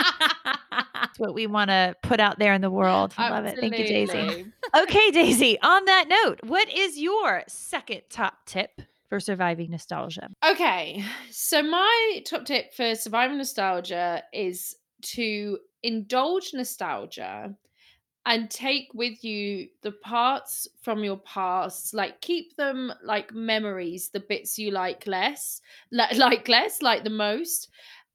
That's 0.94 1.20
what 1.20 1.34
we 1.36 1.48
want 1.48 1.70
to 1.70 1.96
put 2.02 2.20
out 2.20 2.40
there 2.40 2.54
in 2.54 2.62
the 2.62 2.72
world. 2.72 3.14
Love 3.20 3.46
it. 3.46 3.58
Thank 3.60 3.78
you, 3.78 3.86
Daisy. 3.86 4.46
Okay, 4.76 5.12
Daisy. 5.12 5.60
On 5.62 5.86
that 5.86 6.08
note, 6.08 6.40
what 6.44 6.74
is 6.74 6.98
your 6.98 7.44
second 7.48 8.02
top 8.10 8.46
tip 8.46 8.82
for 9.10 9.20
surviving 9.20 9.70
nostalgia? 9.70 10.30
Okay. 10.44 11.04
So, 11.30 11.62
my 11.62 12.24
top 12.26 12.46
tip 12.46 12.74
for 12.74 12.96
surviving 12.96 13.38
nostalgia 13.38 14.24
is 14.34 14.76
to 15.04 15.58
indulge 15.84 16.52
nostalgia 16.54 17.56
and 18.26 18.50
take 18.50 18.90
with 18.94 19.24
you 19.24 19.68
the 19.82 19.92
parts 19.92 20.68
from 20.82 21.04
your 21.04 21.18
past 21.18 21.94
like 21.94 22.20
keep 22.22 22.56
them 22.56 22.92
like 23.04 23.34
memories 23.34 24.10
the 24.10 24.20
bits 24.20 24.58
you 24.58 24.72
like 24.72 25.06
less 25.06 25.62
like, 25.92 26.48
less 26.48 26.82
like 26.82 27.04
the 27.04 27.10
most 27.10 27.70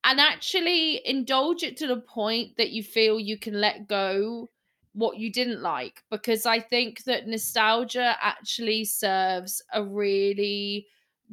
and 0.05 0.21
actually 0.21 1.07
indulge 1.07 1.63
it 1.63 1.77
to 1.77 1.87
the 1.87 2.01
point 2.01 2.57
that 2.57 2.71
you 2.71 2.83
feel 2.83 3.21
you 3.21 3.39
can 3.39 3.61
let 3.61 3.87
go 3.89 4.49
what 4.95 5.19
you 5.19 5.31
didn't 5.31 5.61
like 5.61 6.03
because 6.11 6.47
i 6.47 6.59
think 6.59 7.05
that 7.05 7.27
nostalgia 7.27 8.17
actually 8.23 8.85
serves 8.85 9.63
a 9.75 9.85
really 9.85 10.87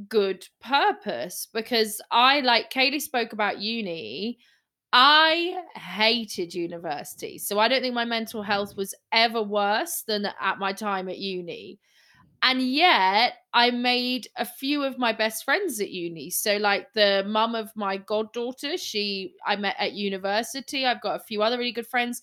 good 0.09 0.45
purpose 0.61 1.47
because 1.53 2.01
i 2.11 2.41
like 2.41 2.69
kaylee 2.69 3.01
spoke 3.01 3.31
about 3.31 3.59
uni 3.59 4.37
I 4.97 5.62
hated 5.75 6.53
university. 6.53 7.38
So 7.38 7.60
I 7.60 7.67
don't 7.67 7.81
think 7.81 7.93
my 7.93 8.05
mental 8.05 8.41
health 8.41 8.77
was 8.77 8.95
ever 9.12 9.43
worse 9.43 10.03
than 10.08 10.25
at 10.39 10.58
my 10.58 10.71
time 10.71 11.10
at 11.10 11.17
uni. 11.17 11.79
And 12.41 12.62
yet 12.62 13.34
I 13.53 13.71
made 13.71 14.29
a 14.38 14.45
few 14.45 14.84
of 14.84 14.97
my 14.97 15.12
best 15.12 15.43
friends 15.43 15.81
at 15.81 15.89
uni. 15.89 16.29
So 16.29 16.55
like 16.55 16.93
the 16.93 17.25
mum 17.27 17.55
of 17.55 17.75
my 17.75 17.97
goddaughter, 17.97 18.77
she 18.77 19.34
I 19.45 19.58
met 19.58 19.75
at 19.79 19.91
university. 19.91 20.86
I've 20.86 21.01
got 21.01 21.17
a 21.17 21.23
few 21.23 21.41
other 21.43 21.58
really 21.58 21.73
good 21.73 21.88
friends. 21.88 22.21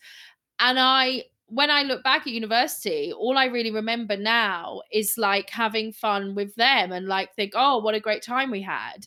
And 0.59 0.79
I 0.81 1.25
when 1.49 1.71
I 1.71 1.83
look 1.83 2.03
back 2.03 2.23
at 2.23 2.29
university, 2.29 3.13
all 3.13 3.37
I 3.37 3.47
really 3.47 3.71
remember 3.71 4.17
now 4.17 4.81
is 4.91 5.19
like 5.19 5.51
having 5.51 5.93
fun 5.93 6.35
with 6.35 6.55
them 6.55 6.91
and 6.91 7.07
like 7.07 7.35
think, 7.35 7.53
oh, 7.55 7.81
what 7.81 7.95
a 7.95 8.01
great 8.01 8.23
time 8.23 8.51
we 8.51 8.63
had. 8.63 9.07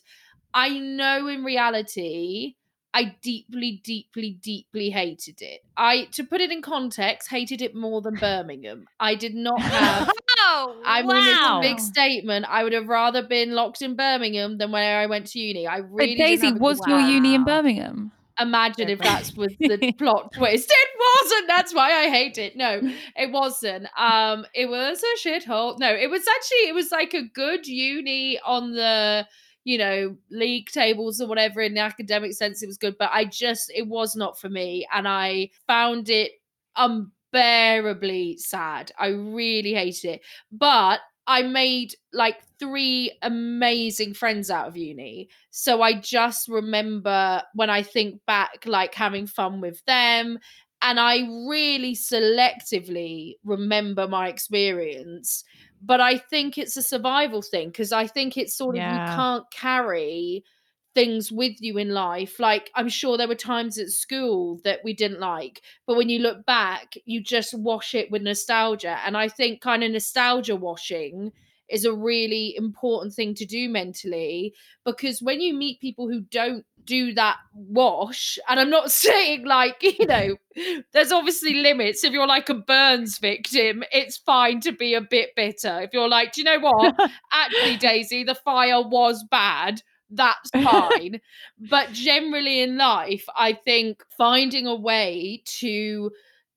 I 0.54 0.78
know 0.78 1.26
in 1.26 1.42
reality, 1.42 2.54
I 2.96 3.14
deeply, 3.20 3.82
deeply, 3.84 4.30
deeply 4.30 4.88
hated 4.88 5.42
it. 5.42 5.62
I, 5.76 6.04
to 6.12 6.24
put 6.24 6.40
it 6.40 6.50
in 6.50 6.62
context, 6.62 7.28
hated 7.28 7.60
it 7.60 7.74
more 7.74 8.00
than 8.00 8.14
Birmingham. 8.14 8.86
I 8.98 9.16
did 9.16 9.34
not 9.34 9.60
have. 9.60 10.10
oh, 10.38 10.80
I 10.82 11.02
mean, 11.02 11.10
it's 11.14 11.46
a 11.46 11.60
big 11.60 11.78
statement. 11.78 12.46
I 12.48 12.64
would 12.64 12.72
have 12.72 12.88
rather 12.88 13.22
been 13.22 13.52
locked 13.52 13.82
in 13.82 13.96
Birmingham 13.96 14.56
than 14.56 14.72
where 14.72 14.98
I 14.98 15.04
went 15.04 15.26
to 15.26 15.38
uni. 15.38 15.66
I 15.66 15.76
really. 15.76 16.14
But 16.14 16.22
Daisy, 16.22 16.52
was 16.52 16.80
your 16.86 17.00
uni 17.00 17.34
in 17.34 17.44
Birmingham? 17.44 18.12
Imagine 18.40 18.88
if 18.88 19.00
that 19.00 19.30
was 19.36 19.54
the 19.60 19.92
plot 19.98 20.32
twist. 20.32 20.70
It 20.70 20.88
wasn't. 21.22 21.48
That's 21.48 21.74
why 21.74 21.92
I 21.92 22.08
hate 22.08 22.38
it. 22.38 22.56
No, 22.56 22.80
it 23.14 23.30
wasn't. 23.30 23.88
Um, 23.98 24.46
it 24.54 24.70
was 24.70 25.02
a 25.02 25.28
shithole. 25.28 25.78
No, 25.78 25.92
it 25.92 26.08
was 26.08 26.26
actually 26.26 26.68
it 26.68 26.74
was 26.74 26.90
like 26.90 27.12
a 27.12 27.24
good 27.24 27.66
uni 27.66 28.40
on 28.40 28.72
the 28.72 29.26
you 29.66 29.78
know, 29.78 30.16
league 30.30 30.68
tables 30.70 31.20
or 31.20 31.26
whatever 31.26 31.60
in 31.60 31.74
the 31.74 31.80
academic 31.80 32.32
sense, 32.32 32.62
it 32.62 32.68
was 32.68 32.78
good. 32.78 32.96
But 33.00 33.10
I 33.12 33.24
just, 33.24 33.72
it 33.74 33.88
was 33.88 34.14
not 34.14 34.38
for 34.38 34.48
me. 34.48 34.86
And 34.94 35.08
I 35.08 35.50
found 35.66 36.08
it 36.08 36.30
unbearably 36.76 38.38
sad. 38.38 38.92
I 38.96 39.08
really 39.08 39.74
hated 39.74 40.04
it. 40.04 40.20
But 40.52 41.00
I 41.26 41.42
made 41.42 41.96
like 42.12 42.36
three 42.60 43.10
amazing 43.22 44.14
friends 44.14 44.52
out 44.52 44.68
of 44.68 44.76
uni. 44.76 45.30
So 45.50 45.82
I 45.82 45.94
just 45.94 46.46
remember 46.46 47.42
when 47.54 47.68
I 47.68 47.82
think 47.82 48.20
back, 48.24 48.66
like 48.66 48.94
having 48.94 49.26
fun 49.26 49.60
with 49.60 49.84
them 49.86 50.38
and 50.80 51.00
I 51.00 51.22
really 51.48 51.96
selectively 51.96 53.34
remember 53.42 54.06
my 54.06 54.28
experience. 54.28 55.42
But 55.86 56.00
I 56.00 56.18
think 56.18 56.58
it's 56.58 56.76
a 56.76 56.82
survival 56.82 57.42
thing 57.42 57.68
because 57.68 57.92
I 57.92 58.08
think 58.08 58.36
it's 58.36 58.56
sort 58.56 58.76
of 58.76 58.82
you 58.82 58.98
can't 59.14 59.48
carry 59.52 60.44
things 60.96 61.30
with 61.30 61.60
you 61.60 61.78
in 61.78 61.90
life. 61.90 62.40
Like, 62.40 62.70
I'm 62.74 62.88
sure 62.88 63.16
there 63.16 63.28
were 63.28 63.36
times 63.36 63.78
at 63.78 63.90
school 63.90 64.60
that 64.64 64.80
we 64.82 64.94
didn't 64.94 65.20
like, 65.20 65.62
but 65.86 65.96
when 65.96 66.08
you 66.08 66.18
look 66.18 66.44
back, 66.44 66.94
you 67.04 67.22
just 67.22 67.54
wash 67.54 67.94
it 67.94 68.10
with 68.10 68.22
nostalgia. 68.22 68.98
And 69.06 69.16
I 69.16 69.28
think 69.28 69.60
kind 69.60 69.84
of 69.84 69.92
nostalgia 69.92 70.56
washing 70.56 71.32
is 71.68 71.84
a 71.84 71.92
really 71.92 72.54
important 72.56 73.14
thing 73.14 73.34
to 73.34 73.44
do 73.44 73.68
mentally 73.68 74.54
because 74.84 75.20
when 75.20 75.40
you 75.40 75.54
meet 75.54 75.80
people 75.80 76.08
who 76.08 76.20
don't 76.20 76.64
do 76.84 77.12
that 77.14 77.36
wash, 77.54 78.38
and 78.48 78.60
I'm 78.60 78.70
not 78.70 78.90
saying 78.92 79.44
like, 79.44 79.82
you 79.82 80.06
know, 80.06 80.36
there's 80.92 81.12
obviously 81.12 81.54
limits. 81.54 82.04
If 82.04 82.12
you're 82.12 82.26
like 82.26 82.48
a 82.48 82.54
Burns 82.54 83.18
victim, 83.18 83.82
it's 83.92 84.16
fine 84.16 84.60
to 84.60 84.72
be 84.72 84.94
a 84.94 85.00
bit 85.00 85.30
bitter. 85.36 85.80
If 85.80 85.90
you're 85.92 86.08
like, 86.08 86.32
do 86.32 86.40
you 86.40 86.44
know 86.44 86.60
what? 86.60 86.94
Actually, 87.32 87.76
Daisy, 87.78 88.24
the 88.24 88.34
fire 88.34 88.82
was 88.82 89.24
bad 89.30 89.82
that's 90.10 90.50
fine. 90.50 91.20
but 91.58 91.92
generally 91.92 92.60
in 92.60 92.76
life, 92.76 93.24
I 93.34 93.54
think 93.54 94.04
finding 94.16 94.66
a 94.66 94.74
way 94.74 95.42
to 95.58 96.10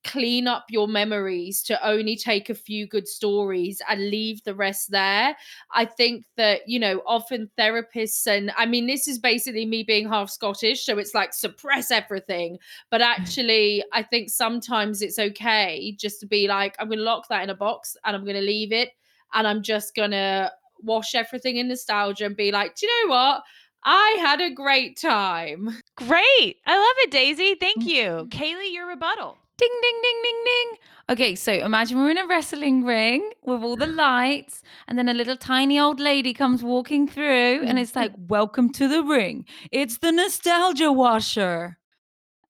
clean 0.04 0.48
up 0.48 0.64
your 0.70 0.88
memories 0.88 1.62
to 1.64 1.86
only 1.86 2.16
take 2.16 2.48
a 2.48 2.54
few 2.54 2.86
good 2.86 3.06
stories 3.06 3.82
and 3.88 4.10
leave 4.10 4.42
the 4.44 4.54
rest 4.54 4.90
there. 4.90 5.36
I 5.72 5.84
think 5.84 6.24
that, 6.36 6.62
you 6.66 6.78
know, 6.78 7.02
often 7.06 7.50
therapists, 7.58 8.26
and 8.26 8.52
I 8.56 8.66
mean, 8.66 8.86
this 8.86 9.06
is 9.06 9.18
basically 9.18 9.66
me 9.66 9.82
being 9.82 10.08
half 10.08 10.30
Scottish, 10.30 10.84
so 10.84 10.98
it's 10.98 11.14
like 11.14 11.34
suppress 11.34 11.90
everything. 11.90 12.58
But 12.90 13.00
mm. 13.00 13.06
actually, 13.06 13.84
I 13.92 14.02
think 14.02 14.30
sometimes 14.30 15.02
it's 15.02 15.18
okay 15.18 15.96
just 15.98 16.20
to 16.20 16.26
be 16.26 16.48
like, 16.48 16.76
I'm 16.78 16.88
going 16.88 16.98
to 16.98 17.04
lock 17.04 17.28
that 17.28 17.42
in 17.42 17.50
a 17.50 17.54
box 17.54 17.96
and 18.04 18.16
I'm 18.16 18.24
going 18.24 18.36
to 18.36 18.42
leave 18.42 18.72
it. 18.72 18.90
And 19.32 19.46
I'm 19.46 19.62
just 19.62 19.94
going 19.94 20.10
to 20.10 20.50
wash 20.82 21.14
everything 21.14 21.56
in 21.56 21.68
nostalgia 21.68 22.26
and 22.26 22.36
be 22.36 22.50
like, 22.50 22.74
do 22.76 22.86
you 22.86 23.06
know 23.06 23.14
what? 23.14 23.42
I 23.84 24.16
had 24.20 24.40
a 24.40 24.50
great 24.50 25.00
time. 25.00 25.70
Great. 25.96 26.56
I 26.66 26.76
love 26.76 26.96
it, 26.98 27.10
Daisy. 27.10 27.54
Thank 27.54 27.84
you. 27.86 28.28
Kaylee, 28.30 28.72
your 28.72 28.86
rebuttal. 28.88 29.38
Ding, 29.60 29.78
ding, 29.82 30.00
ding, 30.02 30.20
ding, 30.22 30.44
ding. 30.44 30.78
Okay, 31.10 31.34
so 31.34 31.52
imagine 31.52 31.98
we're 31.98 32.10
in 32.10 32.16
a 32.18 32.26
wrestling 32.26 32.82
ring 32.82 33.30
with 33.42 33.62
all 33.62 33.76
the 33.76 33.86
lights, 33.86 34.62
and 34.88 34.96
then 34.98 35.06
a 35.08 35.12
little 35.12 35.36
tiny 35.36 35.78
old 35.78 36.00
lady 36.00 36.32
comes 36.32 36.62
walking 36.62 37.06
through, 37.06 37.62
and 37.64 37.78
it's 37.78 37.94
like, 37.94 38.12
"Welcome 38.28 38.72
to 38.74 38.88
the 38.88 39.02
ring. 39.02 39.44
It's 39.70 39.98
the 39.98 40.12
nostalgia 40.12 40.90
washer." 40.90 41.78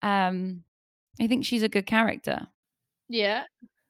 Um, 0.02 0.62
I 1.20 1.26
think 1.26 1.44
she's 1.44 1.64
a 1.64 1.68
good 1.68 1.86
character. 1.86 2.46
Yeah, 3.08 3.44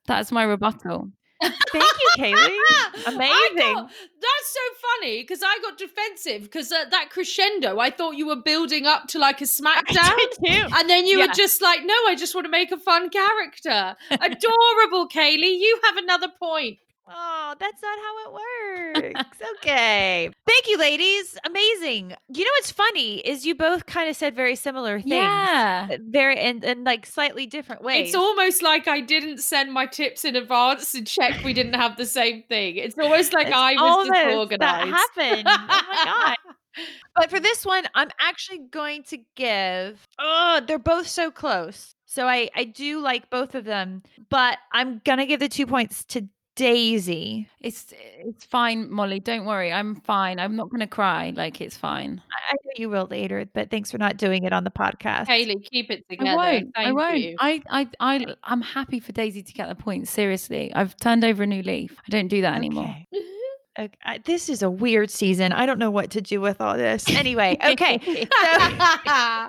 that's 0.06 0.32
my 0.32 0.44
rebuttal. 0.44 1.10
Thank 1.40 1.54
you, 1.74 2.10
Kaylee. 2.18 3.06
Amazing. 3.06 3.74
Got, 3.74 3.90
that's 4.20 4.48
so 4.48 4.60
funny 4.82 5.22
because 5.22 5.42
I 5.42 5.58
got 5.62 5.78
defensive 5.78 6.42
because 6.42 6.70
uh, 6.70 6.84
that 6.90 7.10
crescendo, 7.10 7.78
I 7.78 7.90
thought 7.90 8.16
you 8.16 8.26
were 8.26 8.36
building 8.36 8.86
up 8.86 9.06
to 9.08 9.18
like 9.18 9.40
a 9.40 9.44
SmackDown. 9.44 10.16
And 10.46 10.90
then 10.90 11.06
you 11.06 11.18
yeah. 11.18 11.26
were 11.26 11.32
just 11.32 11.62
like, 11.62 11.80
no, 11.84 11.94
I 12.06 12.14
just 12.16 12.34
want 12.34 12.44
to 12.44 12.50
make 12.50 12.72
a 12.72 12.78
fun 12.78 13.08
character. 13.08 13.96
Adorable, 14.10 15.08
Kaylee. 15.08 15.58
You 15.58 15.80
have 15.84 15.96
another 15.96 16.28
point. 16.38 16.78
Oh, 17.12 17.54
that's 17.58 17.82
not 17.82 17.98
how 17.98 18.14
it 18.26 19.14
works. 19.14 19.38
okay. 19.56 20.30
Thank 20.46 20.68
you, 20.68 20.78
ladies. 20.78 21.36
Amazing. 21.44 22.14
You 22.32 22.44
know 22.44 22.50
what's 22.58 22.70
funny 22.70 23.18
is 23.18 23.44
you 23.44 23.54
both 23.54 23.86
kind 23.86 24.08
of 24.08 24.16
said 24.16 24.34
very 24.34 24.56
similar 24.56 24.98
things. 25.00 25.10
Yeah. 25.12 25.88
Uh, 25.90 25.96
very 26.08 26.38
in, 26.40 26.62
in 26.64 26.84
like 26.84 27.06
slightly 27.06 27.46
different 27.46 27.82
ways. 27.82 28.08
It's 28.08 28.16
almost 28.16 28.62
like 28.62 28.88
I 28.88 29.00
didn't 29.00 29.38
send 29.38 29.72
my 29.72 29.86
tips 29.86 30.24
in 30.24 30.36
advance 30.36 30.94
and 30.94 31.06
check 31.06 31.42
we 31.44 31.52
didn't 31.52 31.74
have 31.74 31.96
the 31.96 32.06
same 32.06 32.42
thing. 32.48 32.76
It's 32.76 32.96
almost 32.98 33.32
like 33.32 33.48
it's 33.48 33.56
I 33.56 33.74
was 33.74 34.08
disorganized. 34.08 34.60
That 34.60 34.88
happened. 34.88 35.48
oh 35.48 35.66
my 35.68 36.04
god. 36.04 36.36
But 37.16 37.30
for 37.30 37.40
this 37.40 37.66
one, 37.66 37.84
I'm 37.96 38.10
actually 38.20 38.60
going 38.70 39.02
to 39.08 39.18
give. 39.34 40.06
Oh, 40.20 40.60
they're 40.64 40.78
both 40.78 41.08
so 41.08 41.32
close. 41.32 41.96
So 42.06 42.26
I 42.28 42.48
I 42.54 42.64
do 42.64 43.00
like 43.00 43.28
both 43.28 43.56
of 43.56 43.64
them, 43.64 44.02
but 44.30 44.58
I'm 44.72 45.00
gonna 45.04 45.26
give 45.26 45.40
the 45.40 45.48
two 45.48 45.66
points 45.66 46.04
to 46.06 46.28
Daisy. 46.56 47.48
It's 47.60 47.92
it's 48.18 48.44
fine, 48.44 48.90
Molly. 48.90 49.20
Don't 49.20 49.46
worry. 49.46 49.72
I'm 49.72 49.96
fine. 49.96 50.38
I'm 50.38 50.56
not 50.56 50.68
going 50.68 50.80
to 50.80 50.86
cry. 50.86 51.32
Like 51.34 51.60
it's 51.60 51.76
fine. 51.76 52.20
I, 52.32 52.52
I 52.52 52.56
know 52.64 52.72
you 52.76 52.90
will 52.90 53.06
later, 53.06 53.46
but 53.52 53.70
thanks 53.70 53.90
for 53.90 53.98
not 53.98 54.16
doing 54.16 54.44
it 54.44 54.52
on 54.52 54.64
the 54.64 54.70
podcast. 54.70 55.26
Kaylee, 55.26 55.64
keep 55.64 55.90
it 55.90 56.08
together. 56.08 56.30
I 56.30 56.34
won't. 56.36 56.74
Thank 56.74 56.88
I 56.88 56.92
won't. 56.92 57.18
You. 57.18 57.36
I, 57.38 57.62
I, 57.70 57.88
I, 58.00 58.26
I'm 58.44 58.62
happy 58.62 59.00
for 59.00 59.12
Daisy 59.12 59.42
to 59.42 59.52
get 59.52 59.68
the 59.68 59.74
point. 59.74 60.08
Seriously, 60.08 60.72
I've 60.74 60.96
turned 60.96 61.24
over 61.24 61.44
a 61.44 61.46
new 61.46 61.62
leaf. 61.62 61.96
I 62.06 62.10
don't 62.10 62.28
do 62.28 62.42
that 62.42 62.50
okay. 62.50 62.56
anymore. 62.56 62.96
This 64.24 64.48
is 64.48 64.62
a 64.62 64.70
weird 64.70 65.10
season. 65.10 65.52
I 65.52 65.66
don't 65.66 65.78
know 65.78 65.90
what 65.90 66.10
to 66.10 66.20
do 66.20 66.40
with 66.40 66.60
all 66.60 66.76
this. 66.76 67.08
Anyway, 67.08 67.58
okay. 67.64 67.98
so, 69.06 69.48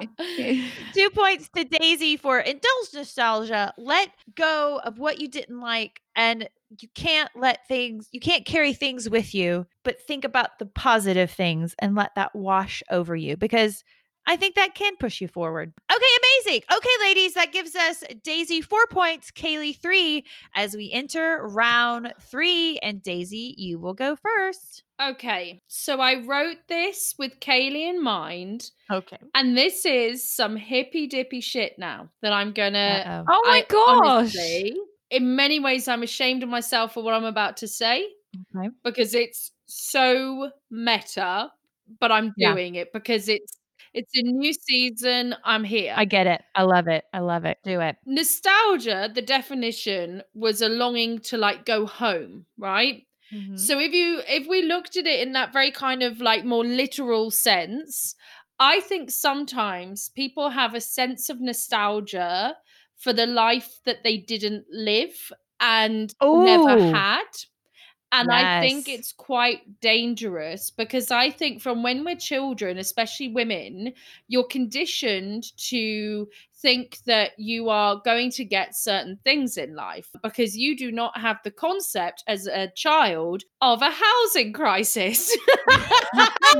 two 0.93 1.09
points 1.11 1.49
to 1.55 1.63
Daisy 1.63 2.17
for 2.17 2.39
indulge 2.39 2.93
nostalgia. 2.93 3.73
Let 3.77 4.09
go 4.35 4.79
of 4.83 4.99
what 4.99 5.19
you 5.19 5.27
didn't 5.27 5.59
like 5.59 6.01
and 6.15 6.49
you 6.79 6.87
can't 6.95 7.29
let 7.35 7.67
things 7.67 8.07
you 8.11 8.19
can't 8.19 8.45
carry 8.45 8.73
things 8.73 9.09
with 9.09 9.35
you 9.35 9.65
but 9.83 10.01
think 10.01 10.23
about 10.23 10.57
the 10.57 10.65
positive 10.65 11.29
things 11.29 11.75
and 11.79 11.95
let 11.95 12.15
that 12.15 12.33
wash 12.33 12.81
over 12.89 13.15
you 13.15 13.35
because 13.35 13.83
I 14.27 14.35
think 14.37 14.55
that 14.55 14.75
can 14.75 14.95
push 14.97 15.19
you 15.21 15.27
forward. 15.27 15.73
Okay, 15.91 16.05
amazing. 16.45 16.63
Okay, 16.71 16.89
ladies, 17.01 17.33
that 17.33 17.51
gives 17.51 17.75
us 17.75 18.03
Daisy 18.23 18.61
four 18.61 18.85
points, 18.87 19.31
Kaylee 19.31 19.77
three, 19.77 20.25
as 20.55 20.75
we 20.75 20.91
enter 20.91 21.45
round 21.47 22.13
three. 22.21 22.77
And 22.79 23.01
Daisy, 23.01 23.55
you 23.57 23.79
will 23.79 23.93
go 23.93 24.15
first. 24.15 24.83
Okay, 25.01 25.63
so 25.67 25.99
I 25.99 26.23
wrote 26.23 26.57
this 26.67 27.15
with 27.17 27.39
Kaylee 27.39 27.89
in 27.89 28.03
mind. 28.03 28.69
Okay. 28.91 29.17
And 29.33 29.57
this 29.57 29.85
is 29.85 30.31
some 30.31 30.55
hippy 30.55 31.07
dippy 31.07 31.41
shit 31.41 31.79
now 31.79 32.09
that 32.21 32.33
I'm 32.33 32.53
gonna. 32.53 33.03
Uh-oh. 33.05 33.25
Oh 33.27 33.41
my 33.45 33.57
I, 33.57 33.65
gosh. 33.67 34.07
Honestly, 34.07 34.75
in 35.09 35.35
many 35.35 35.59
ways, 35.59 35.87
I'm 35.87 36.03
ashamed 36.03 36.43
of 36.43 36.49
myself 36.49 36.93
for 36.93 37.03
what 37.03 37.15
I'm 37.15 37.25
about 37.25 37.57
to 37.57 37.67
say 37.67 38.07
okay. 38.55 38.69
because 38.83 39.13
it's 39.15 39.51
so 39.65 40.51
meta, 40.69 41.51
but 41.99 42.11
I'm 42.11 42.33
doing 42.37 42.75
yeah. 42.75 42.81
it 42.81 42.93
because 42.93 43.27
it's 43.27 43.57
it's 43.93 44.11
a 44.15 44.23
new 44.23 44.53
season. 44.53 45.35
I'm 45.43 45.63
here. 45.63 45.93
I 45.95 46.05
get 46.05 46.27
it. 46.27 46.41
I 46.55 46.63
love 46.63 46.87
it. 46.87 47.03
I 47.13 47.19
love 47.19 47.45
it. 47.45 47.57
Do 47.63 47.81
it. 47.81 47.97
Nostalgia, 48.05 49.09
the 49.13 49.21
definition 49.21 50.23
was 50.33 50.61
a 50.61 50.69
longing 50.69 51.19
to 51.19 51.37
like 51.37 51.65
go 51.65 51.85
home, 51.85 52.45
right? 52.57 53.05
Mm-hmm. 53.33 53.55
So 53.55 53.79
if 53.79 53.93
you 53.93 54.21
if 54.27 54.47
we 54.47 54.61
looked 54.63 54.97
at 54.97 55.07
it 55.07 55.19
in 55.25 55.33
that 55.33 55.53
very 55.53 55.71
kind 55.71 56.03
of 56.03 56.19
like 56.19 56.45
more 56.45 56.65
literal 56.65 57.31
sense, 57.31 58.15
I 58.59 58.79
think 58.81 59.09
sometimes 59.11 60.09
people 60.09 60.49
have 60.49 60.73
a 60.73 60.81
sense 60.81 61.29
of 61.29 61.41
nostalgia 61.41 62.55
for 62.97 63.13
the 63.13 63.25
life 63.25 63.79
that 63.85 64.03
they 64.03 64.17
didn't 64.17 64.65
live 64.71 65.31
and 65.59 66.13
Ooh. 66.23 66.43
never 66.43 66.79
had. 66.95 67.25
And 68.11 68.27
yes. 68.29 68.43
I 68.43 68.61
think 68.61 68.89
it's 68.89 69.13
quite 69.13 69.79
dangerous 69.79 70.69
because 70.69 71.11
I 71.11 71.29
think 71.29 71.61
from 71.61 71.81
when 71.81 72.03
we're 72.03 72.17
children, 72.17 72.77
especially 72.77 73.29
women, 73.29 73.93
you're 74.27 74.43
conditioned 74.43 75.55
to 75.69 76.27
think 76.61 76.99
that 77.05 77.31
you 77.37 77.69
are 77.69 78.01
going 78.03 78.29
to 78.31 78.45
get 78.45 78.75
certain 78.75 79.17
things 79.23 79.57
in 79.57 79.75
life 79.75 80.09
because 80.21 80.57
you 80.57 80.77
do 80.77 80.91
not 80.91 81.17
have 81.17 81.37
the 81.43 81.51
concept 81.51 82.23
as 82.27 82.47
a 82.47 82.67
child 82.75 83.43
of 83.61 83.81
a 83.81 83.91
housing 83.91 84.53
crisis. 84.53 85.35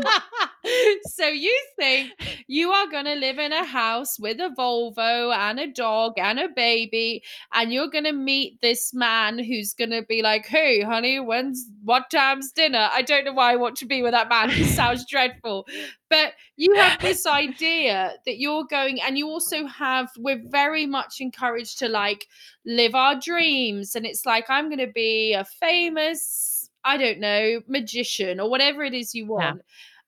you 2.51 2.69
are 2.69 2.87
going 2.91 3.05
to 3.05 3.15
live 3.15 3.39
in 3.39 3.53
a 3.53 3.63
house 3.63 4.19
with 4.19 4.37
a 4.41 4.49
Volvo 4.59 5.33
and 5.33 5.57
a 5.57 5.67
dog 5.67 6.15
and 6.17 6.37
a 6.37 6.49
baby, 6.49 7.23
and 7.53 7.71
you're 7.71 7.87
going 7.87 8.03
to 8.03 8.11
meet 8.11 8.59
this 8.59 8.93
man 8.93 9.39
who's 9.39 9.73
going 9.73 9.91
to 9.91 10.01
be 10.01 10.21
like, 10.21 10.45
"Hey, 10.47 10.81
honey, 10.81 11.17
when's 11.21 11.65
what 11.85 12.09
time's 12.11 12.51
dinner?" 12.51 12.89
I 12.91 13.03
don't 13.03 13.23
know 13.23 13.31
why 13.31 13.53
I 13.53 13.55
want 13.55 13.77
to 13.77 13.85
be 13.85 14.03
with 14.03 14.11
that 14.11 14.27
man. 14.27 14.49
He 14.49 14.65
sounds 14.79 15.05
dreadful, 15.05 15.65
but 16.09 16.33
you 16.57 16.75
have 16.75 16.99
this 16.99 17.25
idea 17.25 18.15
that 18.25 18.37
you're 18.37 18.65
going, 18.69 18.99
and 19.01 19.17
you 19.17 19.29
also 19.29 19.65
have. 19.67 20.09
We're 20.17 20.43
very 20.45 20.85
much 20.85 21.21
encouraged 21.21 21.79
to 21.79 21.87
like 21.87 22.27
live 22.65 22.95
our 22.95 23.17
dreams, 23.17 23.95
and 23.95 24.05
it's 24.05 24.25
like 24.25 24.49
I'm 24.49 24.67
going 24.67 24.85
to 24.85 24.91
be 24.93 25.31
a 25.31 25.45
famous 25.45 26.69
I 26.83 26.97
don't 26.97 27.19
know, 27.19 27.61
magician 27.67 28.39
or 28.39 28.49
whatever 28.49 28.83
it 28.83 28.93
is 28.93 29.13
you 29.13 29.27
want. 29.27 29.57
Yeah. 29.57 29.61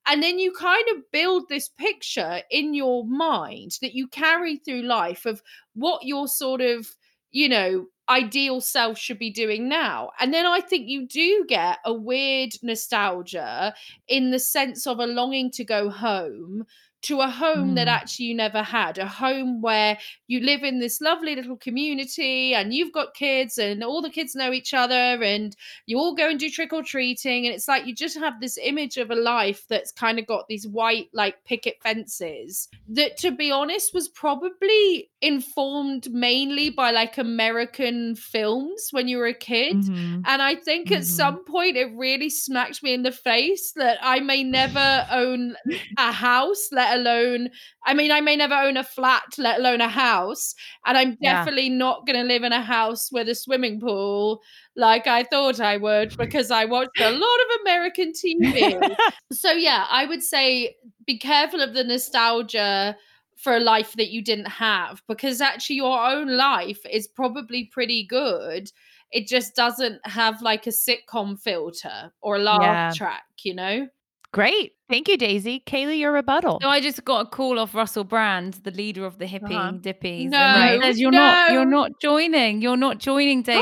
And 0.06 0.22
then 0.22 0.40
you 0.40 0.52
kind 0.52 0.86
of 0.92 1.12
build 1.12 1.50
this 1.50 1.70
picture 1.70 2.42
in 2.52 2.74
your 2.74 3.06
mind 3.06 3.78
that 3.82 3.94
you 3.94 4.08
carry 4.08 4.58
through 4.58 4.82
life 4.84 5.26
of 5.26 5.42
what 5.74 6.04
your 6.04 6.28
sort 6.28 6.62
of, 6.62 6.96
you 7.32 7.48
know, 7.50 7.88
ideal 8.10 8.60
self 8.60 8.98
should 8.98 9.18
be 9.18 9.32
doing 9.32 9.70
now. 9.70 10.12
And 10.20 10.34
then 10.34 10.46
I 10.46 10.60
think 10.60 10.90
you 10.90 11.08
do 11.08 11.46
get 11.48 11.80
a 11.86 11.94
weird 11.94 12.52
nostalgia 12.62 13.74
in 14.08 14.32
the 14.32 14.40
sense 14.40 14.86
of 14.86 15.00
a 15.00 15.08
longing 15.08 15.52
to 15.52 15.64
go 15.64 15.90
home 15.90 16.66
to 17.04 17.22
a 17.22 17.30
home 17.30 17.72
mm. 17.72 17.76
that 17.76 17.88
actually 17.88 18.26
you 18.26 18.36
never 18.36 18.64
had 18.64 18.98
a 18.98 19.08
home 19.08 19.62
where 19.62 19.98
you 20.28 20.40
live 20.40 20.64
in 20.64 20.80
this 20.80 21.02
lovely 21.02 21.36
little 21.36 21.58
community 21.58 22.54
and 22.54 22.74
you've 22.74 22.94
got 22.94 23.14
kids 23.14 23.58
and 23.58 23.84
all 23.84 24.02
the 24.02 24.10
kids 24.10 24.36
know 24.36 24.52
each 24.52 24.74
other 24.74 25.22
and 25.24 25.56
you 25.86 25.98
all 25.98 26.16
go 26.16 26.30
and 26.30 26.40
do 26.40 26.50
trick 26.50 26.74
or 26.74 26.82
treating 26.82 27.46
and 27.46 27.54
it's 27.54 27.68
like 27.68 27.86
you 27.86 27.94
just 27.94 28.18
have 28.18 28.40
this 28.40 28.58
image 28.62 28.98
of 28.98 29.12
a 29.12 29.16
life 29.16 29.66
that's 29.70 29.92
kind 29.92 30.18
of 30.18 30.26
got 30.26 30.48
these 30.48 30.68
white 30.68 31.10
like 31.14 31.44
picket 31.46 31.76
fences 31.84 32.70
that 32.88 33.18
to 33.18 33.32
be 33.32 33.52
honest 33.52 33.94
was 33.94 34.08
probably 34.10 35.10
informed 35.22 36.12
mainly 36.12 36.70
by 36.70 36.92
like 36.92 37.18
American 37.18 38.16
films 38.16 38.88
when 38.92 39.08
you 39.08 39.18
were 39.18 39.28
a 39.28 39.34
kid 39.34 39.76
Mhm. 39.76 40.24
and 40.26 40.42
I 40.42 40.56
think 40.56 40.92
at 40.92 41.02
Mhm. 41.02 41.06
some 41.06 41.44
point 41.46 41.78
it 41.78 41.92
really 41.96 42.30
smacked 42.30 42.82
me 42.82 42.94
in 42.94 43.04
the 43.04 43.12
face 43.12 43.74
that 43.74 43.98
I 44.02 44.20
may 44.22 44.44
never 44.44 45.06
own 45.12 45.56
a 45.98 46.12
house, 46.12 46.70
let 46.72 46.93
alone, 46.96 47.50
I 47.86 47.94
mean, 47.94 48.12
I 48.12 48.22
may 48.22 48.36
never 48.36 48.56
own 48.56 48.78
a 48.78 48.84
flat, 48.84 49.24
let 49.38 49.60
alone 49.60 49.82
a 49.82 49.90
house. 49.90 50.54
And 50.86 50.98
I'm 50.98 51.18
Yeah. 51.20 51.50
definitely 51.56 51.70
not 51.70 52.06
going 52.06 52.20
to 52.20 52.24
live 52.28 52.44
in 52.44 52.52
a 52.54 52.62
house 52.62 53.12
with 53.12 53.30
a 53.30 53.36
swimming 53.36 53.80
pool 53.80 54.42
like 54.76 55.08
I 55.08 55.24
thought 55.24 55.60
I 55.60 55.78
would 55.78 56.14
because 56.18 56.52
I 56.52 56.66
watched 56.66 57.00
a 57.00 57.10
lot 57.10 57.20
of 57.42 57.62
American 57.62 58.14
TV. 58.14 58.98
so, 59.32 59.52
yeah, 59.52 59.86
I 59.90 60.06
would 60.06 60.24
say 60.24 60.76
be 61.06 61.18
careful 61.20 61.62
of 61.62 61.74
the 61.74 61.84
nostalgia 61.84 62.96
for 63.38 63.56
a 63.58 63.60
life 63.60 63.94
that 63.94 64.10
you 64.12 64.24
didn't 64.24 64.48
have 64.48 65.02
because 65.08 65.42
actually 65.42 65.78
your 65.78 66.00
own 66.00 66.28
life 66.38 66.80
is 66.90 67.08
probably 67.08 67.66
pretty 67.66 68.06
good 68.06 68.72
it 69.12 69.28
just 69.28 69.56
doesn't 69.56 70.00
have 70.08 70.42
like 70.42 70.66
a 70.66 70.72
sitcom 70.72 71.40
filter 71.40 72.12
or 72.22 72.38
a 72.38 72.40
laugh 72.40 72.80
Yeah. 72.82 72.96
track, 72.96 73.24
you 73.44 73.54
know? 73.54 73.88
Great. 74.34 74.74
Thank 74.90 75.08
you, 75.08 75.16
Daisy. 75.18 75.64
Kaylee, 75.66 76.00
your 76.00 76.12
rebuttal. 76.12 76.60
So 76.62 76.68
I 76.68 76.82
just 76.82 77.06
got 77.06 77.26
a 77.28 77.30
call 77.30 77.60
off 77.60 77.74
Russell 77.76 78.04
Brand, 78.04 78.56
the 78.64 78.72
leader 78.72 79.06
of 79.06 79.18
the 79.20 79.26
hippie 79.26 79.56
Uh-huh. 79.56 79.74
dippies. 79.74 80.30
No, 80.30 80.38
and 80.38 80.82
he 80.84 80.88
says 80.90 81.00
you're 81.00 81.12
not 81.12 81.52
you're 81.52 81.66
not 81.66 81.92
joining. 82.02 82.62
You're 82.62 82.76
not 82.78 82.98
joining, 82.98 83.42
Daisy. 83.52 83.60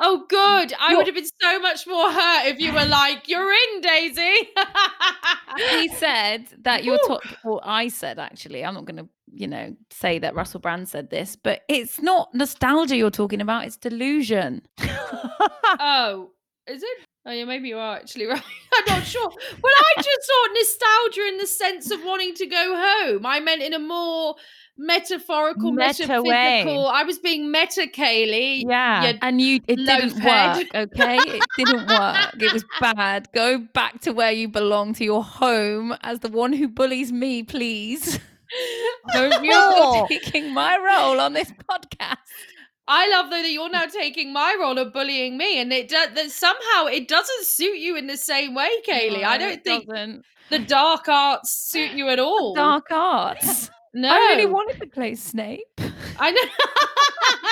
Oh, 0.00 0.24
good. 0.28 0.72
I 0.80 0.90
You're- 0.90 0.96
would 0.98 1.06
have 1.06 1.14
been 1.16 1.26
so 1.42 1.58
much 1.60 1.86
more 1.86 2.10
hurt 2.12 2.46
if 2.46 2.60
you 2.60 2.72
were 2.72 2.84
like, 2.86 3.28
"You're 3.28 3.52
in, 3.52 3.80
Daisy." 3.80 4.48
he 5.70 5.88
said 5.88 6.46
that 6.62 6.84
you're 6.84 6.98
Woo. 7.08 7.18
top 7.18 7.22
well, 7.44 7.60
I 7.64 7.88
said 7.88 8.18
actually, 8.20 8.64
I'm 8.64 8.74
not 8.74 8.84
gonna, 8.84 9.06
you 9.32 9.48
know, 9.48 9.74
say 9.90 10.18
that 10.20 10.34
Russell 10.34 10.60
Brand 10.60 10.88
said 10.88 11.10
this, 11.10 11.34
but 11.36 11.62
it's 11.68 12.00
not 12.00 12.32
nostalgia 12.34 12.96
you're 12.96 13.10
talking 13.10 13.40
about, 13.40 13.64
it's 13.66 13.76
delusion. 13.76 14.62
oh, 14.80 16.30
is 16.68 16.82
it? 16.82 16.98
Oh, 17.28 17.32
yeah, 17.32 17.44
maybe 17.44 17.68
you 17.68 17.76
are 17.76 17.96
actually 17.96 18.24
right. 18.32 18.42
I'm 18.74 18.84
not 18.86 19.04
sure. 19.04 19.28
Well, 19.28 19.74
I 19.76 19.92
just 20.02 20.26
thought 20.26 20.48
nostalgia 20.54 21.28
in 21.28 21.36
the 21.36 21.46
sense 21.46 21.90
of 21.90 22.02
wanting 22.02 22.32
to 22.36 22.46
go 22.46 22.74
home. 22.74 23.26
I 23.26 23.38
meant 23.40 23.60
in 23.60 23.74
a 23.74 23.78
more 23.78 24.34
metaphorical, 24.78 25.72
Meta 25.72 26.06
metaphysical. 26.06 26.24
way. 26.24 26.90
I 26.90 27.02
was 27.02 27.18
being 27.18 27.50
meta, 27.50 27.86
Kaylee. 27.92 28.62
yeah. 28.66 29.12
And 29.20 29.42
you 29.42 29.56
it 29.68 29.76
didn't 29.76 30.12
Loaf-head. 30.14 30.56
work, 30.56 30.66
okay? 30.74 31.18
It 31.26 31.42
didn't 31.58 31.86
work. 31.88 32.40
It 32.40 32.52
was 32.54 32.64
bad. 32.80 33.28
Go 33.34 33.58
back 33.58 34.00
to 34.02 34.12
where 34.12 34.32
you 34.32 34.48
belong, 34.48 34.94
to 34.94 35.04
your 35.04 35.22
home 35.22 35.94
as 36.02 36.20
the 36.20 36.30
one 36.30 36.54
who 36.54 36.66
bullies 36.66 37.12
me, 37.12 37.42
please. 37.42 38.18
Don't 39.12 39.44
you're 39.44 40.06
taking 40.08 40.54
my 40.54 40.78
role 40.78 41.20
on 41.20 41.34
this 41.34 41.52
podcast. 41.68 42.16
I 42.88 43.08
love 43.10 43.30
though 43.30 43.42
that 43.42 43.50
you're 43.50 43.68
now 43.70 43.84
taking 43.84 44.32
my 44.32 44.56
role 44.58 44.78
of 44.78 44.92
bullying 44.92 45.36
me, 45.36 45.60
and 45.60 45.72
it 45.72 45.88
does 45.88 46.08
that 46.14 46.30
somehow 46.30 46.86
it 46.86 47.06
doesn't 47.06 47.44
suit 47.44 47.76
you 47.78 47.96
in 47.96 48.06
the 48.06 48.16
same 48.16 48.54
way, 48.54 48.70
Kaylee. 48.88 49.24
I 49.24 49.36
don't 49.36 49.62
think 49.62 49.86
doesn't. 49.86 50.24
the 50.48 50.58
dark 50.58 51.06
arts 51.08 51.50
suit 51.50 51.92
you 51.92 52.08
at 52.08 52.18
all. 52.18 52.54
dark 52.54 52.90
arts. 52.90 53.70
no, 53.92 54.08
I 54.08 54.16
really 54.16 54.46
wanted 54.46 54.80
to 54.80 54.86
play 54.86 55.14
Snape. 55.14 55.66
I 56.18 56.30
know. 56.30 56.42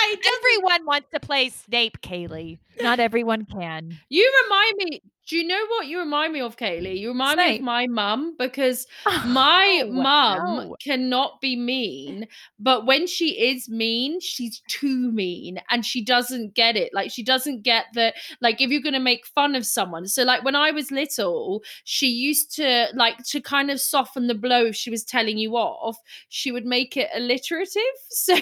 It 0.08 0.20
Everyone 0.38 0.86
wants 0.86 1.08
to 1.12 1.20
play 1.20 1.48
Snape, 1.48 2.00
Kaylee. 2.00 2.58
Not 2.80 3.00
everyone 3.00 3.44
can. 3.44 3.98
you 4.08 4.32
remind 4.44 4.74
me. 4.76 5.02
Do 5.28 5.36
you 5.36 5.46
know 5.46 5.66
what 5.68 5.86
you 5.88 5.98
remind 5.98 6.32
me 6.32 6.40
of, 6.40 6.56
Kaylee? 6.56 6.98
You 6.98 7.08
remind 7.08 7.40
me 7.40 7.48
of 7.50 7.60
my 7.60 7.86
mum 7.88 8.36
because 8.38 8.86
my 9.24 9.82
Oh, 9.84 9.90
mum 9.92 10.40
no. 10.44 10.76
cannot 10.80 11.40
be 11.40 11.56
mean, 11.56 12.28
but 12.60 12.86
when 12.86 13.06
she 13.08 13.30
is 13.50 13.68
mean, 13.68 14.20
she's 14.20 14.62
too 14.68 15.10
mean 15.10 15.60
and 15.68 15.84
she 15.84 16.04
doesn't 16.04 16.54
get 16.54 16.76
it. 16.76 16.94
Like, 16.94 17.10
she 17.10 17.24
doesn't 17.24 17.62
get 17.62 17.86
that, 17.94 18.14
like, 18.40 18.60
if 18.60 18.70
you're 18.70 18.80
going 18.82 18.92
to 18.94 19.00
make 19.00 19.26
fun 19.26 19.56
of 19.56 19.66
someone. 19.66 20.06
So, 20.06 20.22
like, 20.22 20.44
when 20.44 20.54
I 20.54 20.70
was 20.70 20.92
little, 20.92 21.62
she 21.84 22.06
used 22.08 22.54
to, 22.56 22.86
like, 22.94 23.18
to 23.24 23.40
kind 23.40 23.70
of 23.70 23.80
soften 23.80 24.28
the 24.28 24.34
blow 24.34 24.66
if 24.66 24.76
she 24.76 24.90
was 24.90 25.04
telling 25.04 25.38
you 25.38 25.56
off, 25.56 25.96
she 26.28 26.52
would 26.52 26.66
make 26.66 26.96
it 26.96 27.08
alliterative. 27.14 27.82
So, 28.10 28.34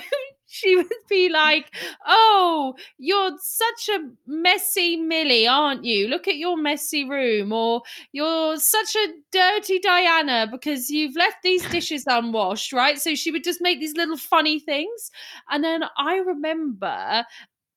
she 0.54 0.76
would 0.76 0.86
be 1.08 1.28
like, 1.28 1.74
Oh, 2.06 2.74
you're 2.98 3.32
such 3.40 3.88
a 3.94 4.08
messy 4.26 4.96
Millie, 4.96 5.48
aren't 5.48 5.84
you? 5.84 6.06
Look 6.06 6.28
at 6.28 6.36
your 6.36 6.56
messy 6.56 7.08
room. 7.08 7.52
Or 7.52 7.82
you're 8.12 8.56
such 8.58 8.94
a 8.94 9.08
dirty 9.32 9.80
Diana 9.80 10.46
because 10.50 10.90
you've 10.90 11.16
left 11.16 11.38
these 11.42 11.68
dishes 11.70 12.04
unwashed, 12.06 12.72
right? 12.72 13.00
So 13.00 13.14
she 13.14 13.32
would 13.32 13.44
just 13.44 13.60
make 13.60 13.80
these 13.80 13.96
little 13.96 14.16
funny 14.16 14.60
things. 14.60 15.10
And 15.50 15.64
then 15.64 15.84
I 15.98 16.16
remember 16.16 17.24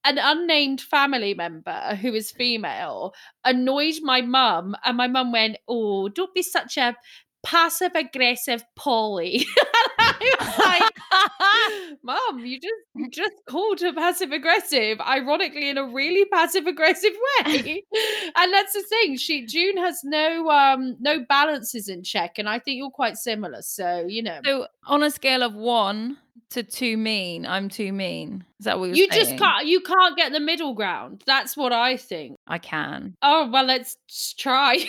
an 0.04 0.18
unnamed 0.18 0.80
family 0.80 1.34
member 1.34 1.96
who 2.00 2.14
is 2.14 2.30
female 2.30 3.12
annoyed 3.44 3.96
my 4.02 4.22
mum, 4.22 4.76
and 4.84 4.96
my 4.96 5.08
mum 5.08 5.32
went, 5.32 5.56
Oh, 5.66 6.08
don't 6.08 6.32
be 6.32 6.42
such 6.42 6.76
a 6.76 6.96
passive 7.44 7.92
aggressive 7.96 8.64
Polly. 8.76 9.44
I 10.40 10.40
was 10.40 10.58
like, 10.58 11.98
Mum, 12.02 12.44
you 12.44 12.60
just 12.60 12.74
you 12.94 13.10
just 13.10 13.34
called 13.48 13.80
her 13.80 13.92
passive 13.92 14.32
aggressive, 14.32 15.00
ironically 15.00 15.68
in 15.68 15.78
a 15.78 15.86
really 15.86 16.24
passive 16.26 16.66
aggressive 16.66 17.12
way. 17.12 17.84
and 18.36 18.52
that's 18.52 18.72
the 18.72 18.84
thing. 18.88 19.16
She 19.16 19.46
June 19.46 19.76
has 19.76 20.00
no 20.04 20.48
um 20.50 20.96
no 21.00 21.24
balances 21.28 21.88
in 21.88 22.02
check, 22.02 22.38
and 22.38 22.48
I 22.48 22.58
think 22.58 22.78
you're 22.78 22.90
quite 22.90 23.16
similar. 23.16 23.62
So 23.62 24.06
you 24.08 24.22
know, 24.22 24.40
So 24.44 24.66
on 24.86 25.02
a 25.02 25.10
scale 25.10 25.42
of 25.42 25.54
one 25.54 26.18
to 26.50 26.62
too 26.62 26.96
mean, 26.96 27.46
I'm 27.46 27.68
too 27.68 27.92
mean. 27.92 28.44
Is 28.58 28.64
that 28.64 28.78
what 28.78 28.86
you're 28.86 28.96
you 28.96 29.08
just 29.08 29.36
can't 29.36 29.66
you 29.66 29.80
can't 29.80 30.16
get 30.16 30.32
the 30.32 30.40
middle 30.40 30.74
ground. 30.74 31.22
That's 31.26 31.56
what 31.56 31.72
I 31.72 31.96
think. 31.96 32.36
I 32.46 32.58
can. 32.58 33.16
Oh 33.22 33.48
well, 33.50 33.64
let's 33.64 33.96
try. 34.38 34.84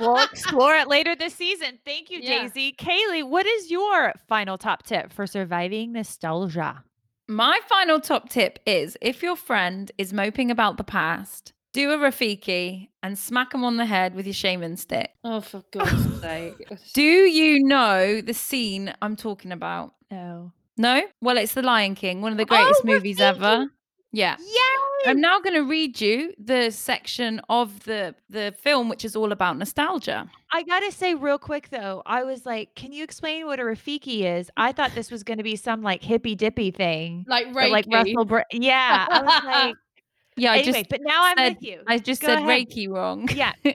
We'll 0.00 0.22
explore 0.22 0.74
it 0.74 0.88
later 0.88 1.14
this 1.14 1.34
season. 1.34 1.78
Thank 1.84 2.10
you, 2.10 2.20
Yeah. 2.22 2.42
Daisy. 2.42 2.72
Kaylee, 2.72 3.22
what 3.28 3.46
is 3.46 3.70
your 3.70 4.12
final 4.28 4.58
top 4.58 4.84
tip 4.84 5.12
for 5.12 5.26
surviving 5.26 5.92
nostalgia? 5.92 6.84
My 7.28 7.60
final 7.68 8.00
top 8.00 8.28
tip 8.28 8.58
is 8.66 8.96
if 9.00 9.22
your 9.22 9.36
friend 9.36 9.90
is 9.96 10.12
moping 10.12 10.50
about 10.50 10.76
the 10.76 10.84
past, 10.84 11.52
do 11.72 11.90
a 11.92 11.96
Rafiki 11.96 12.88
and 13.02 13.18
smack 13.18 13.52
them 13.52 13.64
on 13.64 13.76
the 13.78 13.86
head 13.86 14.14
with 14.14 14.26
your 14.26 14.34
shaman 14.34 14.76
stick. 14.76 15.10
oh, 15.24 15.40
for 15.40 15.62
God's 15.72 16.20
sake! 16.20 16.68
Do 16.92 17.02
you 17.02 17.64
know 17.64 18.20
the 18.20 18.34
scene 18.34 18.92
I'm 19.02 19.16
talking 19.16 19.52
about? 19.52 19.94
No. 20.10 20.52
No? 20.76 21.02
Well, 21.22 21.38
it's 21.38 21.54
The 21.54 21.62
Lion 21.62 21.94
King, 21.94 22.20
one 22.20 22.32
of 22.32 22.38
the 22.38 22.44
Oh, 22.44 22.46
greatest 22.46 22.84
movies 22.84 23.18
Rafiki! 23.18 23.22
ever. 23.22 23.66
Yeah. 24.12 24.36
Yay! 24.38 24.76
I'm 25.06 25.20
now 25.20 25.38
going 25.40 25.54
to 25.54 25.60
read 25.64 26.00
you 26.00 26.32
the 26.38 26.70
section 26.70 27.40
of 27.48 27.84
the 27.84 28.14
the 28.30 28.54
film 28.58 28.88
which 28.88 29.04
is 29.04 29.14
all 29.16 29.32
about 29.32 29.58
nostalgia. 29.58 30.30
I 30.52 30.62
gotta 30.62 30.92
say 30.92 31.14
real 31.14 31.38
quick 31.38 31.68
though, 31.70 32.02
I 32.06 32.22
was 32.22 32.46
like, 32.46 32.74
can 32.76 32.92
you 32.92 33.02
explain 33.04 33.46
what 33.46 33.58
a 33.58 33.62
Rafiki 33.64 34.22
is? 34.38 34.50
I 34.56 34.72
thought 34.72 34.94
this 34.94 35.10
was 35.10 35.22
gonna 35.24 35.42
be 35.42 35.56
some 35.56 35.82
like 35.82 36.02
hippy 36.02 36.34
dippy 36.34 36.70
thing. 36.70 37.24
Like 37.28 37.52
But 37.52 37.70
like 37.70 37.86
Reiki. 37.86 37.92
Russell 37.94 38.24
Br- 38.24 38.40
Yeah. 38.52 39.06
I 39.10 39.22
was 39.22 39.44
like, 39.44 39.74
Yeah, 40.36 40.52
I 40.52 40.58
anyway, 40.58 40.72
just 40.80 40.90
but 40.90 41.00
now 41.02 41.24
I'm 41.24 41.36
said- 41.38 41.54
with 41.54 41.62
you. 41.62 41.80
I 41.86 41.98
just 41.98 42.20
Go 42.20 42.26
said 42.28 42.38
ahead. 42.38 42.68
Reiki 42.68 42.88
wrong. 42.88 43.28
Yeah. 43.34 43.52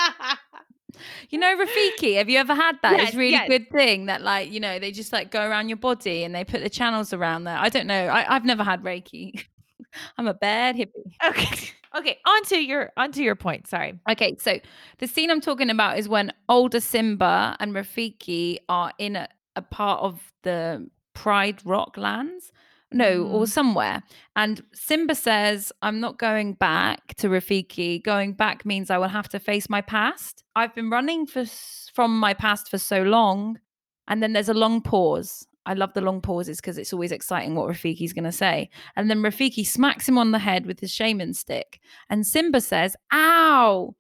Know 1.58 1.66
Rafiki, 1.66 2.18
have 2.18 2.30
you 2.30 2.38
ever 2.38 2.54
had 2.54 2.78
that? 2.82 2.98
Yes, 2.98 3.10
it's 3.10 3.18
really 3.18 3.32
yes. 3.32 3.48
good 3.48 3.70
thing 3.70 4.06
that 4.06 4.22
like, 4.22 4.52
you 4.52 4.60
know, 4.60 4.80
they 4.80 4.92
just 4.92 5.12
like 5.12 5.32
go 5.32 5.48
around 5.48 5.70
your 5.70 5.78
body 5.78 6.24
and 6.24 6.34
they 6.34 6.44
put 6.44 6.62
the 6.62 6.70
channels 6.70 7.14
around 7.14 7.46
there. 7.46 7.58
I 7.58 7.70
don't 7.70 7.88
know. 7.88 8.08
I, 8.08 8.36
I've 8.36 8.46
never 8.46 8.64
had 8.64 8.84
Reiki. 8.84 9.44
I'm 10.18 10.28
a 10.28 10.34
bad 10.34 10.76
hippie. 10.76 11.14
Okay. 11.26 11.72
Okay. 11.98 12.20
On 12.26 12.44
to 12.46 12.58
your 12.58 12.92
onto 12.98 13.22
your 13.22 13.36
point. 13.36 13.68
Sorry. 13.68 14.00
Okay, 14.10 14.36
so 14.40 14.60
the 15.00 15.08
scene 15.08 15.32
I'm 15.32 15.42
talking 15.42 15.72
about 15.72 15.98
is 15.98 16.08
when 16.08 16.32
older 16.48 16.80
Simba 16.80 17.58
and 17.60 17.74
Rafiki 17.74 18.60
are 18.70 18.94
in 19.00 19.16
a, 19.16 19.28
a 19.56 19.64
part 19.64 20.02
of 20.02 20.32
the 20.44 20.88
Pride 21.14 21.66
Rock 21.66 21.98
lands. 21.98 22.52
No, 22.92 23.24
or 23.24 23.44
mm. 23.44 23.48
somewhere. 23.48 24.02
And 24.36 24.64
Simba 24.74 25.14
says, 25.14 25.72
I'm 25.82 26.00
not 26.00 26.18
going 26.18 26.54
back 26.54 27.14
to 27.18 27.30
Rafiki. 27.30 28.04
Going 28.04 28.34
back 28.34 28.66
means 28.66 28.90
I 28.90 28.98
will 28.98 29.10
have 29.10 29.30
to 29.30 29.40
face 29.40 29.70
my 29.70 29.82
past. 29.82 30.44
I've 30.56 30.74
been 30.74 30.90
running 30.90 31.28
for, 31.28 31.46
from 31.94 32.20
my 32.20 32.34
past 32.34 32.70
for 32.70 32.80
so 32.80 33.04
long. 33.04 33.60
And 34.08 34.24
then 34.24 34.34
there's 34.34 34.50
a 34.50 34.56
long 34.56 34.82
pause. 34.82 35.46
I 35.68 35.76
love 35.76 35.94
the 35.94 36.02
long 36.02 36.20
pauses 36.20 36.58
because 36.58 36.80
it's 36.80 36.94
always 36.94 37.12
exciting 37.12 37.54
what 37.54 37.70
Rafiki's 37.70 38.14
going 38.14 38.24
to 38.24 38.32
say. 38.32 38.72
And 38.96 39.08
then 39.08 39.22
Rafiki 39.22 39.66
smacks 39.68 40.10
him 40.10 40.18
on 40.18 40.32
the 40.32 40.40
head 40.40 40.66
with 40.66 40.80
his 40.80 40.92
shaman 40.92 41.36
stick. 41.36 41.80
And 42.10 42.26
Simba 42.26 42.60
says, 42.60 42.96
Ow, 43.14 43.96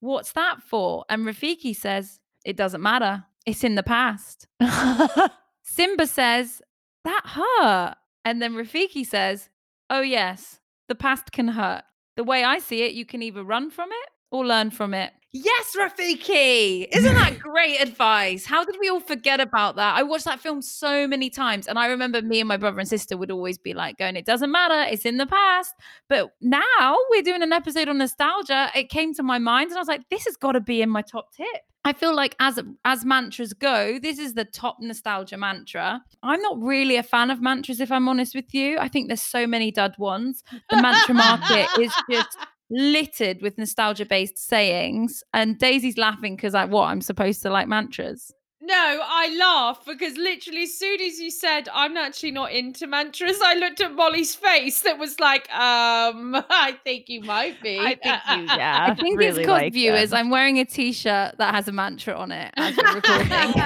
What's 0.00 0.32
that 0.32 0.62
for? 0.62 1.04
And 1.08 1.26
Rafiki 1.26 1.74
says, 1.74 2.20
It 2.44 2.56
doesn't 2.56 2.82
matter. 2.82 3.24
It's 3.46 3.64
in 3.64 3.74
the 3.74 3.82
past. 3.82 4.46
Simba 5.62 6.06
says, 6.06 6.60
That 7.04 7.22
hurt. 7.24 7.96
And 8.26 8.42
then 8.42 8.54
Rafiki 8.54 9.06
says, 9.06 9.50
Oh, 9.88 10.00
yes, 10.00 10.58
the 10.88 10.96
past 10.96 11.30
can 11.30 11.46
hurt. 11.46 11.84
The 12.16 12.24
way 12.24 12.42
I 12.42 12.58
see 12.58 12.82
it, 12.82 12.92
you 12.92 13.06
can 13.06 13.22
either 13.22 13.44
run 13.44 13.70
from 13.70 13.90
it 13.92 14.10
or 14.36 14.46
learn 14.46 14.70
from 14.70 14.94
it. 14.94 15.12
Yes, 15.32 15.76
Rafiki. 15.78 16.86
Isn't 16.92 17.14
that 17.14 17.38
great 17.40 17.80
advice? 17.80 18.46
How 18.46 18.64
did 18.64 18.76
we 18.80 18.88
all 18.88 19.00
forget 19.00 19.38
about 19.38 19.76
that? 19.76 19.94
I 19.96 20.02
watched 20.02 20.24
that 20.24 20.40
film 20.40 20.62
so 20.62 21.06
many 21.06 21.28
times. 21.28 21.66
And 21.66 21.78
I 21.78 21.88
remember 21.88 22.22
me 22.22 22.40
and 22.40 22.48
my 22.48 22.56
brother 22.56 22.78
and 22.78 22.88
sister 22.88 23.18
would 23.18 23.30
always 23.30 23.58
be 23.58 23.74
like, 23.74 23.98
going, 23.98 24.16
it 24.16 24.24
doesn't 24.24 24.50
matter. 24.50 24.90
It's 24.90 25.04
in 25.04 25.18
the 25.18 25.26
past. 25.26 25.74
But 26.08 26.30
now 26.40 26.96
we're 27.10 27.22
doing 27.22 27.42
an 27.42 27.52
episode 27.52 27.88
on 27.88 27.98
nostalgia. 27.98 28.70
It 28.74 28.88
came 28.88 29.12
to 29.14 29.22
my 29.22 29.38
mind 29.38 29.70
and 29.70 29.76
I 29.76 29.80
was 29.80 29.88
like, 29.88 30.08
this 30.08 30.24
has 30.24 30.36
got 30.36 30.52
to 30.52 30.60
be 30.60 30.80
in 30.80 30.88
my 30.88 31.02
top 31.02 31.34
tip. 31.34 31.46
I 31.84 31.92
feel 31.92 32.16
like 32.16 32.34
as 32.40 32.58
as 32.84 33.04
mantras 33.04 33.52
go, 33.52 34.00
this 34.00 34.18
is 34.18 34.34
the 34.34 34.44
top 34.44 34.78
nostalgia 34.80 35.36
mantra. 35.36 36.02
I'm 36.20 36.42
not 36.42 36.60
really 36.60 36.96
a 36.96 37.02
fan 37.04 37.30
of 37.30 37.40
mantras, 37.40 37.80
if 37.80 37.92
I'm 37.92 38.08
honest 38.08 38.34
with 38.34 38.52
you. 38.52 38.76
I 38.78 38.88
think 38.88 39.06
there's 39.06 39.22
so 39.22 39.46
many 39.46 39.70
dud 39.70 39.94
ones. 39.96 40.42
The 40.68 40.82
mantra 40.82 41.14
market 41.14 41.68
is 41.78 41.94
just 42.10 42.36
littered 42.70 43.42
with 43.42 43.58
nostalgia 43.58 44.06
based 44.06 44.38
sayings. 44.38 45.22
And 45.32 45.58
Daisy's 45.58 45.98
laughing 45.98 46.36
because 46.36 46.54
I 46.54 46.64
what 46.64 46.84
I'm 46.84 47.00
supposed 47.00 47.42
to 47.42 47.50
like 47.50 47.68
mantras. 47.68 48.32
No, 48.66 48.74
I 48.74 49.36
laugh 49.38 49.84
because 49.86 50.16
literally 50.16 50.64
as 50.64 50.76
soon 50.76 51.00
as 51.00 51.20
you 51.20 51.30
said 51.30 51.68
I'm 51.72 51.96
actually 51.96 52.32
not 52.32 52.50
into 52.50 52.88
mantras, 52.88 53.38
I 53.40 53.54
looked 53.54 53.80
at 53.80 53.94
Molly's 53.94 54.34
face 54.34 54.80
that 54.80 54.98
was 54.98 55.20
like, 55.20 55.48
um, 55.54 56.34
I 56.50 56.76
think 56.82 57.08
you 57.08 57.20
might 57.20 57.62
be. 57.62 57.78
I 57.78 57.94
think 57.94 58.20
you, 58.28 58.44
yeah. 58.56 58.88
I 58.90 58.94
think 58.94 59.18
really 59.18 59.28
it's 59.28 59.38
because 59.38 59.52
like 59.52 59.72
viewers, 59.72 60.10
them. 60.10 60.18
I'm 60.18 60.30
wearing 60.30 60.58
a 60.58 60.64
t-shirt 60.64 61.36
that 61.38 61.54
has 61.54 61.68
a 61.68 61.72
mantra 61.72 62.14
on 62.14 62.32
it 62.32 62.52
as 62.56 62.76
we're 62.76 62.94
recording. 62.94 63.62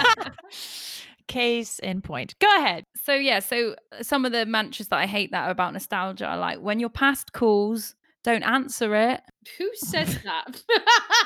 Case 1.28 1.78
in 1.78 2.02
point. 2.02 2.34
Go 2.38 2.58
ahead. 2.58 2.84
So 3.02 3.14
yeah, 3.14 3.38
so 3.38 3.76
some 4.02 4.26
of 4.26 4.32
the 4.32 4.44
mantras 4.44 4.88
that 4.88 4.98
I 4.98 5.06
hate 5.06 5.30
that 5.30 5.46
are 5.46 5.50
about 5.50 5.72
nostalgia 5.72 6.26
are 6.26 6.36
like 6.36 6.58
when 6.58 6.78
your 6.78 6.90
past 6.90 7.32
calls, 7.32 7.94
don't 8.22 8.42
answer 8.42 8.94
it. 8.94 9.20
Who 9.56 9.70
says 9.74 10.18
that? 10.24 10.62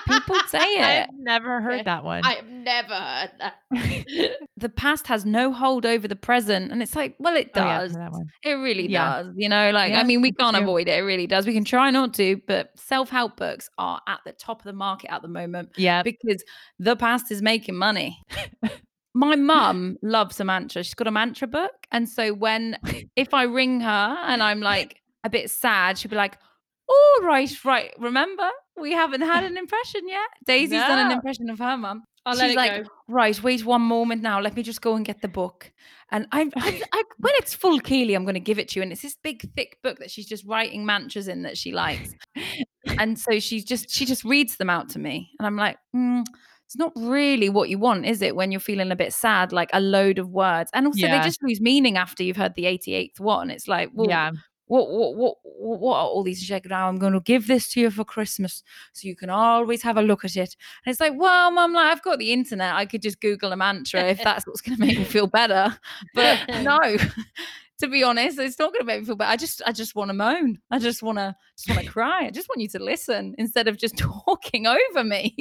People 0.06 0.36
say 0.48 0.58
it. 0.78 1.08
I've 1.08 1.18
never 1.18 1.60
heard 1.60 1.84
that 1.86 2.04
one. 2.04 2.22
I've 2.24 2.46
never 2.46 2.94
heard 2.94 3.32
that. 3.38 3.54
the 4.56 4.68
past 4.68 5.06
has 5.08 5.24
no 5.24 5.52
hold 5.52 5.84
over 5.84 6.06
the 6.06 6.16
present. 6.16 6.70
And 6.70 6.82
it's 6.82 6.94
like, 6.94 7.16
well, 7.18 7.36
it 7.36 7.52
does. 7.52 7.96
Oh, 7.96 7.98
yeah, 8.44 8.52
it 8.52 8.54
really 8.54 8.88
yeah. 8.88 9.22
does. 9.22 9.34
You 9.36 9.48
know, 9.48 9.70
like, 9.72 9.90
yeah, 9.90 10.00
I 10.00 10.04
mean, 10.04 10.22
we 10.22 10.32
can't 10.32 10.56
avoid 10.56 10.88
it. 10.88 10.98
It 10.98 11.02
really 11.02 11.26
does. 11.26 11.46
We 11.46 11.54
can 11.54 11.64
try 11.64 11.90
not 11.90 12.14
to, 12.14 12.40
but 12.46 12.70
self 12.76 13.10
help 13.10 13.36
books 13.36 13.68
are 13.78 14.00
at 14.06 14.20
the 14.24 14.32
top 14.32 14.60
of 14.60 14.64
the 14.64 14.72
market 14.72 15.12
at 15.12 15.22
the 15.22 15.28
moment. 15.28 15.70
Yeah. 15.76 16.02
Because 16.02 16.44
the 16.78 16.94
past 16.94 17.32
is 17.32 17.42
making 17.42 17.74
money. 17.74 18.22
my 19.14 19.34
mum 19.34 19.96
loves 20.02 20.38
a 20.38 20.44
mantra. 20.44 20.84
She's 20.84 20.94
got 20.94 21.08
a 21.08 21.12
mantra 21.12 21.48
book. 21.48 21.72
And 21.90 22.08
so 22.08 22.32
when, 22.32 22.78
if 23.16 23.34
I 23.34 23.44
ring 23.44 23.80
her 23.80 24.16
and 24.26 24.42
I'm 24.42 24.60
like 24.60 25.00
a 25.24 25.30
bit 25.30 25.50
sad, 25.50 25.98
she'll 25.98 26.10
be 26.10 26.16
like, 26.16 26.38
Oh, 26.88 27.20
right, 27.24 27.52
right. 27.64 27.92
Remember, 27.98 28.48
we 28.76 28.92
haven't 28.92 29.22
had 29.22 29.44
an 29.50 29.56
impression 29.56 30.08
yet. 30.08 30.28
Daisy's 30.44 30.72
no. 30.72 30.88
done 30.88 31.06
an 31.06 31.12
impression 31.12 31.50
of 31.50 31.58
her 31.58 31.76
mum. 31.76 32.04
I'll 32.26 32.38
She's 32.38 32.56
like, 32.56 32.84
go. 32.84 32.90
right, 33.06 33.42
wait 33.42 33.66
one 33.66 33.82
moment 33.82 34.22
now. 34.22 34.40
Let 34.40 34.56
me 34.56 34.62
just 34.62 34.80
go 34.80 34.96
and 34.96 35.04
get 35.04 35.20
the 35.20 35.28
book. 35.28 35.70
And 36.10 36.26
I, 36.32 36.50
I, 36.56 36.82
I 36.92 37.04
when 37.18 37.34
it's 37.36 37.54
full 37.54 37.80
Keely, 37.80 38.14
I'm 38.14 38.24
going 38.24 38.34
to 38.34 38.40
give 38.40 38.58
it 38.58 38.68
to 38.68 38.78
you. 38.78 38.82
And 38.82 38.92
it's 38.92 39.02
this 39.02 39.16
big, 39.22 39.42
thick 39.54 39.78
book 39.82 39.98
that 39.98 40.10
she's 40.10 40.26
just 40.26 40.44
writing 40.46 40.86
mantras 40.86 41.28
in 41.28 41.42
that 41.42 41.58
she 41.58 41.72
likes. 41.72 42.12
and 42.98 43.18
so 43.18 43.38
she's 43.40 43.64
just, 43.64 43.90
she 43.90 44.06
just 44.06 44.24
reads 44.24 44.56
them 44.56 44.70
out 44.70 44.88
to 44.90 44.98
me, 44.98 45.30
and 45.38 45.46
I'm 45.46 45.56
like, 45.56 45.76
mm, 45.94 46.24
it's 46.64 46.76
not 46.76 46.92
really 46.96 47.50
what 47.50 47.68
you 47.68 47.78
want, 47.78 48.06
is 48.06 48.22
it? 48.22 48.34
When 48.34 48.50
you're 48.50 48.60
feeling 48.60 48.90
a 48.90 48.96
bit 48.96 49.12
sad, 49.12 49.52
like 49.52 49.68
a 49.74 49.80
load 49.80 50.18
of 50.18 50.30
words, 50.30 50.70
and 50.72 50.86
also 50.86 51.06
yeah. 51.06 51.18
they 51.18 51.24
just 51.24 51.42
lose 51.42 51.60
meaning 51.60 51.98
after 51.98 52.22
you've 52.22 52.38
heard 52.38 52.54
the 52.54 52.64
88th 52.64 53.20
one. 53.20 53.50
It's 53.50 53.68
like, 53.68 53.90
well, 53.92 54.08
yeah 54.08 54.30
what 54.66 54.90
what 54.90 55.16
what 55.16 55.36
what 55.80 55.96
are 55.96 56.06
all 56.06 56.22
these 56.22 56.46
check? 56.46 56.66
Now 56.66 56.88
i'm 56.88 56.98
going 56.98 57.12
to 57.12 57.20
give 57.20 57.46
this 57.46 57.68
to 57.72 57.80
you 57.80 57.90
for 57.90 58.04
christmas 58.04 58.62
so 58.92 59.06
you 59.06 59.16
can 59.16 59.30
always 59.30 59.82
have 59.82 59.96
a 59.96 60.02
look 60.02 60.24
at 60.24 60.36
it. 60.36 60.56
And 60.84 60.92
it's 60.92 61.00
like 61.00 61.12
well 61.16 61.50
mum 61.50 61.72
like 61.72 61.92
i've 61.92 62.02
got 62.02 62.18
the 62.18 62.32
internet. 62.32 62.74
I 62.74 62.86
could 62.86 63.02
just 63.02 63.20
google 63.20 63.52
a 63.52 63.56
mantra 63.56 64.04
if 64.04 64.18
that's 64.24 64.46
what's 64.46 64.60
going 64.60 64.76
to 64.76 64.80
make 64.80 64.98
me 64.98 65.04
feel 65.04 65.26
better. 65.26 65.76
But 66.14 66.40
no 66.62 66.96
to 67.78 67.88
be 67.88 68.04
honest 68.04 68.38
it's 68.38 68.58
not 68.58 68.72
going 68.72 68.80
to 68.80 68.86
make 68.86 69.00
me 69.00 69.06
feel 69.06 69.16
better 69.16 69.32
i 69.32 69.36
just 69.36 69.60
i 69.66 69.72
just 69.72 69.94
want 69.94 70.08
to 70.08 70.14
moan. 70.14 70.58
I 70.70 70.78
just 70.78 71.02
want 71.02 71.18
to 71.18 71.34
just 71.56 71.68
want 71.68 71.82
to 71.84 71.90
cry. 71.90 72.26
I 72.26 72.30
just 72.30 72.48
want 72.48 72.60
you 72.60 72.68
to 72.68 72.78
listen 72.78 73.34
instead 73.38 73.68
of 73.68 73.76
just 73.76 73.96
talking 73.98 74.66
over 74.66 75.04
me. 75.04 75.34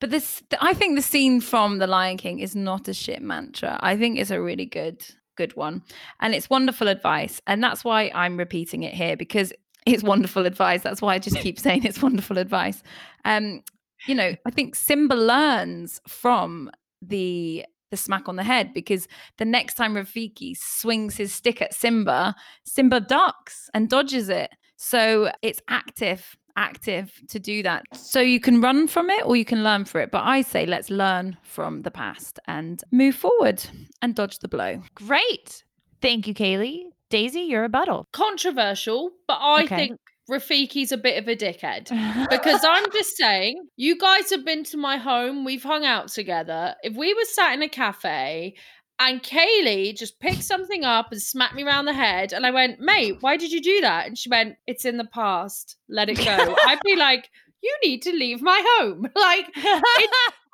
But 0.00 0.10
this 0.10 0.42
i 0.60 0.74
think 0.74 0.96
the 0.96 1.02
scene 1.02 1.40
from 1.40 1.78
the 1.78 1.86
lion 1.86 2.16
king 2.16 2.40
is 2.40 2.54
not 2.54 2.88
a 2.88 2.94
shit 2.94 3.22
mantra. 3.22 3.78
I 3.80 3.96
think 3.96 4.18
it's 4.18 4.30
a 4.30 4.40
really 4.40 4.66
good 4.66 5.04
good 5.36 5.54
one. 5.56 5.82
And 6.20 6.34
it's 6.34 6.50
wonderful 6.50 6.88
advice. 6.88 7.40
And 7.46 7.62
that's 7.62 7.84
why 7.84 8.10
I'm 8.14 8.36
repeating 8.36 8.82
it 8.82 8.94
here 8.94 9.16
because 9.16 9.52
it's 9.86 10.02
wonderful 10.02 10.46
advice. 10.46 10.82
That's 10.82 11.02
why 11.02 11.14
I 11.14 11.18
just 11.18 11.38
keep 11.38 11.58
saying 11.58 11.84
it's 11.84 12.02
wonderful 12.02 12.38
advice. 12.38 12.82
Um, 13.24 13.62
you 14.06 14.14
know, 14.14 14.34
I 14.46 14.50
think 14.50 14.74
Simba 14.74 15.14
learns 15.14 16.00
from 16.08 16.70
the 17.00 17.64
the 17.90 17.96
smack 17.98 18.28
on 18.28 18.34
the 18.34 18.42
head 18.42 18.74
because 18.74 19.06
the 19.38 19.44
next 19.44 19.74
time 19.74 19.94
Rafiki 19.94 20.56
swings 20.56 21.16
his 21.16 21.32
stick 21.32 21.62
at 21.62 21.72
Simba, 21.72 22.34
Simba 22.64 22.98
ducks 23.00 23.70
and 23.72 23.88
dodges 23.88 24.28
it. 24.28 24.50
So 24.76 25.30
it's 25.42 25.60
active 25.68 26.36
active 26.56 27.20
to 27.28 27.38
do 27.38 27.62
that. 27.62 27.84
So 27.94 28.20
you 28.20 28.40
can 28.40 28.60
run 28.60 28.86
from 28.86 29.10
it 29.10 29.24
or 29.24 29.36
you 29.36 29.44
can 29.44 29.64
learn 29.64 29.84
from 29.84 30.02
it. 30.02 30.10
But 30.10 30.24
I 30.24 30.42
say 30.42 30.66
let's 30.66 30.90
learn 30.90 31.36
from 31.42 31.82
the 31.82 31.90
past 31.90 32.38
and 32.46 32.82
move 32.90 33.14
forward 33.14 33.64
and 34.02 34.14
dodge 34.14 34.38
the 34.38 34.48
blow. 34.48 34.82
Great. 34.94 35.64
Thank 36.00 36.26
you, 36.26 36.34
Kaylee. 36.34 36.82
Daisy, 37.10 37.42
your 37.42 37.62
rebuttal. 37.62 38.06
Controversial, 38.12 39.10
but 39.26 39.38
I 39.40 39.64
okay. 39.64 39.76
think 39.76 40.00
Rafiki's 40.30 40.90
a 40.90 40.96
bit 40.96 41.18
of 41.18 41.28
a 41.28 41.36
dickhead 41.36 41.88
because 42.30 42.64
I'm 42.64 42.90
just 42.92 43.16
saying, 43.16 43.56
you 43.76 43.96
guys 43.98 44.30
have 44.30 44.44
been 44.44 44.64
to 44.64 44.76
my 44.76 44.96
home, 44.96 45.44
we've 45.44 45.62
hung 45.62 45.84
out 45.84 46.08
together. 46.08 46.74
If 46.82 46.96
we 46.96 47.12
were 47.14 47.24
sat 47.24 47.54
in 47.54 47.62
a 47.62 47.68
cafe 47.68 48.54
and 48.98 49.22
Kaylee 49.22 49.96
just 49.96 50.20
picked 50.20 50.44
something 50.44 50.84
up 50.84 51.10
and 51.10 51.20
smacked 51.20 51.54
me 51.54 51.64
around 51.64 51.86
the 51.86 51.92
head. 51.92 52.32
And 52.32 52.46
I 52.46 52.50
went, 52.50 52.80
mate, 52.80 53.16
why 53.20 53.36
did 53.36 53.50
you 53.50 53.60
do 53.60 53.80
that? 53.80 54.06
And 54.06 54.16
she 54.16 54.28
went, 54.28 54.56
it's 54.66 54.84
in 54.84 54.98
the 54.98 55.04
past. 55.04 55.76
Let 55.88 56.08
it 56.08 56.18
go. 56.18 56.54
I'd 56.66 56.80
be 56.84 56.96
like, 56.96 57.28
you 57.62 57.76
need 57.82 58.02
to 58.02 58.12
leave 58.12 58.42
my 58.42 58.62
home. 58.78 59.08
Like, 59.16 59.50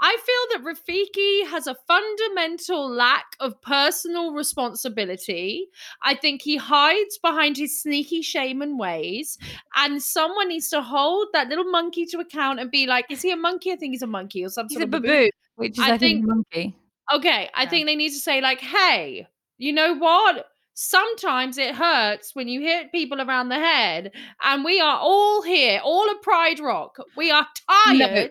I 0.02 0.16
feel 0.24 0.58
that 0.58 0.64
Rafiki 0.64 1.46
has 1.50 1.66
a 1.66 1.76
fundamental 1.86 2.88
lack 2.88 3.26
of 3.38 3.60
personal 3.60 4.32
responsibility. 4.32 5.66
I 6.02 6.14
think 6.14 6.40
he 6.40 6.56
hides 6.56 7.18
behind 7.18 7.58
his 7.58 7.82
sneaky 7.82 8.22
shaman 8.22 8.78
ways. 8.78 9.36
And 9.76 10.02
someone 10.02 10.48
needs 10.48 10.70
to 10.70 10.80
hold 10.80 11.28
that 11.34 11.48
little 11.48 11.70
monkey 11.70 12.06
to 12.06 12.18
account 12.18 12.60
and 12.60 12.70
be 12.70 12.86
like, 12.86 13.06
is 13.10 13.20
he 13.20 13.30
a 13.30 13.36
monkey? 13.36 13.72
I 13.72 13.76
think 13.76 13.92
he's 13.92 14.02
a 14.02 14.06
monkey 14.06 14.42
or 14.42 14.48
something. 14.48 14.78
He's 14.78 14.84
a 14.84 14.88
baboon, 14.88 15.30
which 15.56 15.78
is, 15.78 15.84
I, 15.84 15.94
I 15.94 15.98
think, 15.98 16.24
think 16.24 16.26
monkey. 16.26 16.76
Okay, 17.12 17.48
I 17.54 17.66
think 17.66 17.86
they 17.86 17.96
need 17.96 18.10
to 18.10 18.20
say 18.20 18.40
like, 18.40 18.60
"Hey, 18.60 19.26
you 19.58 19.72
know 19.72 19.94
what? 19.94 20.46
Sometimes 20.74 21.58
it 21.58 21.74
hurts 21.74 22.34
when 22.34 22.48
you 22.48 22.60
hit 22.60 22.92
people 22.92 23.20
around 23.20 23.48
the 23.48 23.58
head, 23.58 24.12
and 24.42 24.64
we 24.64 24.80
are 24.80 24.98
all 24.98 25.42
here, 25.42 25.80
all 25.84 26.10
of 26.10 26.22
Pride 26.22 26.60
Rock. 26.60 26.96
We 27.16 27.30
are 27.30 27.46
tired 27.68 27.98
no, 27.98 28.30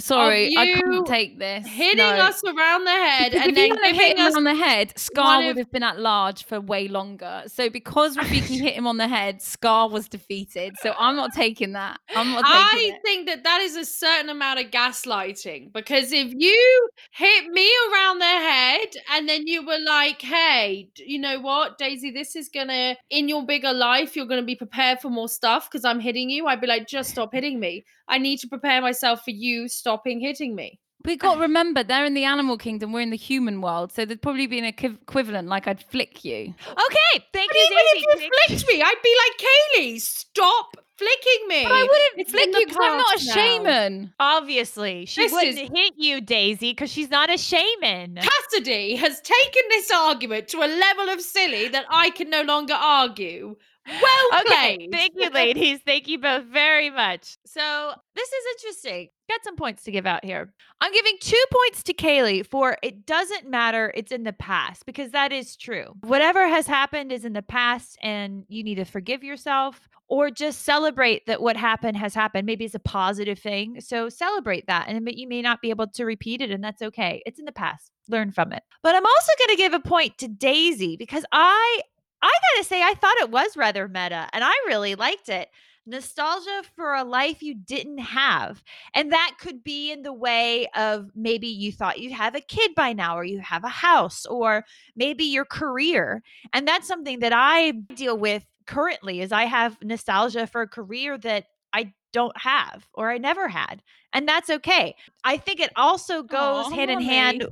sorry, 0.00 0.56
I 0.56 0.74
couldn't 0.74 1.06
take 1.06 1.38
this. 1.38 1.66
Hitting 1.66 1.98
no. 1.98 2.08
us 2.08 2.42
around 2.42 2.84
the 2.84 2.90
head 2.90 3.32
because 3.32 3.46
and 3.46 3.56
then 3.56 3.94
hit 3.94 4.18
him 4.18 4.36
on 4.36 4.44
the 4.44 4.54
head, 4.54 4.98
Scar 4.98 5.44
would 5.44 5.56
have 5.56 5.70
been 5.70 5.84
at 5.84 6.00
large 6.00 6.44
for 6.44 6.60
way 6.60 6.88
longer. 6.88 7.44
So 7.46 7.70
because 7.70 8.16
Rafiki 8.18 8.60
hit 8.60 8.74
him 8.74 8.86
on 8.86 8.96
the 8.96 9.06
head, 9.06 9.40
Scar 9.40 9.88
was 9.88 10.08
defeated. 10.08 10.74
So 10.82 10.92
I'm 10.98 11.14
not 11.14 11.32
taking 11.32 11.72
that. 11.72 12.00
I'm 12.16 12.32
not 12.32 12.42
I 12.44 12.94
it. 12.96 13.02
think 13.04 13.28
that 13.28 13.44
that 13.44 13.60
is 13.60 13.76
a 13.76 13.84
certain 13.84 14.28
amount 14.28 14.58
of 14.58 14.72
gaslighting 14.72 15.72
because 15.72 16.12
if 16.12 16.32
you 16.36 16.88
hit 17.12 17.46
me 17.46 17.70
around 17.92 18.18
the 18.18 18.24
head 18.24 18.88
and 19.12 19.28
then 19.28 19.46
you 19.46 19.64
were 19.64 19.78
like, 19.78 20.20
"Hey, 20.20 20.90
you 20.96 21.18
know 21.20 21.38
what, 21.40 21.78
Daisy, 21.78 22.10
this 22.10 22.34
is 22.34 22.48
gonna 22.48 22.96
in 23.10 23.28
your 23.28 23.46
bigger 23.46 23.72
life, 23.72 24.16
you're 24.16 24.26
gonna 24.26 24.42
be 24.42 24.56
prepared 24.56 25.00
for 25.00 25.10
more 25.10 25.28
stuff 25.28 25.70
because 25.70 25.84
I'm 25.84 26.00
hitting 26.00 26.28
you." 26.28 26.46
I'd 26.46 26.60
be 26.60 26.66
like, 26.66 26.88
"Just 26.88 27.10
stop 27.10 27.32
hitting 27.32 27.60
me." 27.60 27.84
I 28.08 28.18
need 28.18 28.38
to 28.38 28.48
prepare 28.48 28.80
myself 28.80 29.24
for 29.24 29.30
you 29.30 29.68
stopping 29.68 30.20
hitting 30.20 30.54
me. 30.54 30.80
We 31.04 31.16
got 31.16 31.34
to 31.34 31.40
remember 31.40 31.84
they're 31.84 32.04
in 32.04 32.14
the 32.14 32.24
animal 32.24 32.58
kingdom, 32.58 32.92
we're 32.92 33.02
in 33.02 33.10
the 33.10 33.16
human 33.16 33.60
world, 33.60 33.92
so 33.92 34.04
there'd 34.04 34.20
probably 34.20 34.48
be 34.48 34.58
an 34.58 34.64
equivalent, 34.64 35.48
like 35.48 35.68
I'd 35.68 35.84
flick 35.84 36.24
you. 36.24 36.52
Okay, 36.60 37.24
thank 37.32 37.50
but 37.50 37.56
you. 37.56 37.68
Even 37.70 37.78
if 37.78 38.20
you 38.20 38.30
flicked 38.46 38.68
me, 38.68 38.82
I'd 38.82 39.02
be 39.02 39.16
like, 39.24 39.86
Kaylee, 39.86 40.00
stop 40.00 40.76
flicking 40.96 41.48
me. 41.48 41.62
But 41.62 41.72
I 41.72 41.82
wouldn't 41.82 42.16
it's 42.16 42.32
flick 42.32 42.46
you 42.46 42.66
because 42.66 42.76
I'm 42.80 42.98
not 42.98 43.22
a 43.22 43.26
now. 43.26 43.32
shaman. 43.32 44.14
Obviously, 44.18 45.06
she 45.06 45.22
this 45.22 45.32
wouldn't 45.32 45.58
is... 45.58 45.70
hit 45.72 45.94
you, 45.96 46.20
Daisy, 46.20 46.72
because 46.72 46.90
she's 46.90 47.10
not 47.10 47.32
a 47.32 47.38
shaman. 47.38 48.16
Cassidy 48.16 48.96
has 48.96 49.20
taken 49.20 49.62
this 49.70 49.92
argument 49.92 50.48
to 50.48 50.58
a 50.58 50.66
level 50.66 51.08
of 51.10 51.20
silly 51.20 51.68
that 51.68 51.86
I 51.90 52.10
can 52.10 52.28
no 52.28 52.42
longer 52.42 52.74
argue. 52.74 53.56
Well 53.88 54.40
okay, 54.40 54.88
thank 54.92 55.14
you, 55.16 55.30
ladies. 55.34 55.80
Thank 55.84 56.08
you 56.08 56.18
both 56.18 56.44
very 56.44 56.90
much. 56.90 57.36
So 57.46 57.92
this 58.14 58.28
is 58.28 58.44
interesting. 58.56 59.08
Got 59.28 59.44
some 59.44 59.56
points 59.56 59.82
to 59.84 59.90
give 59.90 60.06
out 60.06 60.24
here. 60.24 60.52
I'm 60.80 60.92
giving 60.92 61.16
two 61.20 61.42
points 61.50 61.82
to 61.84 61.94
Kaylee 61.94 62.46
for 62.46 62.76
it 62.82 63.06
doesn't 63.06 63.48
matter. 63.48 63.92
It's 63.94 64.12
in 64.12 64.24
the 64.24 64.32
past 64.32 64.86
because 64.86 65.10
that 65.12 65.32
is 65.32 65.56
true. 65.56 65.94
Whatever 66.00 66.48
has 66.48 66.66
happened 66.66 67.12
is 67.12 67.24
in 67.24 67.32
the 67.32 67.42
past, 67.42 67.98
and 68.02 68.44
you 68.48 68.62
need 68.62 68.76
to 68.76 68.84
forgive 68.84 69.24
yourself 69.24 69.88
or 70.08 70.30
just 70.30 70.62
celebrate 70.62 71.26
that 71.26 71.42
what 71.42 71.56
happened 71.56 71.96
has 71.96 72.14
happened. 72.14 72.46
Maybe 72.46 72.64
it's 72.64 72.74
a 72.74 72.80
positive 72.80 73.38
thing. 73.38 73.80
So 73.80 74.08
celebrate 74.08 74.66
that. 74.66 74.88
And 74.88 75.06
you 75.12 75.28
may 75.28 75.42
not 75.42 75.60
be 75.60 75.70
able 75.70 75.86
to 75.88 76.04
repeat 76.04 76.40
it, 76.40 76.50
and 76.50 76.64
that's 76.64 76.82
okay. 76.82 77.22
It's 77.26 77.38
in 77.38 77.44
the 77.44 77.52
past. 77.52 77.92
Learn 78.08 78.32
from 78.32 78.52
it. 78.52 78.62
But 78.82 78.94
I'm 78.94 79.04
also 79.04 79.32
going 79.38 79.50
to 79.50 79.62
give 79.62 79.74
a 79.74 79.80
point 79.80 80.16
to 80.18 80.28
Daisy 80.28 80.96
because 80.96 81.24
I 81.30 81.82
I 82.22 82.32
gotta 82.54 82.66
say, 82.66 82.82
I 82.82 82.94
thought 82.94 83.16
it 83.18 83.30
was 83.30 83.56
rather 83.56 83.88
meta 83.88 84.28
and 84.32 84.44
I 84.44 84.52
really 84.66 84.94
liked 84.94 85.28
it. 85.28 85.48
Nostalgia 85.86 86.62
for 86.76 86.94
a 86.94 87.02
life 87.02 87.42
you 87.42 87.54
didn't 87.54 87.98
have. 87.98 88.62
And 88.92 89.10
that 89.12 89.36
could 89.40 89.64
be 89.64 89.90
in 89.90 90.02
the 90.02 90.12
way 90.12 90.66
of 90.76 91.10
maybe 91.14 91.48
you 91.48 91.72
thought 91.72 91.98
you'd 91.98 92.12
have 92.12 92.34
a 92.34 92.42
kid 92.42 92.74
by 92.74 92.92
now, 92.92 93.16
or 93.16 93.24
you 93.24 93.40
have 93.40 93.64
a 93.64 93.68
house, 93.68 94.26
or 94.26 94.64
maybe 94.96 95.24
your 95.24 95.46
career. 95.46 96.22
And 96.52 96.68
that's 96.68 96.86
something 96.86 97.20
that 97.20 97.32
I 97.34 97.70
deal 97.70 98.18
with 98.18 98.44
currently 98.66 99.22
is 99.22 99.32
I 99.32 99.44
have 99.44 99.78
nostalgia 99.82 100.46
for 100.46 100.60
a 100.60 100.68
career 100.68 101.16
that 101.18 101.46
I 101.72 101.94
don't 102.12 102.36
have 102.38 102.86
or 102.92 103.10
I 103.10 103.16
never 103.18 103.48
had. 103.48 103.82
And 104.12 104.28
that's 104.28 104.50
okay. 104.50 104.94
I 105.24 105.38
think 105.38 105.60
it 105.60 105.70
also 105.76 106.22
goes 106.22 106.66
Aww, 106.66 106.74
hand 106.74 106.90
in 106.90 107.00
hand. 107.00 107.46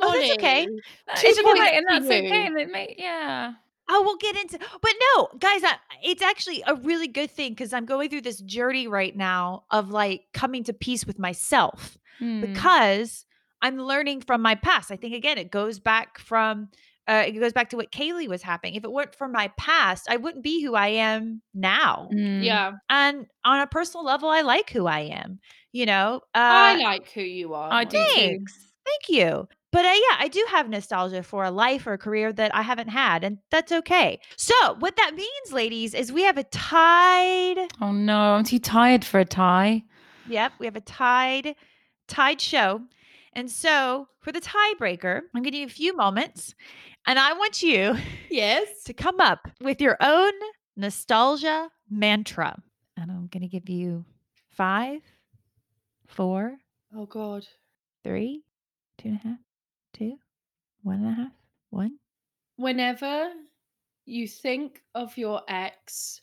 Oh, 0.00 0.12
that's 0.12 0.32
okay. 0.32 0.66
It's 1.22 1.38
okay, 1.38 1.76
and 1.76 1.86
that's 1.88 2.06
okay. 2.06 2.46
And 2.46 2.58
it 2.58 2.70
may, 2.70 2.94
yeah. 2.98 3.52
Oh, 3.88 4.02
we'll 4.02 4.16
get 4.16 4.36
into 4.36 4.58
but 4.58 4.92
no, 5.14 5.28
guys, 5.38 5.64
I, 5.64 5.76
it's 6.02 6.22
actually 6.22 6.62
a 6.66 6.74
really 6.74 7.08
good 7.08 7.30
thing 7.30 7.52
because 7.52 7.72
I'm 7.72 7.86
going 7.86 8.10
through 8.10 8.22
this 8.22 8.40
journey 8.40 8.86
right 8.86 9.16
now 9.16 9.64
of 9.70 9.90
like 9.90 10.22
coming 10.34 10.64
to 10.64 10.72
peace 10.72 11.06
with 11.06 11.18
myself 11.18 11.96
mm. 12.20 12.40
because 12.40 13.24
I'm 13.62 13.78
learning 13.78 14.22
from 14.22 14.42
my 14.42 14.54
past. 14.54 14.90
I 14.90 14.96
think 14.96 15.14
again, 15.14 15.38
it 15.38 15.50
goes 15.50 15.78
back 15.78 16.18
from 16.18 16.68
uh, 17.08 17.24
it 17.26 17.32
goes 17.32 17.54
back 17.54 17.70
to 17.70 17.76
what 17.76 17.90
Kaylee 17.90 18.28
was 18.28 18.42
happening. 18.42 18.74
If 18.74 18.84
it 18.84 18.92
weren't 18.92 19.14
for 19.14 19.28
my 19.28 19.50
past, 19.56 20.06
I 20.10 20.18
wouldn't 20.18 20.44
be 20.44 20.62
who 20.62 20.74
I 20.74 20.88
am 20.88 21.40
now. 21.54 22.10
Mm. 22.12 22.44
Yeah. 22.44 22.72
And 22.90 23.26
on 23.44 23.60
a 23.60 23.66
personal 23.66 24.04
level, 24.04 24.28
I 24.28 24.42
like 24.42 24.68
who 24.68 24.86
I 24.86 25.00
am. 25.00 25.40
You 25.72 25.86
know, 25.86 26.20
uh, 26.34 26.38
I 26.38 26.76
like 26.76 27.10
who 27.12 27.22
you 27.22 27.54
are. 27.54 27.72
I 27.72 27.84
do. 27.84 28.04
Thanks. 28.14 28.54
Thank 28.84 29.18
you. 29.18 29.48
But 29.70 29.84
uh, 29.84 29.88
yeah, 29.88 30.16
I 30.18 30.28
do 30.28 30.44
have 30.48 30.68
nostalgia 30.68 31.22
for 31.22 31.44
a 31.44 31.50
life 31.50 31.86
or 31.86 31.92
a 31.92 31.98
career 31.98 32.32
that 32.32 32.54
I 32.54 32.62
haven't 32.62 32.88
had, 32.88 33.22
and 33.22 33.38
that's 33.50 33.70
okay. 33.70 34.18
So, 34.36 34.54
what 34.78 34.96
that 34.96 35.14
means, 35.14 35.52
ladies, 35.52 35.92
is 35.92 36.10
we 36.10 36.22
have 36.22 36.38
a 36.38 36.44
tied. 36.44 37.58
Oh 37.80 37.92
no, 37.92 38.18
I'm 38.18 38.44
too 38.44 38.58
tired 38.58 39.04
for 39.04 39.20
a 39.20 39.26
tie. 39.26 39.82
Yep, 40.28 40.52
we 40.58 40.66
have 40.66 40.76
a 40.76 40.80
tied, 40.80 41.54
tied 42.06 42.40
show. 42.40 42.82
And 43.34 43.50
so, 43.50 44.08
for 44.20 44.32
the 44.32 44.40
tiebreaker, 44.40 45.20
I'm 45.34 45.42
giving 45.42 45.60
you 45.60 45.66
a 45.66 45.70
few 45.70 45.94
moments, 45.94 46.54
and 47.06 47.18
I 47.18 47.34
want 47.34 47.62
you, 47.62 47.96
yes, 48.30 48.84
to 48.84 48.94
come 48.94 49.20
up 49.20 49.48
with 49.60 49.80
your 49.80 49.96
own 50.00 50.32
nostalgia 50.76 51.68
mantra. 51.90 52.56
And 52.96 53.10
I'm 53.10 53.28
going 53.28 53.42
to 53.42 53.48
give 53.48 53.68
you 53.68 54.04
five, 54.50 55.00
four, 56.06 56.56
oh 56.94 57.06
god, 57.06 57.46
three, 58.02 58.44
two 58.96 59.08
and 59.08 59.18
a 59.18 59.28
half, 59.28 59.38
two, 59.92 60.16
one 60.82 61.04
and 61.04 61.06
a 61.06 61.12
half, 61.12 61.32
one. 61.70 61.98
Whenever 62.56 63.30
you 64.04 64.26
think 64.26 64.82
of 64.94 65.16
your 65.16 65.42
ex, 65.48 66.20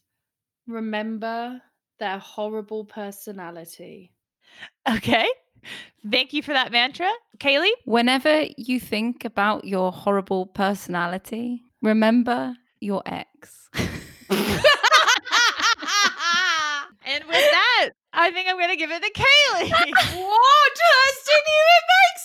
remember 0.67 1.61
their 1.99 2.17
horrible 2.19 2.85
personality. 2.85 4.11
Okay. 4.89 5.27
Thank 6.09 6.33
you 6.33 6.43
for 6.43 6.53
that 6.53 6.71
mantra. 6.71 7.09
Kaylee? 7.39 7.71
Whenever 7.85 8.45
you 8.57 8.79
think 8.79 9.25
about 9.25 9.65
your 9.65 9.91
horrible 9.91 10.45
personality, 10.45 11.63
remember 11.81 12.55
your 12.79 13.01
ex. 13.05 13.69
and 13.73 13.83
with 17.25 17.51
that, 17.51 17.89
I 18.13 18.31
think 18.31 18.47
I'm 18.47 18.57
going 18.57 18.69
to 18.69 18.75
give 18.75 18.91
it 18.91 19.01
to 19.01 19.11
Kaylee. 19.11 19.69
what? 19.69 20.71
That 20.75 21.13
didn't 21.25 21.49
even 21.51 21.81
make 21.89 22.19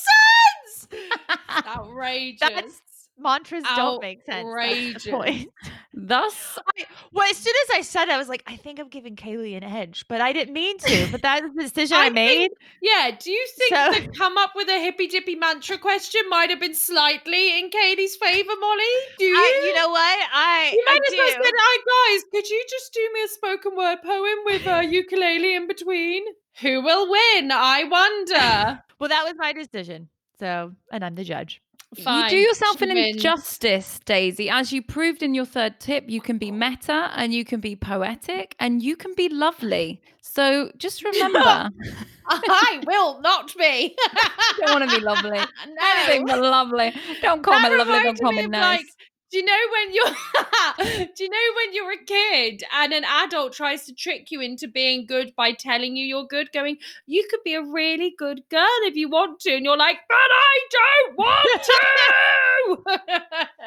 Outrageous. 1.51 2.39
That's 2.41 2.83
mantras 3.21 3.65
don't 3.77 4.01
make 4.01 4.23
sense. 4.23 4.47
Outrageous. 4.47 5.47
Thus, 5.93 6.59
I, 6.79 6.87
well, 7.13 7.29
as 7.29 7.37
soon 7.37 7.55
as 7.65 7.77
I 7.77 7.81
said 7.83 8.05
it, 8.05 8.13
I 8.13 8.19
was 8.19 8.29
like, 8.29 8.43
I 8.47 8.57
think 8.57 8.79
I'm 8.79 8.89
giving 8.89 9.17
Kaylee 9.17 9.57
an 9.57 9.65
edge, 9.65 10.07
but 10.09 10.21
I 10.21 10.33
didn't 10.33 10.55
mean 10.55 10.79
to. 10.79 11.09
But 11.11 11.21
that's 11.23 11.47
the 11.55 11.63
decision 11.63 11.97
I, 11.97 12.07
I 12.07 12.11
made. 12.11 12.39
Think, 12.39 12.53
yeah. 12.81 13.11
Do 13.19 13.31
you 13.31 13.47
think 13.59 13.75
so, 13.75 13.93
that 13.93 14.17
come 14.17 14.39
up 14.39 14.53
with 14.55 14.69
a 14.69 14.79
hippy 14.81 15.09
dippy 15.09 15.35
mantra 15.35 15.79
question 15.79 16.23
might 16.29 16.49
have 16.51 16.61
been 16.61 16.75
slightly 16.75 17.59
in 17.59 17.71
Kaylee's 17.71 18.17
favor, 18.17 18.53
Molly? 18.61 18.95
Do 19.19 19.25
you? 19.25 19.37
I, 19.37 19.63
you 19.65 19.75
know 19.75 19.89
what? 19.89 20.29
I 20.33 20.71
you 20.73 20.85
might 20.87 21.01
I 21.03 21.07
as 21.07 21.19
well 21.19 21.45
said, 21.45 21.55
"Hi 21.59 22.15
guys, 22.15 22.25
could 22.33 22.49
you 22.49 22.65
just 22.71 22.95
do 22.95 23.11
me 23.13 23.23
a 23.25 23.29
spoken 23.29 23.77
word 23.77 23.99
poem 24.03 24.39
with 24.45 24.67
a 24.67 24.85
ukulele 24.91 25.55
in 25.55 25.67
between? 25.67 26.25
Who 26.61 26.83
will 26.83 27.11
win? 27.11 27.51
I 27.53 27.85
wonder." 27.85 28.83
well, 28.99 29.09
that 29.09 29.25
was 29.25 29.35
my 29.37 29.53
decision. 29.53 30.09
So, 30.41 30.72
and 30.91 31.05
I'm 31.05 31.14
the 31.14 31.24
judge. 31.24 31.61
Fine. 32.03 32.24
You 32.24 32.30
do 32.30 32.36
yourself 32.36 32.80
an 32.82 32.97
injustice, 32.97 33.99
Daisy. 34.05 34.49
As 34.49 34.72
you 34.72 34.80
proved 34.80 35.22
in 35.22 35.34
your 35.34 35.45
third 35.45 35.80
tip, 35.80 36.05
you 36.09 36.20
can 36.20 36.38
be 36.38 36.51
oh. 36.51 36.55
meta 36.55 37.11
and 37.16 37.34
you 37.34 37.45
can 37.45 37.61
be 37.61 37.74
poetic 37.76 38.55
and 38.61 38.80
you 38.80 38.97
can 38.97 39.12
be 39.14 39.28
lovely. 39.28 40.01
So 40.22 40.70
just 40.78 41.05
remember. 41.05 41.68
I 42.26 42.82
will 42.86 43.20
not 43.20 43.53
be. 43.59 43.97
don't 44.61 44.80
want 44.80 44.91
to 44.91 44.97
be 44.99 45.05
lovely. 45.05 45.41
No. 45.66 45.74
Anything 45.97 46.26
but 46.26 46.38
lovely. 46.41 46.95
Don't 47.22 47.43
call 47.43 47.61
that 47.61 47.70
me 47.70 47.78
lovely, 47.78 48.03
don't 48.03 48.20
call 48.20 48.32
me 48.32 48.47
nice. 48.47 48.78
Like, 48.78 48.86
do 49.31 49.39
you 49.39 49.45
know 49.45 49.53
when 49.72 49.95
you're 49.95 51.07
do 51.14 51.24
you 51.24 51.31
know 51.31 51.39
when 51.57 51.74
you're 51.74 51.93
a 51.93 52.05
kid 52.05 52.62
and 52.74 52.93
an 52.93 53.05
adult 53.05 53.53
tries 53.53 53.85
to 53.87 53.95
trick 53.95 54.31
you 54.31 54.41
into 54.41 54.68
being 54.68 55.07
good 55.07 55.33
by 55.37 55.53
telling 55.53 55.97
you 55.97 56.05
you're 56.05 56.26
good 56.26 56.51
going 56.53 56.76
you 57.07 57.26
could 57.31 57.41
be 57.45 57.55
a 57.55 57.62
really 57.62 58.14
good 58.18 58.43
girl 58.51 58.81
if 58.83 58.97
you 58.97 59.09
want 59.09 59.41
to 59.41 59.55
and 59.55 59.64
you're 59.64 59.76
like 59.76 59.99
but 60.09 60.16
i 60.16 60.59
don't 60.70 61.18
want 61.18 61.62
to 61.62 62.99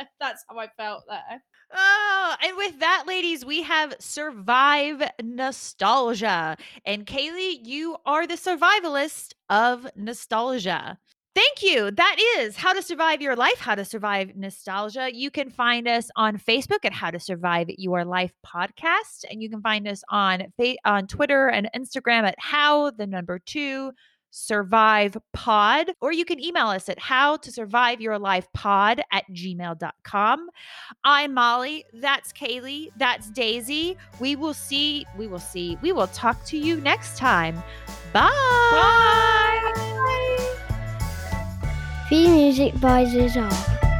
that's 0.20 0.46
how 0.50 0.58
i 0.58 0.68
felt 0.78 1.04
there 1.08 1.42
Oh, 1.76 2.36
and 2.44 2.56
with 2.56 2.80
that, 2.82 3.06
ladies, 3.08 3.44
we 3.44 3.64
have 3.64 3.96
survive 4.00 5.10
nostalgia. 5.24 6.56
And 6.86 7.04
Kaylee, 7.06 7.66
you 7.66 7.98
are 8.06 8.28
the 8.28 8.36
survivalist 8.36 9.34
of 9.50 9.88
nostalgia. 9.96 11.00
Thank 11.36 11.64
you. 11.64 11.90
That 11.90 12.18
is 12.38 12.56
How 12.56 12.74
to 12.74 12.82
Survive 12.84 13.22
Your 13.22 13.36
Life, 13.36 13.60
How 13.60 13.74
to 13.74 13.84
Survive 13.84 14.36
Nostalgia. 14.36 15.10
You 15.14 15.32
can 15.32 15.50
find 15.50 15.88
us 15.88 16.10
on 16.16 16.38
Facebook 16.38 16.86
at 16.86 16.94
How 16.94 17.10
to 17.10 17.20
Survive 17.20 17.70
Your 17.78 18.06
Life 18.06 18.32
podcast, 18.46 19.26
and 19.30 19.42
you 19.42 19.50
can 19.50 19.62
find 19.62 19.88
us 19.88 20.04
on 20.10 20.44
on 20.86 21.08
Twitter 21.08 21.48
and 21.48 21.70
Instagram 21.76 22.24
at 22.24 22.36
How 22.38 22.92
the 22.92 23.08
number 23.08 23.40
two 23.40 23.94
survive 24.36 25.16
pod 25.32 25.92
or 26.02 26.12
you 26.12 26.26
can 26.26 26.44
email 26.44 26.66
us 26.66 26.90
at 26.90 26.98
how 26.98 27.38
to 27.38 27.52
survive 27.52 28.02
your 28.02 28.18
life 28.18 28.48
pod 28.56 29.00
at 29.12 29.24
gmail.com 29.32 30.50
i'm 31.04 31.36
molly 31.36 31.86
that's 32.02 32.34
kaylee 32.34 32.90
that's 32.98 33.30
daisy 33.30 33.96
we 34.20 34.36
will 34.36 34.56
see 34.56 35.06
we 35.20 35.28
will 35.28 35.38
see 35.38 35.78
we 35.84 35.92
will 35.92 36.08
talk 36.08 36.44
to 36.46 36.58
you 36.58 36.78
next 36.82 37.16
time 37.16 37.56
bye 38.12 38.28
bye 38.72 40.33
the 42.10 42.28
music 42.28 42.80
by 42.80 43.06
off. 43.38 43.93